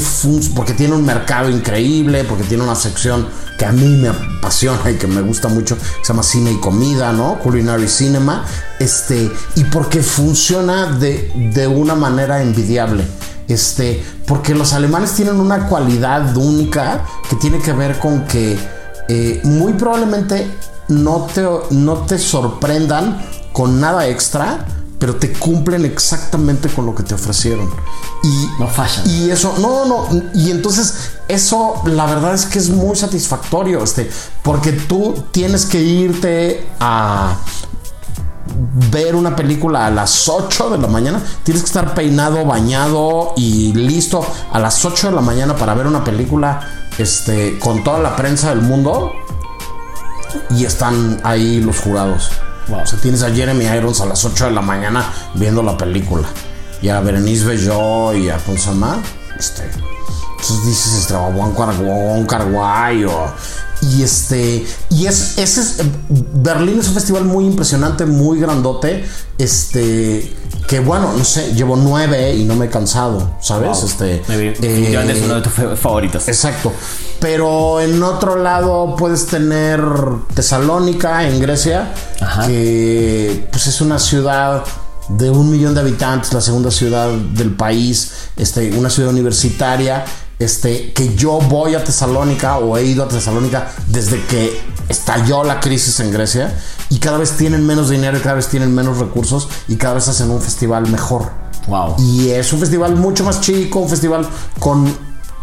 porque 0.55 0.73
tiene 0.73 0.95
un 0.95 1.05
mercado 1.05 1.49
increíble, 1.49 2.23
porque 2.23 2.43
tiene 2.45 2.63
una 2.63 2.75
sección 2.75 3.27
que 3.57 3.65
a 3.65 3.71
mí 3.71 3.97
me 3.97 4.09
apasiona 4.09 4.89
y 4.89 4.95
que 4.95 5.07
me 5.07 5.21
gusta 5.21 5.49
mucho, 5.49 5.77
se 6.01 6.07
llama 6.07 6.23
cine 6.23 6.53
y 6.53 6.59
comida, 6.59 7.11
¿no? 7.11 7.37
Culinary 7.39 7.87
Cinema. 7.87 8.45
Este, 8.79 9.29
y 9.55 9.63
porque 9.65 10.01
funciona 10.01 10.87
de, 10.87 11.31
de 11.53 11.67
una 11.67 11.95
manera 11.95 12.41
envidiable. 12.41 13.05
Este, 13.47 14.03
porque 14.25 14.55
los 14.55 14.73
alemanes 14.73 15.13
tienen 15.13 15.39
una 15.39 15.67
cualidad 15.67 16.35
única 16.35 17.05
que 17.29 17.35
tiene 17.35 17.59
que 17.59 17.73
ver 17.73 17.99
con 17.99 18.25
que 18.25 18.57
eh, 19.07 19.39
muy 19.43 19.73
probablemente 19.73 20.47
no 20.87 21.27
te, 21.33 21.45
no 21.71 21.97
te 22.05 22.17
sorprendan 22.17 23.21
con 23.53 23.79
nada 23.79 24.07
extra, 24.07 24.65
pero 24.99 25.15
te 25.15 25.33
cumplen 25.33 25.85
exactamente 25.85 26.69
con 26.69 26.85
lo 26.85 26.95
que 26.95 27.03
te 27.03 27.13
ofrecieron. 27.13 27.69
Y, 28.23 28.47
no 28.59 28.67
fallan. 28.67 29.07
Y 29.09 29.29
eso, 29.29 29.55
no, 29.59 29.85
no, 29.85 30.07
y 30.33 30.51
entonces 30.51 31.11
eso 31.27 31.81
la 31.85 32.05
verdad 32.05 32.33
es 32.33 32.45
que 32.45 32.59
es 32.59 32.69
muy 32.69 32.95
satisfactorio, 32.95 33.83
este, 33.83 34.09
porque 34.41 34.71
tú 34.71 35.25
tienes 35.31 35.65
que 35.65 35.81
irte 35.81 36.67
a 36.79 37.37
ver 38.91 39.15
una 39.15 39.35
película 39.35 39.87
a 39.87 39.91
las 39.91 40.27
8 40.29 40.69
de 40.69 40.77
la 40.77 40.87
mañana, 40.87 41.21
tienes 41.43 41.63
que 41.63 41.67
estar 41.67 41.93
peinado, 41.93 42.45
bañado 42.45 43.33
y 43.35 43.73
listo 43.73 44.25
a 44.51 44.59
las 44.59 44.83
8 44.85 45.09
de 45.09 45.15
la 45.15 45.21
mañana 45.21 45.55
para 45.55 45.73
ver 45.73 45.87
una 45.87 46.03
película 46.03 46.87
este, 46.97 47.59
con 47.59 47.83
toda 47.83 47.99
la 47.99 48.15
prensa 48.15 48.49
del 48.49 48.61
mundo 48.61 49.11
y 50.51 50.65
están 50.65 51.19
ahí 51.23 51.59
los 51.61 51.79
jurados. 51.79 52.29
O 52.71 52.85
sea, 52.85 52.99
tienes 52.99 53.23
a 53.23 53.31
Jeremy 53.31 53.65
Irons 53.65 54.01
a 54.01 54.05
las 54.05 54.25
8 54.25 54.45
de 54.45 54.51
la 54.51 54.61
mañana 54.61 55.11
viendo 55.35 55.61
la 55.61 55.77
película. 55.77 56.27
Y 56.81 56.89
a 56.89 56.99
Berenice 56.99 57.45
Bello 57.45 58.13
y 58.13 58.29
a 58.29 58.37
Ponsama. 58.37 59.01
Este. 59.37 59.63
Entonces 60.45 60.67
dices, 60.67 60.93
este, 60.93 61.15
un 61.15 62.25
Carguayo. 62.25 63.11
Y 63.81 64.03
este. 64.03 64.65
Y 64.89 65.05
es. 65.07 65.37
Ese 65.37 65.61
es. 65.61 65.77
Berlín 66.09 66.79
es 66.79 66.87
un 66.87 66.93
festival 66.93 67.25
muy 67.25 67.45
impresionante, 67.45 68.05
muy 68.05 68.39
grandote. 68.39 69.05
Este. 69.37 70.31
Que 70.67 70.79
bueno, 70.79 71.13
no 71.15 71.23
sé, 71.23 71.53
llevo 71.53 71.75
nueve 71.75 72.33
y 72.35 72.43
no 72.43 72.55
me 72.55 72.65
he 72.65 72.69
cansado, 72.69 73.35
¿sabes? 73.41 73.83
Este. 73.83 74.23
Eh, 74.29 75.11
es 75.11 75.23
uno 75.23 75.35
de 75.35 75.41
tus 75.41 75.53
favoritos. 75.79 76.27
Exacto. 76.27 76.71
Pero 77.19 77.81
en 77.81 78.01
otro 78.01 78.35
lado 78.35 78.95
puedes 78.95 79.25
tener 79.27 79.81
Tesalónica 80.33 81.27
en 81.27 81.39
Grecia, 81.39 81.93
que 82.47 83.47
pues 83.51 83.67
es 83.67 83.81
una 83.81 83.99
ciudad 83.99 84.63
de 85.09 85.29
un 85.29 85.51
millón 85.51 85.75
de 85.75 85.81
habitantes, 85.81 86.33
la 86.33 86.41
segunda 86.41 86.71
ciudad 86.71 87.09
del 87.09 87.51
país, 87.51 88.29
este, 88.37 88.75
una 88.77 88.89
ciudad 88.89 89.11
universitaria, 89.11 90.03
este, 90.39 90.93
que 90.93 91.15
yo 91.15 91.39
voy 91.39 91.75
a 91.75 91.83
Tesalónica 91.83 92.57
o 92.57 92.77
he 92.77 92.83
ido 92.83 93.03
a 93.03 93.07
Tesalónica 93.07 93.71
desde 93.87 94.21
que 94.25 94.59
estalló 94.89 95.43
la 95.43 95.59
crisis 95.59 95.99
en 95.99 96.11
Grecia 96.11 96.53
y 96.89 96.99
cada 96.99 97.17
vez 97.17 97.31
tienen 97.31 97.65
menos 97.65 97.89
dinero 97.89 98.17
y 98.17 98.21
cada 98.21 98.35
vez 98.35 98.47
tienen 98.47 98.73
menos 98.73 98.99
recursos 98.99 99.47
y 99.67 99.75
cada 99.77 99.95
vez 99.95 100.07
hacen 100.07 100.29
un 100.29 100.41
festival 100.41 100.89
mejor. 100.89 101.31
Wow. 101.67 101.95
Y 101.97 102.29
es 102.29 102.53
un 102.53 102.59
festival 102.59 102.95
mucho 102.95 103.23
más 103.23 103.41
chico, 103.41 103.79
un 103.79 103.89
festival 103.89 104.27
con, 104.59 104.93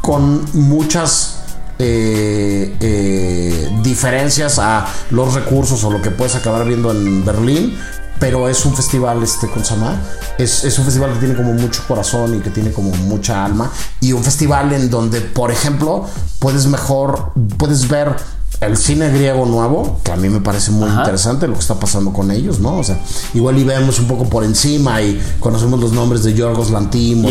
con 0.00 0.44
muchas 0.52 1.38
eh, 1.78 2.76
eh, 2.78 3.70
diferencias 3.82 4.60
a 4.60 4.86
los 5.10 5.34
recursos 5.34 5.82
o 5.82 5.90
lo 5.90 6.00
que 6.00 6.10
puedes 6.10 6.36
acabar 6.36 6.64
viendo 6.64 6.92
en 6.92 7.24
Berlín. 7.24 7.76
Pero 8.22 8.48
es 8.48 8.64
un 8.64 8.72
festival, 8.72 9.20
este, 9.24 9.48
con 9.48 9.64
Sama, 9.64 10.00
es, 10.38 10.62
es 10.62 10.78
un 10.78 10.84
festival 10.84 11.12
que 11.14 11.18
tiene 11.18 11.34
como 11.34 11.54
mucho 11.54 11.82
corazón 11.88 12.36
y 12.36 12.38
que 12.38 12.50
tiene 12.50 12.70
como 12.70 12.90
mucha 12.90 13.44
alma. 13.44 13.68
Y 14.00 14.12
un 14.12 14.22
festival 14.22 14.72
en 14.72 14.90
donde, 14.90 15.20
por 15.20 15.50
ejemplo, 15.50 16.06
puedes 16.38 16.66
mejor, 16.66 17.32
puedes 17.58 17.88
ver 17.88 18.14
el 18.60 18.76
cine 18.76 19.10
griego 19.10 19.44
nuevo, 19.44 19.98
que 20.04 20.12
a 20.12 20.16
mí 20.16 20.28
me 20.28 20.40
parece 20.40 20.70
muy 20.70 20.88
interesante 20.88 21.48
lo 21.48 21.54
que 21.54 21.58
está 21.58 21.80
pasando 21.80 22.12
con 22.12 22.30
ellos, 22.30 22.60
¿no? 22.60 22.78
O 22.78 22.84
sea, 22.84 22.96
igual 23.34 23.58
y 23.58 23.64
vemos 23.64 23.98
un 23.98 24.06
poco 24.06 24.28
por 24.28 24.44
encima 24.44 25.02
y 25.02 25.20
conocemos 25.40 25.80
los 25.80 25.90
nombres 25.90 26.22
de 26.22 26.32
Yorgos 26.32 26.70
Lantimos, 26.70 27.28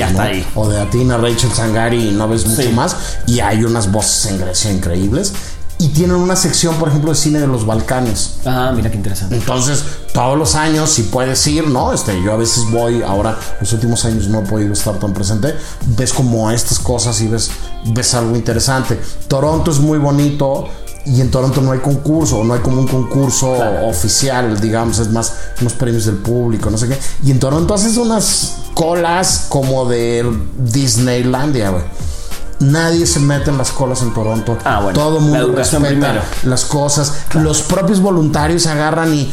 O 0.56 0.68
de 0.68 0.78
Atina 0.78 1.16
Rachel 1.16 1.52
Sangari 1.52 2.10
y 2.10 2.12
no 2.12 2.28
ves 2.28 2.46
mucho 2.46 2.70
más. 2.72 2.98
Y 3.28 3.40
hay 3.40 3.64
unas 3.64 3.90
voces 3.90 4.30
en 4.30 4.40
Grecia 4.40 4.74
increíbles 4.74 5.32
y 5.82 5.88
tienen 5.88 6.16
una 6.16 6.36
sección, 6.36 6.76
por 6.76 6.90
ejemplo, 6.90 7.10
de 7.10 7.18
cine 7.18 7.40
de 7.40 7.48
los 7.48 7.66
Balcanes. 7.66 8.36
Ah, 8.46 8.72
mira 8.76 8.92
qué 8.92 8.98
interesante. 8.98 9.36
Entonces, 9.36 9.84
todos 10.14 10.38
los 10.38 10.54
años, 10.54 10.92
si 10.92 11.02
puedes 11.04 11.46
ir, 11.48 11.68
¿no? 11.68 11.92
Este, 11.92 12.22
yo 12.22 12.34
a 12.34 12.38
veces 12.38 12.70
voy, 12.70 13.02
ahora, 13.02 13.36
los 13.60 13.74
últimos 13.74 14.06
años 14.06 14.28
no 14.28 14.42
he 14.42 14.44
podido 14.44 14.74
estar 14.74 15.00
tan 15.00 15.12
presente, 15.12 15.56
ves 15.98 16.14
como 16.14 16.52
estas 16.52 16.78
cosas 16.78 17.20
y 17.22 17.28
ves, 17.28 17.50
ves 17.86 18.14
algo 18.14 18.36
interesante. 18.36 19.02
Toronto 19.28 19.72
es 19.72 19.80
muy 19.80 19.98
bonito, 19.98 20.68
y 21.04 21.20
en 21.20 21.32
Toronto 21.32 21.62
no 21.62 21.72
hay 21.72 21.80
concurso, 21.80 22.44
no 22.44 22.54
hay 22.54 22.60
como 22.60 22.82
un 22.82 22.88
concurso 22.88 23.52
oficial, 23.88 24.62
digamos, 24.62 25.00
es 25.00 25.10
más 25.10 25.34
unos 25.62 25.74
premios 25.74 26.06
del 26.06 26.18
público, 26.18 26.70
no 26.70 26.78
sé 26.78 26.90
qué. 26.90 26.98
Y 27.24 27.32
en 27.32 27.40
Toronto 27.40 27.74
haces 27.74 27.98
unas 27.98 28.58
colas 28.76 29.48
como 29.50 29.86
de 29.90 30.32
Disneylandia, 30.60 31.72
güey. 31.72 31.84
Nadie 32.62 33.06
se 33.08 33.20
mete 33.20 33.50
en 33.50 33.58
las 33.58 33.72
colas 33.72 34.02
en 34.02 34.14
Toronto. 34.14 34.58
Ah, 34.64 34.82
bueno. 34.82 34.98
Todo 34.98 35.18
el 35.18 35.24
mundo 35.26 35.54
respeta 35.56 36.24
las 36.44 36.66
cosas. 36.66 37.26
Los 37.34 37.62
propios 37.62 38.00
voluntarios 38.00 38.64
se 38.64 38.70
agarran 38.70 39.14
y 39.14 39.32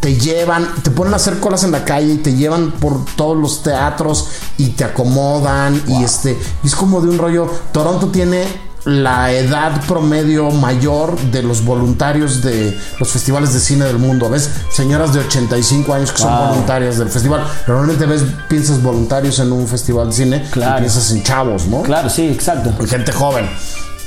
te 0.00 0.16
llevan, 0.16 0.66
te 0.82 0.90
ponen 0.90 1.12
a 1.12 1.16
hacer 1.16 1.38
colas 1.38 1.62
en 1.64 1.70
la 1.70 1.84
calle 1.84 2.14
y 2.14 2.18
te 2.18 2.34
llevan 2.34 2.72
por 2.72 3.04
todos 3.16 3.36
los 3.36 3.62
teatros 3.62 4.28
y 4.56 4.70
te 4.70 4.84
acomodan 4.84 5.80
y 5.86 6.02
este, 6.02 6.36
y 6.62 6.66
es 6.66 6.74
como 6.74 7.00
de 7.00 7.08
un 7.08 7.18
rollo. 7.18 7.48
Toronto 7.72 8.08
tiene 8.08 8.67
la 8.88 9.32
edad 9.32 9.84
promedio 9.86 10.50
mayor 10.50 11.18
de 11.30 11.42
los 11.42 11.62
voluntarios 11.62 12.42
de 12.42 12.76
los 12.98 13.10
festivales 13.10 13.52
de 13.52 13.60
cine 13.60 13.84
del 13.84 13.98
mundo. 13.98 14.30
¿Ves? 14.30 14.50
Señoras 14.70 15.12
de 15.12 15.20
85 15.20 15.92
años 15.92 16.10
que 16.10 16.18
son 16.18 16.48
voluntarias 16.48 16.96
del 16.96 17.10
festival. 17.10 17.46
Normalmente 17.66 18.06
ves, 18.06 18.24
piensas 18.48 18.82
voluntarios 18.82 19.38
en 19.40 19.52
un 19.52 19.68
festival 19.68 20.08
de 20.08 20.12
cine 20.12 20.48
claro. 20.50 20.78
y 20.78 20.80
piensas 20.80 21.10
en 21.10 21.22
chavos, 21.22 21.66
¿no? 21.66 21.82
Claro, 21.82 22.08
sí, 22.08 22.28
exacto. 22.28 22.72
Gente 22.86 23.12
joven 23.12 23.48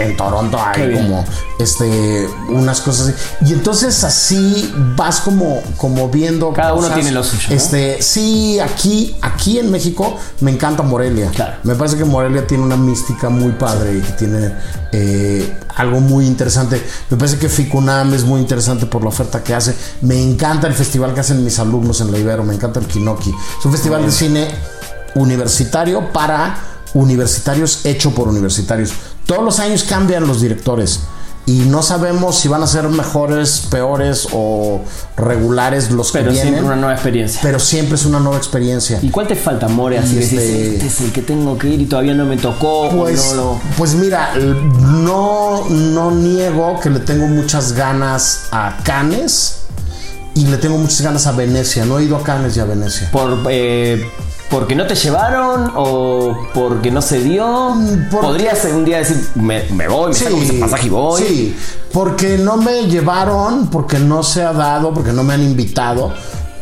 en 0.03 0.17
Toronto 0.17 0.59
hay 0.61 0.93
como 0.93 1.25
este 1.59 2.27
unas 2.49 2.81
cosas 2.81 3.09
así. 3.09 3.45
Y 3.45 3.53
entonces 3.53 4.03
así 4.03 4.73
vas 4.95 5.21
como, 5.21 5.61
como 5.77 6.09
viendo. 6.09 6.53
Cada 6.53 6.73
uno 6.73 6.89
tiene 6.89 7.11
lo 7.11 7.23
suyo. 7.23 7.47
Este, 7.49 8.01
sí, 8.01 8.59
aquí, 8.59 9.15
aquí 9.21 9.59
en 9.59 9.71
México 9.71 10.17
me 10.41 10.51
encanta 10.51 10.83
Morelia. 10.83 11.29
Claro. 11.29 11.57
Me 11.63 11.75
parece 11.75 11.97
que 11.97 12.05
Morelia 12.05 12.45
tiene 12.47 12.63
una 12.63 12.77
mística 12.77 13.29
muy 13.29 13.51
padre 13.53 13.97
y 13.97 14.01
que 14.01 14.11
tiene 14.13 14.53
eh, 14.91 15.57
algo 15.75 15.99
muy 15.99 16.25
interesante. 16.25 16.81
Me 17.09 17.17
parece 17.17 17.37
que 17.37 17.49
Ficunam 17.49 18.13
es 18.13 18.23
muy 18.23 18.41
interesante 18.41 18.85
por 18.85 19.03
la 19.03 19.09
oferta 19.09 19.43
que 19.43 19.53
hace. 19.53 19.75
Me 20.01 20.21
encanta 20.21 20.67
el 20.67 20.73
festival 20.73 21.13
que 21.13 21.21
hacen 21.21 21.43
mis 21.43 21.59
alumnos 21.59 22.01
en 22.01 22.11
la 22.11 22.17
Ibero. 22.17 22.43
Me 22.43 22.53
encanta 22.53 22.79
el 22.79 22.87
Kinoki. 22.87 23.33
Es 23.59 23.65
un 23.65 23.71
festival 23.71 24.05
de 24.05 24.11
cine 24.11 24.47
universitario 25.15 26.11
para 26.11 26.70
universitarios 26.93 27.85
hecho 27.85 28.11
por 28.11 28.27
universitarios. 28.27 28.91
Todos 29.25 29.43
los 29.43 29.59
años 29.59 29.83
cambian 29.83 30.27
los 30.27 30.41
directores. 30.41 30.99
y 31.47 31.61
no 31.65 31.81
sabemos 31.81 32.37
si 32.37 32.47
van 32.47 32.61
a 32.61 32.67
ser 32.67 32.87
mejores, 32.87 33.63
peores 33.71 34.27
o 34.31 34.79
regulares 35.17 35.89
los 35.89 36.11
pero 36.11 36.25
que 36.25 36.33
vienen. 36.33 36.53
siempre 36.53 36.65
una 36.67 36.75
nueva 36.75 36.93
experiencia. 36.93 37.39
Pero 37.41 37.57
siempre 37.59 37.95
es 37.95 38.05
una 38.05 38.19
nueva 38.19 38.37
experiencia. 38.37 38.99
¿Y 39.01 39.09
cuál 39.09 39.27
te 39.27 39.35
falta, 39.35 39.67
More? 39.67 39.97
Así 39.97 40.13
Y 40.13 40.17
que 40.19 40.23
este- 40.23 40.35
dices, 40.35 40.73
este 40.75 40.85
es 40.87 41.01
el 41.01 41.11
que 41.11 41.21
tengo 41.23 41.57
que 41.57 41.67
ir 41.69 41.81
y 41.81 41.85
todavía 41.87 42.13
no 42.13 42.25
me 42.25 42.37
tocó. 42.37 42.81
o 42.83 42.91
Pues, 42.95 43.25
no 43.25 43.33
lo- 43.33 43.61
pues 43.75 43.95
mira, 43.95 44.33
no, 44.35 45.67
no 45.69 46.11
niego 46.11 46.79
que 46.79 46.91
le 46.91 46.99
tengo 46.99 47.25
muchas 47.27 47.73
ganas 47.73 48.43
a 48.51 48.77
Cannes 48.83 49.57
y 50.35 50.45
le 50.45 50.57
tengo 50.57 50.77
muchas 50.77 51.01
ganas 51.01 51.25
a 51.25 51.31
Venecia. 51.31 51.85
No 51.85 51.97
he 51.99 52.03
ido 52.03 52.17
a 52.17 52.23
Cannes 52.23 52.55
y 52.55 52.59
a 52.59 52.65
Venecia. 52.65 53.09
Por, 53.11 53.39
eh, 53.49 54.07
¿Porque 54.51 54.75
no 54.75 54.85
te 54.85 54.95
llevaron 54.95 55.71
o 55.75 56.37
porque 56.53 56.91
no 56.91 57.01
se 57.01 57.21
dio? 57.21 57.69
Mm, 57.73 58.09
por- 58.09 58.21
Podrías 58.21 58.63
un 58.65 58.83
día 58.85 58.97
decir, 58.97 59.29
me, 59.35 59.63
me 59.71 59.87
voy, 59.87 60.09
me 60.09 60.13
saco 60.13 60.35
ese 60.37 60.53
pasaje 60.53 60.87
y 60.87 60.89
voy. 60.89 61.21
Sí, 61.23 61.57
porque 61.93 62.37
no 62.37 62.57
me 62.57 62.83
llevaron, 62.87 63.69
porque 63.69 63.97
no 63.97 64.21
se 64.23 64.43
ha 64.43 64.51
dado, 64.51 64.93
porque 64.93 65.13
no 65.13 65.23
me 65.23 65.33
han 65.33 65.41
invitado. 65.43 66.13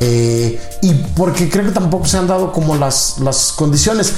eh, 0.01 0.61
y 0.81 0.93
porque 1.15 1.49
creo 1.49 1.65
que 1.65 1.71
tampoco 1.71 2.05
se 2.05 2.17
han 2.17 2.27
dado 2.27 2.51
como 2.53 2.75
las, 2.77 3.17
las 3.19 3.51
condiciones. 3.53 4.13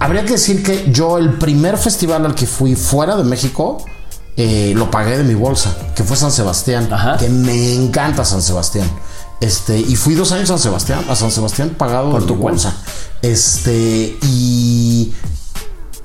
Habría 0.00 0.24
que 0.24 0.32
decir 0.32 0.62
que 0.62 0.90
yo 0.90 1.18
el 1.18 1.34
primer 1.34 1.76
festival 1.76 2.24
al 2.26 2.34
que 2.34 2.46
fui 2.46 2.74
fuera 2.74 3.14
de 3.16 3.22
México 3.22 3.84
eh, 4.36 4.72
lo 4.74 4.90
pagué 4.90 5.18
de 5.18 5.24
mi 5.24 5.34
bolsa, 5.34 5.76
que 5.94 6.02
fue 6.02 6.16
San 6.16 6.32
Sebastián, 6.32 6.88
Ajá. 6.90 7.16
que 7.18 7.28
me 7.28 7.74
encanta 7.74 8.24
San 8.24 8.40
Sebastián. 8.40 8.90
Este, 9.40 9.78
y 9.78 9.96
fui 9.96 10.14
dos 10.14 10.32
años 10.32 10.50
a 10.50 10.58
San 10.58 10.62
Sebastián, 10.64 11.04
a 11.08 11.16
San 11.16 11.30
Sebastián 11.30 11.70
pagado 11.70 12.10
Por 12.10 12.20
de 12.22 12.26
tu 12.26 12.36
bolsa. 12.36 12.74
Este, 13.22 14.18
y 14.22 15.12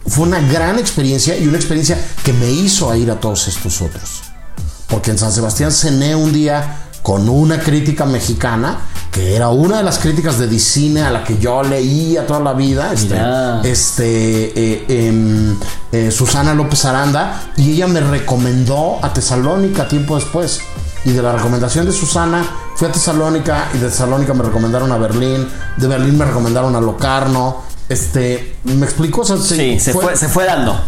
fue 0.07 0.27
una 0.27 0.39
gran 0.39 0.79
experiencia 0.79 1.37
y 1.37 1.47
una 1.47 1.57
experiencia 1.57 1.97
que 2.23 2.31
me 2.33 2.49
hizo 2.49 2.89
a 2.89 2.97
ir 2.97 3.11
a 3.11 3.19
todos 3.19 3.47
estos 3.47 3.81
otros. 3.81 4.21
Porque 4.87 5.11
en 5.11 5.17
San 5.17 5.31
Sebastián 5.31 5.71
cené 5.71 6.15
un 6.15 6.31
día 6.31 6.85
con 7.01 7.27
una 7.27 7.59
crítica 7.59 8.05
mexicana, 8.05 8.79
que 9.11 9.35
era 9.35 9.49
una 9.49 9.77
de 9.77 9.83
las 9.83 9.99
críticas 9.99 10.39
de 10.39 10.47
Dicine 10.47 11.03
a 11.03 11.11
la 11.11 11.23
que 11.23 11.37
yo 11.37 11.61
leía 11.61 12.25
toda 12.25 12.39
la 12.39 12.53
vida, 12.53 12.91
este, 12.93 13.15
este, 13.63 14.53
eh, 14.55 14.85
em, 14.89 15.55
eh, 15.91 16.09
Susana 16.09 16.53
López 16.53 16.83
Aranda, 16.85 17.51
y 17.57 17.73
ella 17.73 17.87
me 17.87 17.99
recomendó 17.99 18.99
a 19.03 19.13
Tesalónica 19.13 19.87
tiempo 19.87 20.15
después. 20.15 20.61
Y 21.05 21.11
de 21.11 21.21
la 21.21 21.31
recomendación 21.33 21.85
de 21.85 21.91
Susana 21.91 22.43
fui 22.75 22.87
a 22.87 22.91
Tesalónica 22.91 23.69
y 23.75 23.77
de 23.77 23.89
Tesalónica 23.89 24.33
me 24.33 24.43
recomendaron 24.43 24.91
a 24.91 24.97
Berlín, 24.97 25.47
de 25.77 25.87
Berlín 25.87 26.17
me 26.17 26.25
recomendaron 26.25 26.75
a 26.75 26.81
Locarno. 26.81 27.61
Este, 27.87 28.57
¿me 28.63 28.85
explico? 28.85 29.21
O 29.21 29.25
sea, 29.25 29.37
Sí, 29.37 29.79
se, 29.79 29.93
fue, 29.93 30.17
se 30.17 30.27
fue 30.27 30.45
dando. 30.45 30.79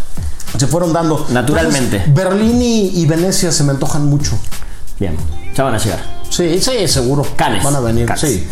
se 0.57 0.65
fueron 0.65 0.91
dando. 0.91 1.27
Naturalmente. 1.29 1.97
Entonces, 1.97 2.13
Berlín 2.15 2.59
y, 2.61 2.87
y 2.99 3.05
Venecia 3.05 3.51
se 3.51 3.63
me 3.63 3.71
antojan 3.71 4.05
mucho. 4.07 4.31
Bien, 4.99 5.15
ya 5.55 5.63
van 5.63 5.75
a 5.75 5.77
llegar. 5.77 5.99
Sí, 6.29 6.59
sí, 6.59 6.87
seguro. 6.87 7.23
Canes. 7.35 7.63
Van 7.63 7.75
a 7.75 7.79
venir, 7.79 8.07
Canes. 8.07 8.21
sí. 8.21 8.47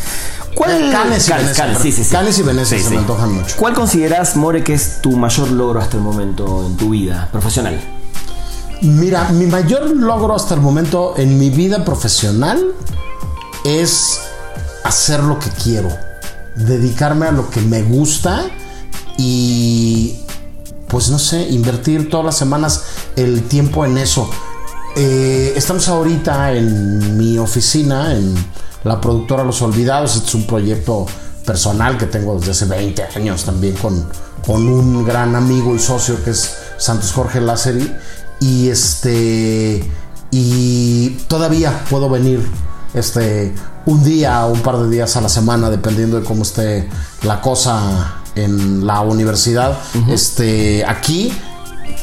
Y 0.55 0.91
Cannes, 0.91 1.27
Venecia. 1.27 1.53
Cannes, 1.53 1.79
sí, 1.81 1.91
sí, 1.91 2.03
sí. 2.03 2.11
Cannes 2.11 2.37
y 2.39 2.43
Venecia 2.43 2.79
se 2.79 2.89
me 2.91 2.97
antojan 2.99 3.33
mucho. 3.33 3.55
¿Cuál 3.57 3.73
consideras, 3.73 4.35
More, 4.37 4.63
que 4.63 4.73
es 4.75 5.01
tu 5.01 5.11
mayor 5.17 5.49
logro 5.51 5.81
hasta 5.81 5.97
el 5.97 6.03
momento 6.03 6.63
en 6.65 6.77
tu 6.77 6.91
vida 6.91 7.27
profesional? 7.31 7.81
Mira, 8.81 9.29
mi 9.29 9.45
mayor 9.45 9.95
logro 9.95 10.35
hasta 10.35 10.53
el 10.53 10.61
momento 10.61 11.13
en 11.17 11.37
mi 11.39 11.49
vida 11.49 11.83
profesional 11.83 12.63
es 13.63 14.19
hacer 14.83 15.23
lo 15.23 15.39
que 15.39 15.49
quiero, 15.49 15.89
dedicarme 16.55 17.25
a 17.25 17.31
lo 17.31 17.49
que 17.49 17.61
me 17.61 17.81
gusta 17.81 18.45
y 19.17 20.19
pues 20.87 21.09
no 21.09 21.19
sé, 21.19 21.47
invertir 21.49 22.09
todas 22.09 22.25
las 22.25 22.37
semanas 22.37 22.83
el 23.15 23.43
tiempo 23.43 23.85
en 23.85 23.97
eso. 23.97 24.29
Eh, 24.95 25.53
estamos 25.55 25.87
ahorita 25.89 26.53
en 26.53 27.17
mi 27.17 27.37
oficina, 27.37 28.13
en 28.13 28.33
la 28.83 29.01
productora 29.01 29.43
Los 29.43 29.61
Olvidados. 29.61 30.15
Este 30.15 30.29
es 30.29 30.35
un 30.35 30.47
proyecto 30.47 31.05
personal 31.45 31.97
que 31.97 32.05
tengo 32.05 32.37
desde 32.37 32.51
hace 32.51 32.65
20 32.65 33.03
años 33.15 33.43
también 33.43 33.75
con, 33.75 34.07
con 34.45 34.67
un 34.67 35.03
gran 35.05 35.35
amigo 35.35 35.75
y 35.75 35.79
socio 35.79 36.23
que 36.23 36.31
es 36.31 36.55
Santos 36.77 37.11
Jorge 37.11 37.41
Lázari. 37.41 37.93
Y 38.39 38.69
este. 38.69 39.89
Y 40.31 41.09
todavía 41.27 41.85
puedo 41.89 42.09
venir 42.09 42.45
este 42.93 43.53
un 43.85 44.03
día 44.03 44.45
o 44.45 44.53
un 44.53 44.61
par 44.61 44.77
de 44.77 44.89
días 44.89 45.15
a 45.15 45.21
la 45.21 45.29
semana, 45.29 45.69
dependiendo 45.69 46.19
de 46.19 46.25
cómo 46.25 46.43
esté 46.43 46.89
la 47.23 47.41
cosa 47.41 48.21
en 48.35 48.85
la 48.85 49.01
universidad. 49.01 49.77
Este 50.09 50.83
aquí 50.85 51.31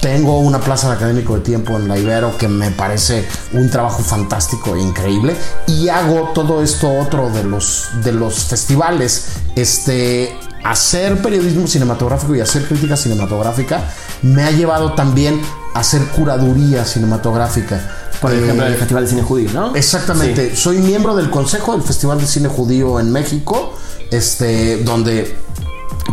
tengo 0.00 0.40
una 0.40 0.60
plaza 0.60 0.88
de 0.88 0.96
académico 0.96 1.34
de 1.34 1.40
tiempo 1.42 1.76
en 1.76 1.88
la 1.88 1.98
Ibero 1.98 2.36
que 2.36 2.48
me 2.48 2.70
parece 2.70 3.26
un 3.52 3.70
trabajo 3.70 4.02
fantástico 4.02 4.74
e 4.74 4.80
increíble. 4.80 5.36
Y 5.66 5.88
hago 5.88 6.30
todo 6.34 6.62
esto 6.62 6.92
otro 6.98 7.30
de 7.30 7.44
los, 7.44 7.88
de 8.02 8.12
los 8.12 8.44
festivales. 8.44 9.28
Este, 9.54 10.36
hacer 10.64 11.20
periodismo 11.22 11.66
cinematográfico 11.66 12.34
y 12.34 12.40
hacer 12.40 12.66
crítica 12.66 12.96
cinematográfica 12.96 13.84
me 14.22 14.44
ha 14.44 14.50
llevado 14.50 14.94
también 14.94 15.40
hacer 15.74 16.02
curaduría 16.08 16.84
cinematográfica. 16.84 17.80
Por 18.20 18.32
Eh, 18.32 18.42
ejemplo, 18.42 18.66
el 18.66 18.74
Festival 18.76 19.04
de 19.04 19.10
Cine 19.10 19.22
Judío, 19.22 19.50
¿no? 19.52 19.74
Exactamente. 19.74 20.54
Soy 20.54 20.78
miembro 20.78 21.14
del 21.16 21.30
Consejo 21.30 21.72
del 21.72 21.82
Festival 21.82 22.20
de 22.20 22.26
Cine 22.26 22.48
Judío 22.48 23.00
en 23.00 23.10
México, 23.10 23.74
este, 24.10 24.78
donde 24.84 25.36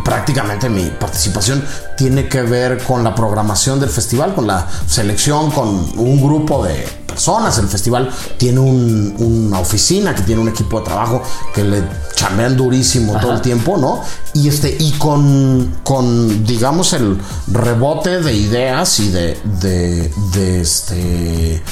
prácticamente 0.04 0.68
mi 0.68 0.86
participación 0.90 1.64
tiene 1.96 2.28
que 2.28 2.42
ver 2.42 2.78
con 2.84 3.04
la 3.04 3.14
programación 3.14 3.80
del 3.80 3.90
festival, 3.90 4.34
con 4.34 4.46
la 4.46 4.66
selección, 4.86 5.50
con 5.50 5.68
un 5.96 6.22
grupo 6.22 6.64
de 6.64 6.86
personas. 7.10 7.58
El 7.58 7.68
festival 7.68 8.08
tiene 8.38 8.60
un- 8.60 9.14
una 9.18 9.58
oficina 9.60 10.14
que 10.14 10.22
tiene 10.22 10.40
un 10.40 10.48
equipo 10.48 10.78
de 10.78 10.84
trabajo 10.86 11.22
que 11.54 11.62
le 11.64 11.82
chambean 12.14 12.56
durísimo 12.56 13.18
todo 13.20 13.32
el 13.32 13.40
tiempo, 13.42 13.76
¿no? 13.76 14.00
Y 14.34 14.48
este, 14.48 14.76
y 14.78 14.92
con, 14.92 15.76
con 15.84 16.44
digamos, 16.46 16.92
el 16.94 17.18
rebote 17.48 18.20
de 18.22 18.34
ideas 18.34 18.98
y 19.00 19.08
de, 19.10 19.38
de, 19.60 20.12
de 20.32 20.60
este, 20.60 21.62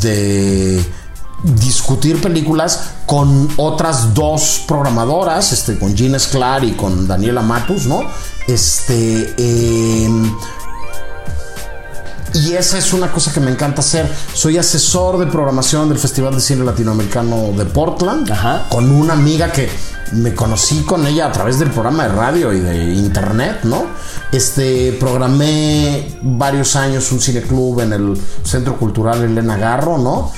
de 0.00 0.84
discutir 1.44 2.20
películas 2.20 2.80
con 3.06 3.48
otras 3.56 4.12
dos 4.14 4.62
programadoras, 4.66 5.52
este, 5.52 5.78
con 5.78 5.96
Gina 5.96 6.18
Sklar 6.18 6.64
y 6.64 6.72
con 6.72 7.06
Daniela 7.06 7.42
Matus, 7.42 7.86
¿no? 7.86 8.00
Este, 8.48 9.34
em, 10.04 10.32
y 12.34 12.54
esa 12.54 12.78
es 12.78 12.92
una 12.92 13.10
cosa 13.10 13.32
que 13.32 13.40
me 13.40 13.50
encanta 13.50 13.80
hacer. 13.80 14.10
Soy 14.34 14.58
asesor 14.58 15.18
de 15.18 15.26
programación 15.26 15.88
del 15.88 15.98
Festival 15.98 16.34
de 16.34 16.40
Cine 16.40 16.64
Latinoamericano 16.64 17.52
de 17.56 17.64
Portland, 17.64 18.30
Ajá. 18.30 18.66
con 18.68 18.90
una 18.90 19.14
amiga 19.14 19.50
que 19.50 19.68
me 20.12 20.34
conocí 20.34 20.82
con 20.82 21.06
ella 21.06 21.26
a 21.26 21.32
través 21.32 21.58
del 21.58 21.70
programa 21.70 22.04
de 22.04 22.14
radio 22.14 22.52
y 22.52 22.60
de 22.60 22.94
internet, 22.94 23.60
¿no? 23.64 23.86
Este, 24.32 24.92
programé 24.92 26.18
varios 26.22 26.76
años 26.76 27.10
un 27.12 27.20
cineclub 27.20 27.80
en 27.80 27.92
el 27.92 28.20
Centro 28.42 28.76
Cultural 28.76 29.22
Elena 29.22 29.56
Garro, 29.56 29.98
¿no? 29.98 30.32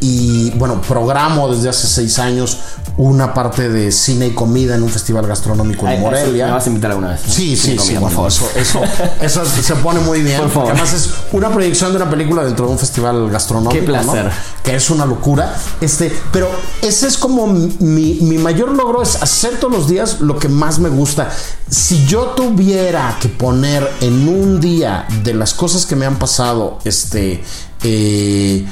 Y 0.00 0.50
bueno, 0.52 0.80
programo 0.80 1.52
desde 1.54 1.68
hace 1.68 1.86
seis 1.86 2.18
años 2.18 2.58
una 2.96 3.34
parte 3.34 3.68
de 3.68 3.92
cine 3.92 4.28
y 4.28 4.30
comida 4.30 4.74
en 4.74 4.82
un 4.82 4.88
festival 4.88 5.26
gastronómico 5.26 5.86
Ay, 5.86 5.96
en 5.96 6.02
Morelia. 6.02 6.46
Me 6.46 6.52
vas 6.52 6.66
a 6.66 6.68
invitar 6.68 6.90
alguna 6.90 7.10
vez. 7.10 7.20
Sí, 7.26 7.56
sí, 7.56 7.72
sí, 7.72 7.76
comida, 7.76 8.00
por 8.00 8.10
favor. 8.10 8.30
Eso, 8.30 8.50
eso, 8.56 9.42
eso 9.42 9.44
se 9.62 9.74
pone 9.76 10.00
muy 10.00 10.22
bien. 10.22 10.40
Por 10.40 10.50
favor. 10.50 10.70
Además 10.70 10.92
es 10.92 11.10
una 11.32 11.50
proyección 11.50 11.90
de 11.90 11.96
una 11.96 12.10
película 12.10 12.44
dentro 12.44 12.66
de 12.66 12.72
un 12.72 12.78
festival 12.78 13.30
gastronómico. 13.30 13.78
Qué 13.78 13.82
placer. 13.82 14.24
¿no? 14.24 14.30
Que 14.62 14.76
es 14.76 14.90
una 14.90 15.06
locura. 15.06 15.54
Este, 15.80 16.14
pero 16.32 16.50
ese 16.82 17.06
es 17.06 17.18
como 17.18 17.46
mi, 17.46 18.18
mi 18.20 18.38
mayor 18.38 18.70
logro 18.70 19.02
es 19.02 19.22
hacer 19.22 19.58
todos 19.58 19.72
los 19.72 19.88
días 19.88 20.20
lo 20.20 20.38
que 20.38 20.48
más 20.48 20.78
me 20.78 20.88
gusta. 20.88 21.30
Si 21.68 22.06
yo 22.06 22.28
tuviera 22.36 23.16
que 23.20 23.28
poner 23.28 23.88
en 24.00 24.28
un 24.28 24.60
día 24.60 25.06
de 25.22 25.34
las 25.34 25.54
cosas 25.54 25.86
que 25.86 25.96
me 25.96 26.06
han 26.06 26.18
pasado, 26.18 26.78
este, 26.84 27.42
eh, 27.82 28.66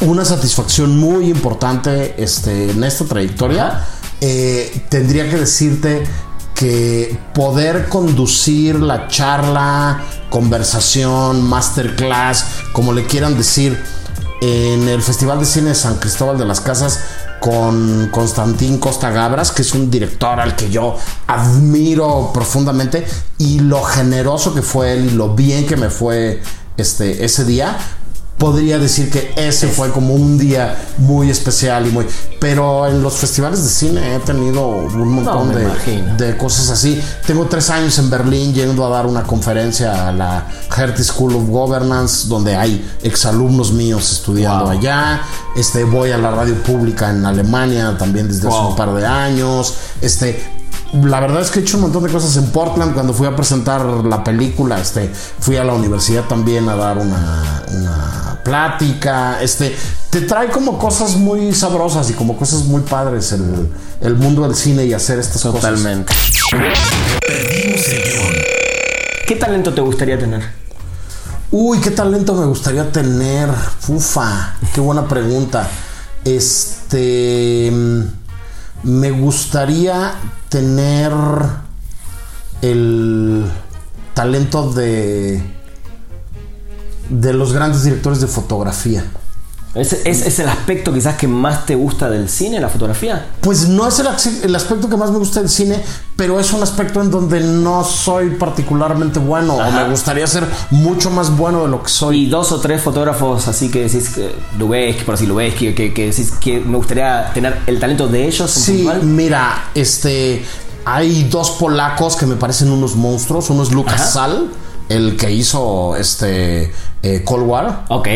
una 0.00 0.24
satisfacción 0.24 0.98
muy 0.98 1.30
importante 1.30 2.14
este, 2.22 2.70
en 2.70 2.84
esta 2.84 3.04
trayectoria, 3.04 3.86
eh, 4.20 4.84
tendría 4.88 5.28
que 5.28 5.36
decirte 5.36 6.04
que 6.54 7.18
poder 7.34 7.88
conducir 7.88 8.80
la 8.80 9.08
charla, 9.08 10.02
conversación, 10.30 11.42
masterclass, 11.42 12.44
como 12.72 12.92
le 12.92 13.06
quieran 13.06 13.36
decir, 13.36 13.82
en 14.40 14.88
el 14.88 15.02
Festival 15.02 15.40
de 15.40 15.46
Cine 15.46 15.68
de 15.70 15.74
San 15.74 15.96
Cristóbal 15.96 16.38
de 16.38 16.44
las 16.44 16.60
Casas 16.60 17.00
con 17.40 18.08
Constantín 18.10 18.78
Costa 18.78 19.10
Gabras, 19.10 19.52
que 19.52 19.62
es 19.62 19.74
un 19.74 19.90
director 19.90 20.40
al 20.40 20.56
que 20.56 20.70
yo 20.70 20.96
admiro 21.26 22.30
profundamente, 22.32 23.06
y 23.38 23.58
lo 23.60 23.82
generoso 23.82 24.54
que 24.54 24.62
fue 24.62 24.94
él 24.94 25.06
y 25.06 25.10
lo 25.10 25.34
bien 25.34 25.66
que 25.66 25.76
me 25.76 25.90
fue 25.90 26.40
este, 26.76 27.24
ese 27.24 27.44
día, 27.44 27.76
podría 28.38 28.78
decir 28.78 29.10
que 29.10 29.32
ese 29.36 29.68
fue 29.68 29.90
como 29.90 30.14
un 30.14 30.38
día 30.38 30.76
muy 30.98 31.30
especial 31.30 31.86
y 31.86 31.90
muy. 31.90 32.06
Pero 32.40 32.86
en 32.86 33.02
los 33.02 33.14
festivales 33.14 33.62
de 33.62 33.70
cine 33.70 34.16
he 34.16 34.18
tenido 34.20 34.68
un 34.68 35.08
montón 35.08 35.52
de, 35.54 36.36
cosas 36.36 36.70
así. 36.70 37.00
Tengo 37.26 37.46
tres 37.46 37.70
años 37.70 37.98
en 37.98 38.10
Berlín 38.10 38.52
yendo 38.52 38.84
a 38.84 38.90
dar 38.90 39.06
una 39.06 39.22
conferencia 39.22 40.08
a 40.08 40.12
la 40.12 40.46
Hertie 40.76 41.04
School 41.04 41.36
of 41.36 41.48
Governance, 41.48 42.28
donde 42.28 42.56
hay 42.56 42.84
exalumnos 43.02 43.72
míos 43.72 44.10
estudiando 44.12 44.64
Wow. 44.64 44.70
allá. 44.70 45.22
Este, 45.56 45.84
voy 45.84 46.10
a 46.10 46.18
la 46.18 46.30
radio 46.30 46.54
pública 46.62 47.10
en 47.10 47.24
Alemania 47.24 47.96
también 47.98 48.28
desde 48.28 48.48
hace 48.48 48.58
un 48.58 48.76
par 48.76 48.92
de 48.94 49.06
años. 49.06 49.74
Este, 50.00 50.63
la 51.02 51.20
verdad 51.20 51.42
es 51.42 51.50
que 51.50 51.58
he 51.58 51.62
hecho 51.62 51.76
un 51.76 51.84
montón 51.84 52.04
de 52.04 52.10
cosas 52.10 52.36
en 52.36 52.46
Portland. 52.50 52.94
Cuando 52.94 53.12
fui 53.12 53.26
a 53.26 53.34
presentar 53.34 53.84
la 53.84 54.22
película, 54.22 54.80
este, 54.80 55.10
fui 55.40 55.56
a 55.56 55.64
la 55.64 55.74
universidad 55.74 56.24
también 56.24 56.68
a 56.68 56.76
dar 56.76 56.98
una, 56.98 57.64
una 57.72 58.40
plática. 58.44 59.42
Este, 59.42 59.74
te 60.10 60.20
trae 60.22 60.48
como 60.48 60.78
cosas 60.78 61.16
muy 61.16 61.52
sabrosas 61.52 62.10
y 62.10 62.12
como 62.12 62.36
cosas 62.36 62.64
muy 62.64 62.82
padres 62.82 63.32
el, 63.32 63.68
el 64.00 64.14
mundo 64.14 64.42
del 64.42 64.54
cine 64.54 64.84
y 64.84 64.92
hacer 64.92 65.18
estas 65.18 65.42
cosas. 65.42 65.60
Totalmente. 65.60 66.14
Perdimos 67.26 67.88
el 67.88 68.02
guion. 68.02 68.34
¿Qué 69.26 69.36
talento 69.36 69.74
te 69.74 69.80
gustaría 69.80 70.18
tener? 70.18 70.42
Uy, 71.50 71.80
qué 71.80 71.90
talento 71.90 72.34
me 72.34 72.46
gustaría 72.46 72.90
tener. 72.92 73.48
Ufa, 73.88 74.56
qué 74.72 74.80
buena 74.80 75.08
pregunta. 75.08 75.68
Este. 76.24 77.72
Me 78.84 79.10
gustaría 79.10 80.14
tener 80.50 81.12
el 82.60 83.44
talento 84.12 84.72
de. 84.72 85.42
de 87.08 87.32
los 87.32 87.52
grandes 87.52 87.84
directores 87.84 88.20
de 88.20 88.26
fotografía. 88.26 89.04
¿Es, 89.74 89.92
es, 89.92 90.24
es 90.24 90.38
el 90.38 90.48
aspecto 90.48 90.92
quizás 90.92 91.16
que 91.16 91.26
más 91.26 91.66
te 91.66 91.74
gusta 91.74 92.08
del 92.08 92.28
cine, 92.28 92.60
la 92.60 92.68
fotografía? 92.68 93.26
Pues 93.40 93.68
no 93.68 93.88
es 93.88 93.98
el, 93.98 94.06
el 94.44 94.54
aspecto 94.54 94.88
que 94.88 94.96
más 94.96 95.10
me 95.10 95.18
gusta 95.18 95.40
del 95.40 95.48
cine, 95.48 95.82
pero 96.16 96.38
es 96.38 96.52
un 96.52 96.62
aspecto 96.62 97.02
en 97.02 97.10
donde 97.10 97.40
no 97.40 97.82
soy 97.82 98.30
particularmente 98.30 99.18
bueno 99.18 99.60
Ajá. 99.60 99.68
o 99.68 99.72
me 99.72 99.90
gustaría 99.90 100.26
ser 100.28 100.44
mucho 100.70 101.10
más 101.10 101.36
bueno 101.36 101.62
de 101.62 101.68
lo 101.68 101.82
que 101.82 101.88
soy. 101.88 102.24
Y 102.24 102.26
dos 102.26 102.52
o 102.52 102.60
tres 102.60 102.82
fotógrafos 102.82 103.48
así 103.48 103.68
que 103.68 103.82
decís, 103.88 104.10
que 104.10 104.32
Lubeski, 104.58 105.02
por 105.02 105.16
así 105.16 105.26
Lubeski, 105.26 105.74
que, 105.74 105.92
que 105.92 106.06
decís 106.06 106.30
que 106.40 106.60
me 106.60 106.76
gustaría 106.76 107.30
tener 107.34 107.58
el 107.66 107.80
talento 107.80 108.06
de 108.06 108.26
ellos 108.26 108.50
Sí, 108.50 108.88
mira, 109.02 109.70
este. 109.74 110.44
Hay 110.86 111.24
dos 111.24 111.52
polacos 111.52 112.14
que 112.14 112.26
me 112.26 112.36
parecen 112.36 112.70
unos 112.70 112.94
monstruos. 112.94 113.48
Uno 113.48 113.62
es 113.62 113.72
Lucas 113.72 113.94
Ajá. 113.94 114.06
Sal, 114.06 114.50
el 114.90 115.16
que 115.16 115.32
hizo 115.32 115.96
este 115.96 116.72
eh, 117.02 117.22
Cold 117.24 117.46
War. 117.46 117.84
Ok. 117.88 118.08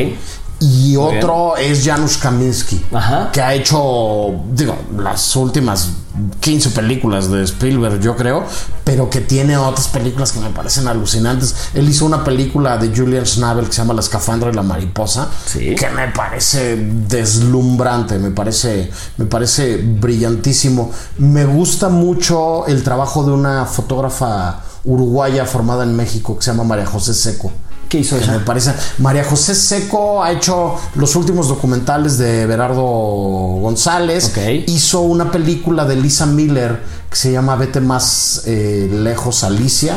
Y 0.61 0.96
otro 0.96 1.56
es 1.56 1.84
Janusz 1.84 2.16
Kaminski, 2.16 2.84
Ajá. 2.92 3.30
que 3.32 3.40
ha 3.40 3.54
hecho, 3.54 4.34
digo, 4.52 4.76
las 4.98 5.36
últimas 5.36 5.90
15 6.40 6.70
películas 6.70 7.30
de 7.30 7.44
Spielberg, 7.44 8.00
yo 8.00 8.16
creo, 8.16 8.42
pero 8.82 9.09
que 9.09 9.20
tiene 9.20 9.56
otras 9.56 9.86
películas 9.86 10.32
que 10.32 10.40
me 10.40 10.50
parecen 10.50 10.88
alucinantes. 10.88 11.54
Él 11.74 11.88
hizo 11.88 12.04
una 12.06 12.24
película 12.24 12.76
de 12.76 12.88
Julian 12.96 13.24
Schnabel 13.24 13.66
que 13.66 13.72
se 13.72 13.78
llama 13.82 13.94
La 13.94 14.00
escafandra 14.00 14.50
y 14.50 14.54
la 14.54 14.64
mariposa, 14.64 15.28
Sí. 15.46 15.76
que 15.76 15.88
me 15.90 16.09
parece 16.09 16.76
deslumbrante, 17.06 18.18
me 18.18 18.32
parece, 18.32 18.90
me 19.16 19.26
parece 19.26 19.76
brillantísimo. 19.76 20.90
Me 21.18 21.44
gusta 21.44 21.88
mucho 21.88 22.66
el 22.66 22.82
trabajo 22.82 23.22
de 23.22 23.30
una 23.30 23.64
fotógrafa 23.64 24.61
uruguaya 24.84 25.44
formada 25.46 25.84
en 25.84 25.94
México 25.94 26.36
que 26.36 26.42
se 26.44 26.50
llama 26.50 26.64
María 26.64 26.86
José 26.86 27.14
Seco. 27.14 27.52
¿Qué 27.89 27.99
hizo 28.01 28.16
Que 28.18 28.24
ella? 28.24 28.34
me 28.34 28.41
parece. 28.41 28.72
María 28.99 29.24
José 29.24 29.55
Seco 29.55 30.22
ha 30.22 30.30
hecho 30.32 30.76
los 30.95 31.16
últimos 31.16 31.49
documentales 31.49 32.18
de 32.18 32.47
Berardo 32.47 32.82
González. 32.82 34.30
Ok. 34.30 34.68
Hizo 34.68 35.01
una 35.01 35.30
película 35.30 35.84
de 35.84 35.97
Lisa 35.97 36.26
Miller 36.26 36.80
que 37.11 37.16
se 37.16 37.32
llama 37.32 37.57
Vete 37.57 37.80
más 37.80 38.43
eh, 38.47 38.89
lejos, 38.93 39.43
Alicia. 39.45 39.97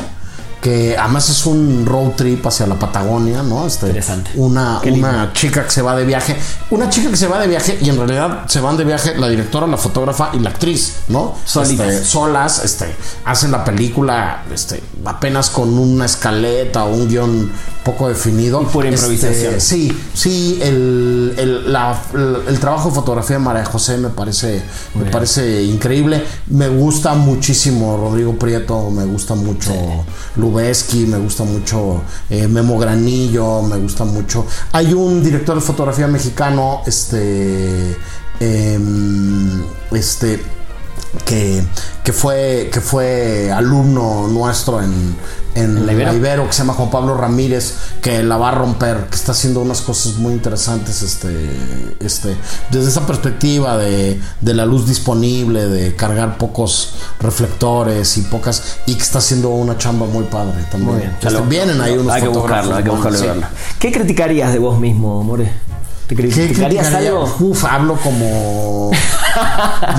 Que 0.61 0.95
además 0.95 1.27
es 1.27 1.47
un 1.47 1.87
road 1.87 2.11
trip 2.11 2.45
hacia 2.45 2.67
la 2.67 2.75
Patagonia, 2.75 3.41
¿no? 3.41 3.65
Este, 3.65 3.87
Interesante. 3.87 4.29
Una, 4.35 4.79
una 4.85 5.33
chica 5.33 5.63
que 5.63 5.71
se 5.71 5.81
va 5.81 5.95
de 5.95 6.05
viaje. 6.05 6.37
Una 6.69 6.87
chica 6.87 7.09
que 7.09 7.17
se 7.17 7.25
va 7.25 7.39
de 7.39 7.47
viaje 7.47 7.79
y 7.81 7.89
en 7.89 7.97
realidad 7.97 8.43
se 8.47 8.59
van 8.61 8.77
de 8.77 8.83
viaje 8.85 9.15
la 9.17 9.27
directora, 9.27 9.65
la 9.65 9.77
fotógrafa 9.77 10.29
y 10.33 10.39
la 10.39 10.51
actriz, 10.51 10.97
¿no? 11.07 11.33
Solitas. 11.45 11.87
Este, 11.87 12.05
solas, 12.05 12.63
este, 12.63 12.95
hacen 13.25 13.49
la 13.51 13.65
película, 13.65 14.43
este, 14.53 14.83
apenas 15.03 15.49
con 15.49 15.79
una 15.79 16.05
escaleta 16.05 16.85
o 16.85 16.93
un 16.93 17.09
guion 17.09 17.51
poco 17.83 18.07
definido. 18.09 18.61
Y 18.61 18.65
pura 18.65 18.89
Este, 18.89 19.01
improvisación. 19.13 19.59
sí, 19.61 19.91
sí, 20.13 20.59
el, 20.61 21.33
el, 21.37 21.73
la- 21.73 21.99
el- 22.13 22.37
el 22.47 22.59
trabajo 22.59 22.89
de 22.89 22.95
fotografía 22.95 23.37
de 23.37 23.43
María 23.43 23.65
José 23.65 23.97
me 23.97 24.09
parece, 24.09 24.61
me 24.93 25.05
parece 25.09 25.63
increíble. 25.63 26.23
Me 26.47 26.67
gusta 26.69 27.13
muchísimo 27.15 27.97
Rodrigo 27.97 28.37
Prieto, 28.37 28.89
me 28.91 29.05
gusta 29.05 29.33
mucho 29.35 29.71
Lubeski, 30.35 31.05
me 31.07 31.17
gusta 31.17 31.43
mucho 31.43 32.01
eh, 32.29 32.47
Memo 32.47 32.77
Granillo, 32.77 33.61
me 33.63 33.77
gusta 33.77 34.05
mucho. 34.05 34.45
Hay 34.73 34.93
un 34.93 35.23
director 35.23 35.55
de 35.55 35.61
fotografía 35.61 36.07
mexicano, 36.07 36.81
este, 36.85 37.97
em, 38.39 39.63
este 39.91 40.41
que, 41.25 41.63
que 42.03 42.13
fue 42.13 42.69
que 42.71 42.81
fue 42.81 43.51
alumno 43.51 44.27
nuestro 44.27 44.81
en, 44.81 45.15
en 45.55 45.85
la 45.85 45.93
Ibero? 45.93 46.47
que 46.47 46.53
se 46.53 46.59
llama 46.59 46.73
Juan 46.73 46.89
Pablo 46.89 47.15
Ramírez, 47.15 47.75
que 48.01 48.23
la 48.23 48.37
va 48.37 48.49
a 48.49 48.51
romper, 48.51 49.07
que 49.09 49.15
está 49.15 49.33
haciendo 49.33 49.59
unas 49.59 49.81
cosas 49.81 50.15
muy 50.15 50.33
interesantes 50.33 51.01
este, 51.01 51.49
este, 51.99 52.35
desde 52.69 52.89
esa 52.89 53.05
perspectiva 53.05 53.77
de, 53.77 54.19
de 54.39 54.53
la 54.53 54.65
luz 54.65 54.87
disponible, 54.87 55.67
de 55.67 55.95
cargar 55.95 56.37
pocos 56.37 56.93
reflectores 57.19 58.17
y 58.17 58.21
pocas, 58.21 58.77
y 58.85 58.95
que 58.95 59.03
está 59.03 59.19
haciendo 59.19 59.49
una 59.49 59.77
chamba 59.77 60.05
muy 60.05 60.23
padre 60.25 60.63
también. 60.71 60.91
Muy 60.91 61.01
bien. 61.01 61.17
Este, 61.21 61.41
vienen 61.41 61.81
ahí 61.81 61.97
unos 61.97 62.13
Hay 62.13 62.21
que 62.21 62.27
buscarlo, 62.29 62.75
hay 62.75 62.83
que 62.83 62.89
buscarlo 62.89 63.17
sí. 63.17 63.27
¿Qué 63.79 63.91
criticarías 63.91 64.53
de 64.53 64.59
vos 64.59 64.79
mismo, 64.79 65.23
More? 65.23 65.51
¿Te 66.11 66.15
¿Qué 66.17 66.23
criticarías 66.23 66.87
criticaría? 66.87 67.09
algo? 67.09 67.35
Uf, 67.39 67.63
hablo 67.63 67.95
como 67.95 68.91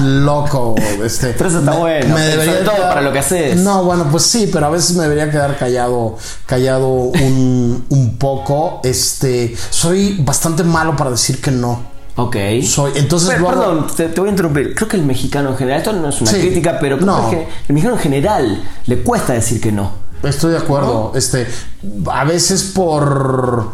loco. 0.03 0.75
Este, 1.03 1.29
Pero 1.29 1.49
eso 1.49 1.59
está 1.61 1.73
bueno, 1.77 2.17
sobre 2.19 2.53
todo 2.65 2.75
quedar- 2.77 2.89
para 2.89 3.01
lo 3.01 3.13
que 3.13 3.19
haces. 3.19 3.57
No, 3.57 3.85
bueno, 3.85 4.07
pues 4.11 4.25
sí, 4.25 4.51
pero 4.53 4.67
a 4.67 4.71
veces 4.71 4.95
me 4.97 5.05
debería 5.05 5.31
quedar 5.31 5.57
callado, 5.59 6.19
callado 6.47 6.89
un, 6.89 7.85
un 7.89 8.19
poco. 8.19 8.81
Este, 8.85 9.57
soy 9.71 10.19
bastante 10.23 10.65
malo 10.65 10.95
para 10.97 11.11
decir 11.11 11.41
que 11.41 11.51
no. 11.51 11.81
Ok. 12.17 12.37
Soy, 12.67 12.93
entonces 12.97 13.31
Pero, 13.31 13.41
lo 13.41 13.49
hago- 13.51 13.61
perdón, 13.61 13.87
te, 13.97 14.09
te 14.09 14.21
voy 14.21 14.29
a 14.29 14.33
interrumpir. 14.33 14.75
Creo 14.75 14.89
que 14.89 14.97
el 14.99 15.05
mexicano 15.05 15.49
en 15.51 15.57
general, 15.57 15.79
esto 15.79 15.93
no 15.95 16.11
es 16.11 16.21
una 16.21 16.31
Sí. 16.31 16.41
crítica, 16.41 16.77
pero 16.79 16.97
creo 16.99 17.07
No. 17.07 17.31
que 17.31 17.37
el 17.69 17.75
mexicano 17.75 17.95
en 17.97 18.03
general 18.03 18.63
le 18.87 19.03
cuesta 19.03 19.33
decir 19.33 19.63
que 19.63 19.73
no. 19.73 19.93
Estoy 20.23 20.53
de 20.53 20.59
acuerdo. 20.59 21.13
Este, 21.15 21.47
a 22.13 22.25
veces 22.25 22.63
por 22.65 23.71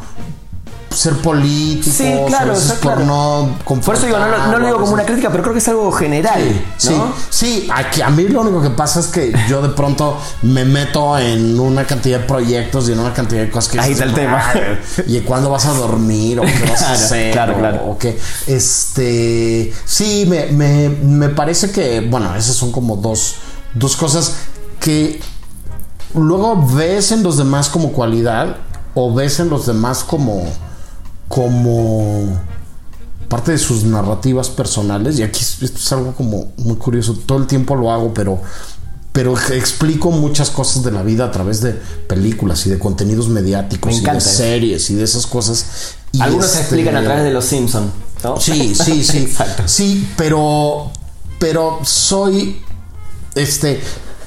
ser 0.90 1.14
político, 1.18 1.94
Sí, 1.96 2.12
claro, 2.26 2.52
a 2.52 2.54
veces 2.54 2.72
por 2.72 2.94
claro. 2.94 3.04
no 3.04 3.58
Por 3.84 3.94
eso 3.94 4.06
digo, 4.06 4.18
no, 4.18 4.26
lo- 4.28 4.46
no 4.48 4.58
lo 4.58 4.66
digo 4.66 4.80
como 4.80 4.92
una 4.92 5.04
crítica, 5.04 5.28
pero 5.30 5.42
creo 5.42 5.52
que 5.52 5.58
es 5.60 5.68
algo 5.68 5.92
general. 5.92 6.40
Sí, 6.76 6.90
¿no? 6.90 7.12
sí, 7.30 7.68
aquí 7.72 8.00
a 8.02 8.08
mí 8.10 8.24
lo 8.28 8.40
único 8.40 8.62
que 8.62 8.70
pasa 8.70 9.00
es 9.00 9.06
que 9.08 9.32
yo 9.48 9.60
de 9.62 9.68
pronto 9.70 10.16
me 10.42 10.64
meto 10.64 11.16
en 11.18 11.60
una 11.60 11.84
cantidad 11.84 12.20
de 12.20 12.24
proyectos 12.26 12.88
y 12.88 12.92
en 12.92 13.00
una 13.00 13.12
cantidad 13.12 13.42
de 13.42 13.50
cosas 13.50 13.70
que 13.70 13.80
Ahí 13.80 13.92
está 13.92 14.04
el 14.04 14.14
tema. 14.14 14.38
"Madre, 14.38 14.80
¿Y 15.06 15.20
cuándo 15.20 15.50
vas 15.50 15.66
a 15.66 15.72
dormir? 15.74 16.40
¿O 16.40 16.42
qué 16.42 16.66
vas 16.70 16.82
a 16.82 16.92
hacer? 16.94 17.32
claro, 17.32 17.54
o, 17.54 17.58
claro. 17.58 17.84
o 17.90 17.98
qué? 17.98 18.18
Este, 18.46 19.72
sí, 19.84 20.24
me, 20.28 20.46
me, 20.46 20.88
me 20.88 21.28
parece 21.28 21.70
que, 21.70 22.00
bueno, 22.00 22.34
esas 22.34 22.56
son 22.56 22.72
como 22.72 22.96
dos, 22.96 23.34
dos 23.74 23.94
cosas 23.96 24.32
que 24.80 25.20
luego 26.14 26.66
ves 26.74 27.12
en 27.12 27.22
los 27.22 27.36
demás 27.36 27.68
como 27.68 27.92
cualidad 27.92 28.56
o 28.94 29.12
ves 29.14 29.38
en 29.40 29.50
los 29.50 29.66
demás 29.66 30.02
como 30.02 30.44
como 31.28 32.40
parte 33.28 33.52
de 33.52 33.58
sus 33.58 33.84
narrativas 33.84 34.48
personales 34.48 35.18
y 35.18 35.22
aquí 35.22 35.40
es- 35.42 35.62
esto 35.62 35.78
es 35.78 35.92
algo 35.92 36.12
como 36.14 36.52
muy 36.56 36.76
curioso 36.76 37.14
todo 37.26 37.38
el 37.38 37.46
tiempo 37.46 37.76
lo 37.76 37.90
hago 37.92 38.14
pero 38.14 38.40
pero 39.12 39.34
explico 39.36 40.10
muchas 40.10 40.48
cosas 40.50 40.82
de 40.84 40.90
la 40.92 41.02
vida 41.02 41.24
a 41.26 41.30
través 41.30 41.60
de 41.60 41.72
películas 41.72 42.64
y 42.66 42.70
de 42.70 42.78
contenidos 42.78 43.28
mediáticos 43.28 43.92
Me 44.02 44.10
y 44.10 44.14
de 44.14 44.20
series 44.20 44.90
y 44.90 44.94
de 44.94 45.04
esas 45.04 45.26
cosas 45.26 45.66
y 46.12 46.22
Algunos 46.22 46.46
se 46.46 46.52
este, 46.52 46.62
explican 46.62 46.96
a 46.96 47.02
través 47.04 47.24
de 47.24 47.32
los 47.32 47.44
Simpsons. 47.44 47.90
¿no? 48.24 48.40
Sí, 48.40 48.74
sí, 48.74 49.04
sí. 49.04 49.18
Exacto. 49.18 49.64
Sí, 49.66 50.08
pero. 50.16 50.90
Pero 51.38 51.80
soy. 51.84 52.62
Este. 53.34 53.80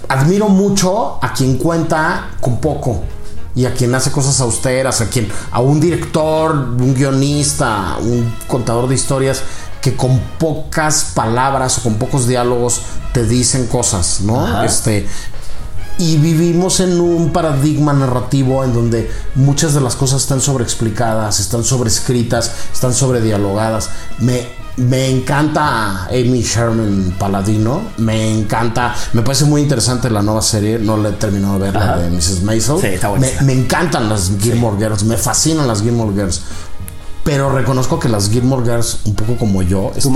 Admiro 0.08 0.48
mucho 0.48 1.18
a 1.24 1.34
quien 1.34 1.58
cuenta 1.58 2.32
con 2.40 2.60
poco. 2.62 3.02
Y 3.56 3.66
a 3.66 3.74
quien 3.74 3.94
hace 3.96 4.12
cosas 4.12 4.40
austeras, 4.40 5.02
a 5.02 5.10
quien. 5.10 5.30
A 5.52 5.60
un 5.60 5.80
director, 5.80 6.54
un 6.56 6.94
guionista, 6.94 7.98
un 8.00 8.34
contador 8.48 8.88
de 8.88 8.96
historias 8.96 9.44
que 9.82 9.96
con 9.96 10.20
pocas 10.38 11.12
palabras 11.16 11.80
o 11.80 11.84
con 11.84 11.96
pocos 11.96 12.28
diálogos 12.28 12.82
te 13.14 13.26
dicen 13.26 13.68
cosas, 13.68 14.22
¿no? 14.22 14.46
Ajá. 14.46 14.66
Este. 14.66 15.08
y 15.98 16.18
vivimos 16.18 16.80
en 16.80 17.00
un 17.00 17.32
paradigma 17.32 17.94
narrativo 17.94 18.64
en 18.64 18.74
donde 18.74 19.12
muchas 19.36 19.74
de 19.74 19.82
las 19.82 19.96
cosas 19.96 20.22
están 20.22 20.42
sobreexplicadas, 20.42 21.40
están 21.40 21.64
sobrescritas, 21.64 22.52
están 22.74 22.94
sobredialogadas. 22.94 23.90
Me, 24.20 24.48
me 24.78 25.10
encanta 25.10 26.06
Amy 26.06 26.42
Sherman 26.42 27.16
Paladino, 27.18 27.82
me 27.98 28.40
encanta, 28.40 28.96
me 29.14 29.22
parece 29.22 29.46
muy 29.46 29.62
interesante 29.62 30.10
la 30.10 30.22
nueva 30.22 30.42
serie, 30.42 30.80
no 30.80 30.98
la 30.98 31.10
he 31.10 31.14
terminado 31.14 31.60
de 31.60 31.72
ver, 31.72 31.74
la 31.74 31.98
de 31.98 32.10
Mrs. 32.10 32.44
Maisel. 32.44 32.80
Sí, 32.80 32.88
está 32.88 33.12
me, 33.12 33.30
me 33.42 33.54
encantan 33.54 34.10
las 34.10 34.32
Gilmore 34.40 34.78
Girls, 34.78 35.04
me 35.04 35.18
fascinan 35.18 35.68
las 35.68 35.82
Gilmore 35.82 36.14
Girls. 36.14 36.42
Pero 37.24 37.52
reconozco 37.52 38.00
que 38.00 38.10
las 38.10 38.30
Gilmore 38.30 38.64
Girls, 38.64 39.00
un 39.06 39.14
poco 39.14 39.38
como 39.38 39.62
yo, 39.62 39.92
este, 39.96 40.10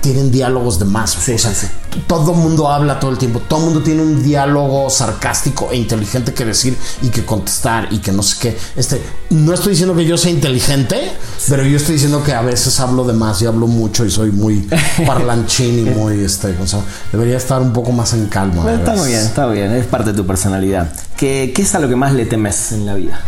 tienen 0.00 0.32
diálogos 0.32 0.78
de 0.80 0.86
más. 0.86 1.10
Sí, 1.12 1.32
o 1.32 1.38
sea, 1.38 1.54
sí, 1.54 1.68
todo 2.08 2.34
mundo 2.34 2.68
habla 2.68 2.98
todo 2.98 3.12
el 3.12 3.18
tiempo. 3.18 3.40
Todo 3.46 3.60
el 3.60 3.64
mundo 3.66 3.82
tiene 3.82 4.02
un 4.02 4.22
diálogo 4.24 4.90
sarcástico 4.90 5.68
e 5.70 5.76
inteligente 5.76 6.34
que 6.34 6.44
decir 6.44 6.76
y 7.00 7.10
que 7.10 7.24
contestar 7.24 7.88
y 7.92 7.98
que 7.98 8.10
no 8.10 8.24
sé 8.24 8.36
qué. 8.40 8.58
Este, 8.74 9.00
no 9.30 9.54
estoy 9.54 9.72
diciendo 9.72 9.94
que 9.94 10.04
yo 10.04 10.16
sea 10.18 10.32
inteligente, 10.32 11.12
pero 11.48 11.62
yo 11.62 11.76
estoy 11.76 11.94
diciendo 11.94 12.24
que 12.24 12.32
a 12.32 12.42
veces 12.42 12.80
hablo 12.80 13.04
de 13.04 13.12
más 13.12 13.40
y 13.42 13.46
hablo 13.46 13.68
mucho 13.68 14.04
y 14.04 14.10
soy 14.10 14.32
muy 14.32 14.68
parlanchín 15.06 15.86
y 15.86 15.90
muy 15.90 16.24
este. 16.24 16.56
o 16.60 16.66
sea, 16.66 16.80
debería 17.12 17.36
estar 17.36 17.62
un 17.62 17.72
poco 17.72 17.92
más 17.92 18.14
en 18.14 18.26
calma. 18.26 18.62
Bueno, 18.62 18.78
está 18.78 18.94
muy 18.94 19.08
bien, 19.08 19.20
está 19.20 19.46
bien, 19.46 19.72
es 19.72 19.86
parte 19.86 20.10
de 20.10 20.16
tu 20.16 20.26
personalidad. 20.26 20.92
¿Qué, 21.16 21.52
qué 21.54 21.62
es 21.62 21.74
a 21.76 21.78
lo 21.78 21.88
que 21.88 21.96
más 21.96 22.14
le 22.14 22.26
temes 22.26 22.72
en 22.72 22.84
la 22.84 22.94
vida? 22.94 23.20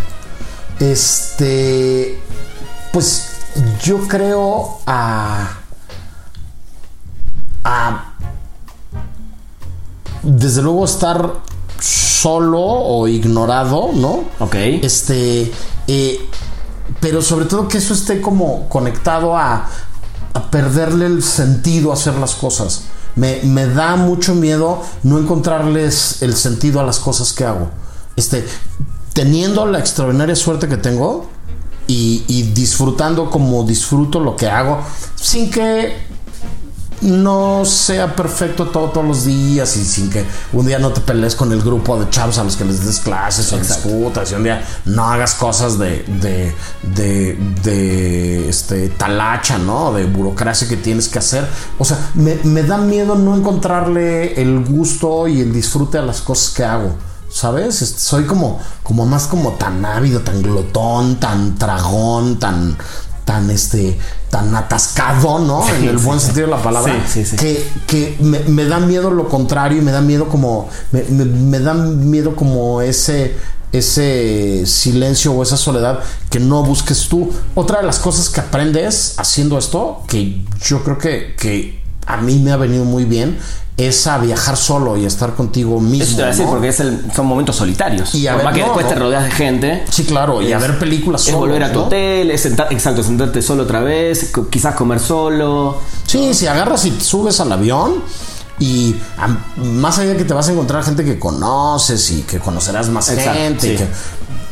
Este, 0.80 2.18
pues 2.92 3.30
yo 3.82 4.06
creo 4.08 4.80
a, 4.86 5.58
a, 7.64 8.14
desde 10.22 10.62
luego 10.62 10.84
estar 10.84 11.34
solo 11.80 12.60
o 12.60 13.08
ignorado, 13.08 13.90
¿no? 13.94 14.24
Ok. 14.38 14.54
Este, 14.54 15.52
eh, 15.86 16.28
pero 17.00 17.22
sobre 17.22 17.46
todo 17.46 17.68
que 17.68 17.78
eso 17.78 17.94
esté 17.94 18.20
como 18.20 18.68
conectado 18.68 19.36
a, 19.36 19.68
a 20.34 20.50
perderle 20.50 21.06
el 21.06 21.22
sentido 21.22 21.90
a 21.90 21.94
hacer 21.94 22.14
las 22.14 22.34
cosas. 22.34 22.82
Me, 23.16 23.40
me 23.42 23.66
da 23.66 23.96
mucho 23.96 24.34
miedo 24.34 24.82
no 25.02 25.18
encontrarles 25.18 26.22
el 26.22 26.36
sentido 26.36 26.80
a 26.80 26.84
las 26.84 26.98
cosas 26.98 27.32
que 27.32 27.44
hago. 27.44 27.70
Este, 28.16 28.46
teniendo 29.12 29.66
la 29.66 29.78
extraordinaria 29.78 30.36
suerte 30.36 30.68
que 30.68 30.76
tengo 30.76 31.28
y, 31.90 32.22
y 32.28 32.42
disfrutando 32.42 33.28
como 33.28 33.64
disfruto 33.64 34.20
lo 34.20 34.36
que 34.36 34.48
hago, 34.48 34.78
sin 35.16 35.50
que 35.50 35.92
no 37.00 37.64
sea 37.64 38.14
perfecto 38.14 38.66
todo, 38.66 38.90
todos 38.90 39.06
los 39.06 39.24
días 39.24 39.76
y 39.76 39.84
sin 39.84 40.08
que 40.08 40.24
un 40.52 40.66
día 40.66 40.78
no 40.78 40.92
te 40.92 41.00
pelees 41.00 41.34
con 41.34 41.50
el 41.50 41.62
grupo 41.62 41.98
de 41.98 42.08
chavos 42.08 42.38
a 42.38 42.44
los 42.44 42.56
que 42.56 42.64
les 42.64 42.84
des 42.86 43.00
clases 43.00 43.52
o 43.52 43.58
disputas 43.58 44.30
y 44.30 44.34
un 44.36 44.44
día 44.44 44.64
no 44.84 45.04
hagas 45.04 45.34
cosas 45.34 45.80
de, 45.80 46.04
de, 46.20 46.54
de, 46.94 47.36
de, 47.64 48.48
este, 48.48 48.90
talacha, 48.90 49.58
¿no? 49.58 49.92
De 49.92 50.04
burocracia 50.04 50.68
que 50.68 50.76
tienes 50.76 51.08
que 51.08 51.18
hacer. 51.18 51.44
O 51.76 51.84
sea, 51.84 52.10
me, 52.14 52.36
me 52.44 52.62
da 52.62 52.76
miedo 52.76 53.16
no 53.16 53.34
encontrarle 53.34 54.40
el 54.40 54.64
gusto 54.64 55.26
y 55.26 55.40
el 55.40 55.52
disfrute 55.52 55.98
a 55.98 56.02
las 56.02 56.20
cosas 56.20 56.54
que 56.54 56.62
hago. 56.62 57.09
¿Sabes? 57.32 57.76
Soy 57.76 58.24
como, 58.24 58.58
como 58.82 59.06
más 59.06 59.26
como 59.26 59.52
tan 59.52 59.84
ávido, 59.84 60.20
tan 60.20 60.42
glotón, 60.42 61.20
tan 61.20 61.56
tragón, 61.56 62.38
tan, 62.38 62.76
tan 63.24 63.48
este, 63.50 63.98
tan 64.30 64.54
atascado, 64.56 65.38
¿no? 65.38 65.66
en 65.68 65.84
el 65.84 65.98
sí, 65.98 66.04
buen 66.04 66.18
sí. 66.18 66.26
sentido 66.26 66.46
de 66.48 66.52
la 66.56 66.62
palabra. 66.62 66.92
Sí, 67.06 67.24
sí, 67.24 67.30
sí. 67.30 67.36
Que, 67.36 67.68
que 67.86 68.16
me, 68.20 68.40
me 68.40 68.64
da 68.64 68.80
miedo 68.80 69.10
lo 69.12 69.28
contrario 69.28 69.78
y 69.78 69.80
me 69.82 69.92
da 69.92 70.00
miedo 70.00 70.28
como, 70.28 70.68
me, 70.90 71.04
me- 71.04 71.24
me 71.24 71.60
da 71.60 71.72
miedo 71.74 72.34
como 72.34 72.80
ese, 72.82 73.36
ese 73.72 74.64
silencio 74.66 75.32
o 75.32 75.42
esa 75.42 75.56
soledad 75.56 76.00
que 76.30 76.40
no 76.40 76.64
busques 76.64 77.08
tú. 77.08 77.30
Otra 77.54 77.78
de 77.80 77.86
las 77.86 78.00
cosas 78.00 78.28
que 78.28 78.40
aprendes 78.40 79.14
haciendo 79.18 79.56
esto, 79.56 80.02
que 80.08 80.44
yo 80.64 80.82
creo 80.82 80.98
que, 80.98 81.34
que 81.38 81.79
a 82.06 82.16
mí 82.18 82.38
me 82.38 82.52
ha 82.52 82.56
venido 82.56 82.84
muy 82.84 83.04
bien, 83.04 83.38
es 83.76 84.06
a 84.06 84.18
viajar 84.18 84.56
solo 84.58 84.96
y 84.98 85.06
estar 85.06 85.34
contigo 85.34 85.80
mismo. 85.80 86.04
Eso 86.04 86.16
te 86.16 86.22
voy 86.22 86.24
a 86.24 86.30
decir 86.32 86.44
¿no? 86.44 86.50
porque 86.50 86.68
es 86.68 86.80
el- 86.80 87.10
son 87.14 87.26
momentos 87.26 87.56
solitarios. 87.56 88.14
Y 88.14 88.26
a 88.26 88.34
ver, 88.36 88.44
más 88.44 88.52
que 88.54 88.60
no, 88.60 88.66
después 88.66 88.84
no. 88.86 88.92
te 88.92 88.98
rodeas 88.98 89.24
de 89.24 89.30
gente. 89.30 89.84
Sí, 89.90 90.04
claro, 90.04 90.42
y 90.42 90.52
a 90.52 90.56
Es- 90.56 90.62
ver 90.62 90.78
películas 90.78 91.22
Es 91.22 91.26
solo. 91.28 91.38
volver 91.38 91.64
a 91.64 91.72
tu 91.72 91.80
hotel, 91.80 92.30
es 92.30 92.42
sentar, 92.42 92.68
exacto, 92.72 93.02
sentarte 93.02 93.40
solo 93.40 93.62
otra 93.62 93.80
vez, 93.80 94.32
quizás 94.50 94.74
comer 94.74 95.00
solo. 95.00 95.78
Sí, 96.06 96.34
si 96.34 96.46
agarras 96.46 96.84
y 96.84 97.00
subes 97.00 97.40
al 97.40 97.52
avión 97.52 98.02
y 98.58 98.94
más 99.56 99.98
allá 99.98 100.10
de 100.10 100.16
que 100.18 100.24
te 100.24 100.34
vas 100.34 100.48
a 100.48 100.52
encontrar 100.52 100.84
gente 100.84 101.02
que 101.02 101.18
conoces 101.18 102.10
y 102.10 102.22
que 102.22 102.38
conocerás 102.38 102.88
más 102.90 103.08
Exacto, 103.08 103.32
gente, 103.40 103.60
sí. 103.62 103.72
y 103.72 103.76
que 103.78 103.86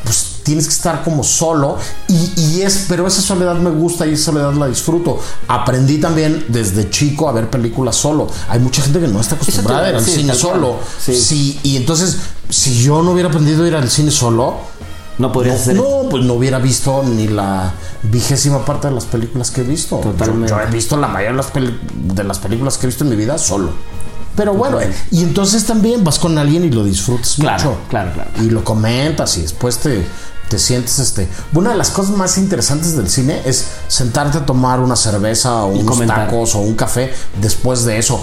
pues 0.04 0.37
tienes 0.48 0.66
que 0.66 0.72
estar 0.74 1.04
como 1.04 1.22
solo 1.22 1.76
y, 2.08 2.32
y 2.40 2.62
es, 2.62 2.86
pero 2.88 3.06
esa 3.06 3.22
soledad 3.22 3.54
me 3.56 3.70
gusta 3.70 4.06
y 4.06 4.14
esa 4.14 4.32
soledad 4.32 4.52
la 4.54 4.66
disfruto. 4.66 5.20
Aprendí 5.46 5.98
también 5.98 6.44
desde 6.48 6.90
chico 6.90 7.28
a 7.28 7.32
ver 7.32 7.50
películas 7.50 7.94
solo. 7.96 8.26
Hay 8.48 8.58
mucha 8.58 8.82
gente 8.82 8.98
que 9.00 9.08
no 9.08 9.20
está 9.20 9.34
acostumbrada 9.36 9.86
a 9.86 9.90
ir 9.90 9.96
al 9.96 10.04
sí, 10.04 10.10
cine 10.12 10.34
solo. 10.34 10.76
Sí. 11.00 11.14
Sí, 11.14 11.60
y 11.62 11.76
entonces 11.76 12.16
si 12.48 12.82
yo 12.82 13.02
no 13.02 13.12
hubiera 13.12 13.28
aprendido 13.28 13.64
a 13.64 13.68
ir 13.68 13.74
al 13.76 13.88
cine 13.90 14.10
solo, 14.10 14.56
No 15.18 15.30
podrías 15.32 15.60
hacer 15.60 15.74
no, 15.76 16.08
pues 16.08 16.24
no 16.24 16.34
hubiera 16.34 16.58
visto 16.60 17.02
ni 17.04 17.26
la 17.28 17.72
vigésima 18.04 18.64
parte 18.64 18.88
de 18.88 18.94
las 18.94 19.04
películas 19.04 19.50
que 19.50 19.60
he 19.62 19.64
visto. 19.64 19.96
Totalmente. 19.98 20.48
Yo, 20.50 20.56
yo 20.58 20.62
he 20.62 20.70
visto 20.70 20.96
la 20.96 21.08
mayoría 21.08 21.30
de 21.32 21.36
las, 21.36 21.46
peli- 21.50 21.78
de 22.14 22.24
las 22.24 22.38
películas 22.38 22.78
que 22.78 22.86
he 22.86 22.88
visto 22.88 23.04
en 23.04 23.10
mi 23.10 23.16
vida 23.16 23.36
solo. 23.36 23.70
Pero 24.36 24.54
bueno, 24.54 24.80
eh, 24.80 24.94
y 25.10 25.24
entonces 25.24 25.64
también 25.66 26.04
vas 26.04 26.20
con 26.20 26.38
alguien 26.38 26.62
y 26.64 26.70
lo 26.70 26.84
disfrutas 26.84 27.34
Claro, 27.40 27.70
mucho. 27.70 27.78
claro, 27.90 28.12
claro. 28.12 28.30
Y 28.40 28.50
lo 28.50 28.62
comentas 28.62 29.36
y 29.38 29.42
después 29.42 29.78
te, 29.78 30.06
te 30.48 30.58
sientes 30.58 30.98
este. 30.98 31.28
Una 31.52 31.70
de 31.70 31.76
las 31.76 31.90
cosas 31.90 32.16
más 32.16 32.38
interesantes 32.38 32.96
del 32.96 33.08
cine 33.08 33.42
es 33.44 33.66
sentarte 33.88 34.38
a 34.38 34.46
tomar 34.46 34.80
una 34.80 34.96
cerveza 34.96 35.64
o 35.64 35.68
unos 35.68 35.84
comentar. 35.86 36.26
tacos 36.26 36.54
o 36.54 36.60
un 36.60 36.74
café 36.74 37.12
después 37.40 37.84
de 37.84 37.98
eso. 37.98 38.20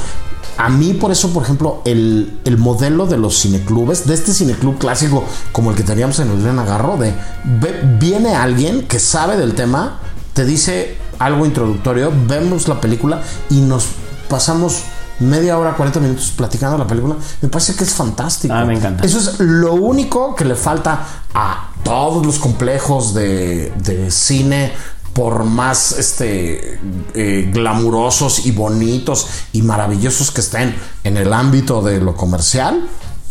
A 0.57 0.69
mí, 0.69 0.93
por 0.93 1.11
eso, 1.11 1.33
por 1.33 1.43
ejemplo, 1.43 1.81
el, 1.83 2.39
el 2.45 2.57
modelo 2.57 3.07
de 3.07 3.17
los 3.17 3.41
cineclubes, 3.41 4.07
de 4.07 4.13
este 4.13 4.33
cineclub 4.33 4.77
clásico 4.77 5.25
como 5.51 5.71
el 5.71 5.75
que 5.75 5.83
teníamos 5.83 6.19
en 6.19 6.29
el 6.31 6.41
Gran 6.41 6.59
Agarro, 6.59 6.95
de 6.95 7.13
ve- 7.43 7.81
viene 7.99 8.35
alguien 8.35 8.87
que 8.87 8.99
sabe 8.99 9.35
del 9.35 9.53
tema, 9.53 9.99
te 10.33 10.45
dice 10.45 10.97
algo 11.19 11.45
introductorio, 11.45 12.11
vemos 12.27 12.69
la 12.69 12.79
película 12.79 13.21
y 13.49 13.59
nos 13.61 13.85
pasamos 14.29 14.79
media 15.19 15.57
hora, 15.57 15.75
40 15.75 15.99
minutos 15.99 16.33
platicando 16.35 16.77
la 16.77 16.87
película. 16.87 17.15
Me 17.41 17.49
parece 17.49 17.75
que 17.75 17.83
es 17.83 17.93
fantástico. 17.93 18.53
Ah, 18.53 18.65
me 18.65 18.75
encanta. 18.75 19.05
Eso 19.05 19.19
es 19.19 19.39
lo 19.39 19.73
único 19.73 20.35
que 20.35 20.45
le 20.45 20.55
falta 20.55 21.05
a 21.33 21.69
todos 21.83 22.25
los 22.25 22.39
complejos 22.39 23.13
de, 23.13 23.71
de 23.77 24.09
cine, 24.11 24.73
por 25.15 25.45
más 25.45 25.93
este, 25.93 26.77
eh, 27.13 27.49
glamurosos 27.53 28.45
y 28.45 28.51
bonitos 28.51 29.27
y 29.53 29.61
maravillosos 29.61 30.29
que 30.29 30.41
estén 30.41 30.75
en 31.05 31.15
el 31.15 31.31
ámbito 31.31 31.81
de 31.81 32.01
lo 32.01 32.15
comercial. 32.15 32.85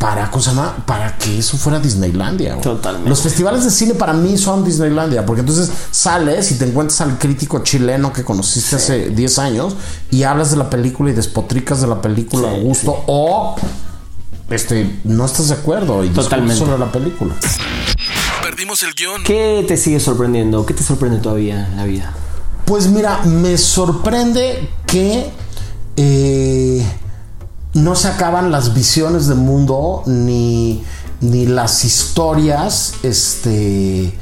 Para, 0.05 0.30
¿cómo 0.30 0.42
se 0.42 0.50
llama? 0.50 0.76
para 0.86 1.16
que 1.16 1.38
eso 1.38 1.57
fuera 1.57 1.80
Disneylandia. 1.80 2.50
güey. 2.57 2.62
Totalmente. 2.62 3.09
Los 3.09 3.22
festivales 3.22 3.64
de 3.64 3.70
cine 3.70 3.94
para 3.94 4.12
mí 4.12 4.36
son 4.36 4.62
Disneylandia, 4.62 5.24
porque 5.24 5.40
entonces 5.40 5.70
sales 5.90 6.52
y 6.52 6.57
te 6.59 6.66
encuentras 6.66 7.00
al 7.00 7.18
crítico 7.18 7.61
chileno 7.62 8.12
que 8.12 8.22
conociste 8.22 8.76
hace 8.76 9.09
10 9.09 9.38
años 9.38 9.76
y 10.11 10.24
hablas 10.24 10.50
de 10.50 10.59
la 10.59 10.68
película 10.68 11.11
y 11.11 11.14
despotricas 11.14 11.80
de 11.80 11.86
la 11.86 12.02
película 12.02 12.50
a 12.50 12.59
gusto 12.59 13.02
o 13.07 13.57
este 14.50 15.00
no 15.05 15.24
estás 15.24 15.48
de 15.48 15.55
acuerdo 15.55 16.05
y 16.05 16.11
Totalmente. 16.11 16.57
sobre 16.57 16.76
la 16.78 16.92
película. 16.92 17.34
Perdimos 18.42 18.82
el 18.82 18.92
guion. 18.92 19.22
¿Qué 19.24 19.64
te 19.66 19.78
sigue 19.78 20.00
sorprendiendo? 20.00 20.66
¿Qué 20.66 20.74
te 20.74 20.82
sorprende 20.82 21.16
todavía 21.16 21.66
en 21.66 21.76
la 21.78 21.84
vida? 21.86 22.12
Pues 22.66 22.88
mira, 22.88 23.22
me 23.24 23.57
sorprende 23.57 24.68
que 24.86 25.30
eh, 25.96 26.84
no 27.75 27.97
se 27.97 28.09
acaban 28.09 28.51
las 28.51 28.72
visiones 28.72 29.27
del 29.27 29.39
mundo 29.39 30.03
ni, 30.07 30.83
ni 31.20 31.47
las 31.47 31.85
historias, 31.85 32.95
este, 33.03 34.16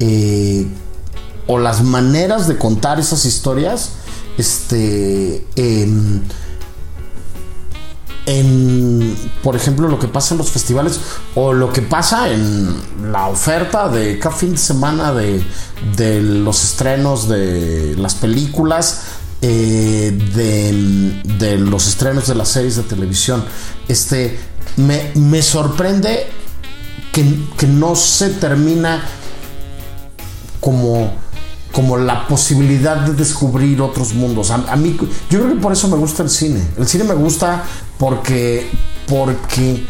eh, 0.00 0.66
o 1.46 1.58
las 1.58 1.82
maneras 1.82 2.46
de 2.46 2.58
contar 2.58 3.00
esas 3.00 3.24
historias, 3.24 3.92
este, 4.36 5.46
en, 5.56 6.22
por 9.42 9.56
ejemplo, 9.56 9.88
lo 9.88 9.98
que 9.98 10.06
pasa 10.06 10.34
en 10.34 10.38
los 10.38 10.50
festivales 10.50 11.00
o 11.34 11.54
lo 11.54 11.72
que 11.72 11.80
pasa 11.80 12.30
en 12.30 12.76
la 13.10 13.28
oferta 13.28 13.88
de 13.88 14.18
cada 14.18 14.34
fin 14.34 14.52
de 14.52 14.58
semana 14.58 15.14
de, 15.14 15.42
de 15.96 16.20
los 16.20 16.62
estrenos 16.62 17.26
de 17.28 17.96
las 17.96 18.14
películas, 18.14 19.00
eh, 19.42 20.16
de, 20.34 21.22
de 21.38 21.58
los 21.58 21.86
estrenos 21.86 22.26
de 22.26 22.34
las 22.34 22.48
series 22.48 22.76
de 22.76 22.82
televisión. 22.82 23.44
Este, 23.88 24.38
me, 24.76 25.12
me 25.14 25.42
sorprende 25.42 26.26
que, 27.12 27.24
que 27.56 27.66
no 27.66 27.94
se 27.96 28.30
termina 28.30 29.02
como, 30.60 31.12
como 31.72 31.96
la 31.96 32.26
posibilidad 32.26 32.96
de 33.06 33.14
descubrir 33.14 33.80
otros 33.80 34.14
mundos. 34.14 34.50
A, 34.50 34.56
a 34.72 34.76
mí, 34.76 34.96
yo 35.30 35.40
creo 35.40 35.54
que 35.54 35.60
por 35.60 35.72
eso 35.72 35.88
me 35.88 35.96
gusta 35.96 36.22
el 36.22 36.30
cine. 36.30 36.62
El 36.76 36.86
cine 36.86 37.04
me 37.04 37.14
gusta 37.14 37.64
porque, 37.98 38.68
porque 39.06 39.86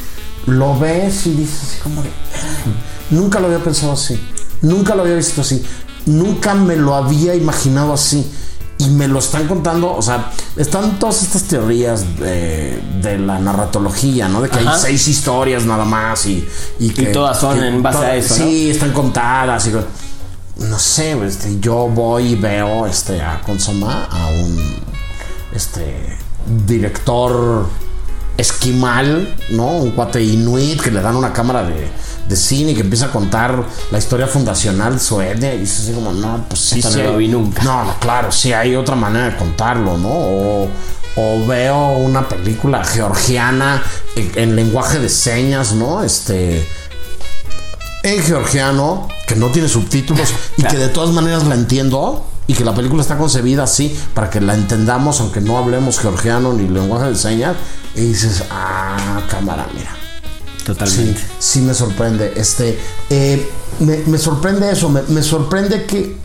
lo 0.47 0.79
ves 0.79 1.27
y 1.27 1.31
dices 1.33 1.63
así 1.63 1.79
como 1.83 2.03
de, 2.03 2.09
"Ay, 2.09 2.75
nunca 3.11 3.41
lo 3.41 3.47
había 3.47 3.63
pensado 3.63 3.93
así, 3.93 4.19
nunca 4.63 4.95
lo 4.95 5.03
había 5.03 5.17
visto 5.17 5.41
así, 5.43 5.63
nunca 6.07 6.55
me 6.55 6.77
lo 6.77 6.95
había 6.95 7.35
imaginado 7.35 7.93
así. 7.93 8.31
Y 8.79 8.91
me 8.91 9.09
lo 9.09 9.19
están 9.19 9.49
contando, 9.49 9.93
o 9.95 10.03
sea, 10.03 10.31
están 10.57 10.99
todas 11.01 11.23
estas 11.23 11.43
teorías 11.45 12.19
de, 12.19 12.81
de 13.03 13.19
la 13.19 13.39
narratología, 13.41 14.29
¿no? 14.29 14.41
De 14.41 14.49
que 14.49 14.59
Ajá. 14.61 14.75
hay 14.75 14.81
seis 14.81 15.09
historias 15.09 15.65
nada 15.65 15.85
más 15.85 16.27
y, 16.27 16.47
y 16.79 16.91
que... 16.91 17.07
todas 17.07 17.41
son 17.41 17.59
que 17.59 17.67
en 17.67 17.83
base 17.83 17.99
a 18.05 18.15
eso, 18.15 18.39
¿no? 18.39 18.45
Sí, 18.45 18.71
están 18.71 18.93
contadas 18.93 19.67
y... 19.67 19.73
No 20.59 20.79
sé, 20.79 21.13
este, 21.25 21.61
yo 21.61 21.89
voy 21.89 22.33
y 22.33 22.35
veo 22.35 22.87
este, 22.87 23.21
a 23.23 23.41
Consoma, 23.43 24.09
a 24.11 24.27
un 24.27 24.59
este, 25.53 26.19
director 26.67 27.67
esquimal, 28.39 29.35
¿no? 29.51 29.67
Un 29.67 29.91
cuate 29.91 30.23
inuit 30.23 30.81
que 30.81 30.91
le 30.91 31.03
dan 31.03 31.17
una 31.17 31.33
cámara 31.33 31.65
de, 31.65 31.89
de 32.29 32.37
cine 32.37 32.71
y 32.71 32.75
que 32.75 32.83
empieza 32.83 33.07
a 33.07 33.11
contar 33.11 33.65
la 33.91 33.99
historia 33.99 34.27
fundacional 34.27 34.99
de 34.99 35.57
y 35.57 35.59
dices 35.59 35.81
así 35.81 35.93
como, 35.93 36.13
no, 36.13 36.45
pues 36.49 36.61
sí, 36.61 36.79
Esto 36.79 36.91
no 36.91 36.97
sí 36.97 37.03
lo 37.03 37.17
vi 37.17 37.29
nunca. 37.29 37.63
No, 37.65 37.85
no, 37.85 37.99
claro, 37.99 38.33
sí 38.33 38.53
hay 38.53 38.77
otra 38.77 38.95
manera 38.95 39.31
de 39.31 39.37
contarlo, 39.37 39.99
¿no? 39.99 40.09
O, 40.09 40.69
o 41.17 41.47
veo 41.47 41.99
una 41.99 42.29
película 42.29 42.85
georgiana 42.85 43.83
en, 44.15 44.31
en 44.37 44.57
lenguaje 44.57 45.01
de 45.01 45.09
señas, 45.09 45.73
¿no? 45.73 46.05
Este 46.05 46.67
en 48.05 48.23
georgiano, 48.23 49.09
que 49.27 49.35
no 49.35 49.49
tiene 49.49 49.69
subtítulos 49.69 50.33
y 50.57 50.63
que 50.63 50.77
de 50.77 50.89
todas 50.89 51.11
maneras 51.11 51.45
la 51.45 51.57
entiendo 51.57 52.25
y 52.47 52.55
que 52.55 52.65
la 52.65 52.75
película 52.75 53.03
está 53.03 53.19
concebida 53.19 53.65
así 53.65 53.95
para 54.15 54.31
que 54.31 54.41
la 54.41 54.55
entendamos 54.55 55.21
aunque 55.21 55.41
no 55.41 55.59
hablemos 55.59 55.99
georgiano 55.99 56.55
ni 56.55 56.67
lenguaje 56.67 57.11
de 57.11 57.17
señas 57.17 57.57
y 57.95 58.01
dices, 58.01 58.45
ah, 58.51 59.23
cámara, 59.31 59.67
mira. 59.75 59.91
Totalmente. 60.65 61.21
sí 61.39 61.61
me 61.61 61.73
sorprende. 61.73 62.35
Este, 62.37 62.79
eh, 63.09 63.49
me, 63.81 63.97
me 64.07 64.19
sorprende 64.19 64.71
eso, 64.71 64.91
me, 64.91 65.03
me 65.09 65.23
sorprende 65.23 65.87
que, 65.87 66.17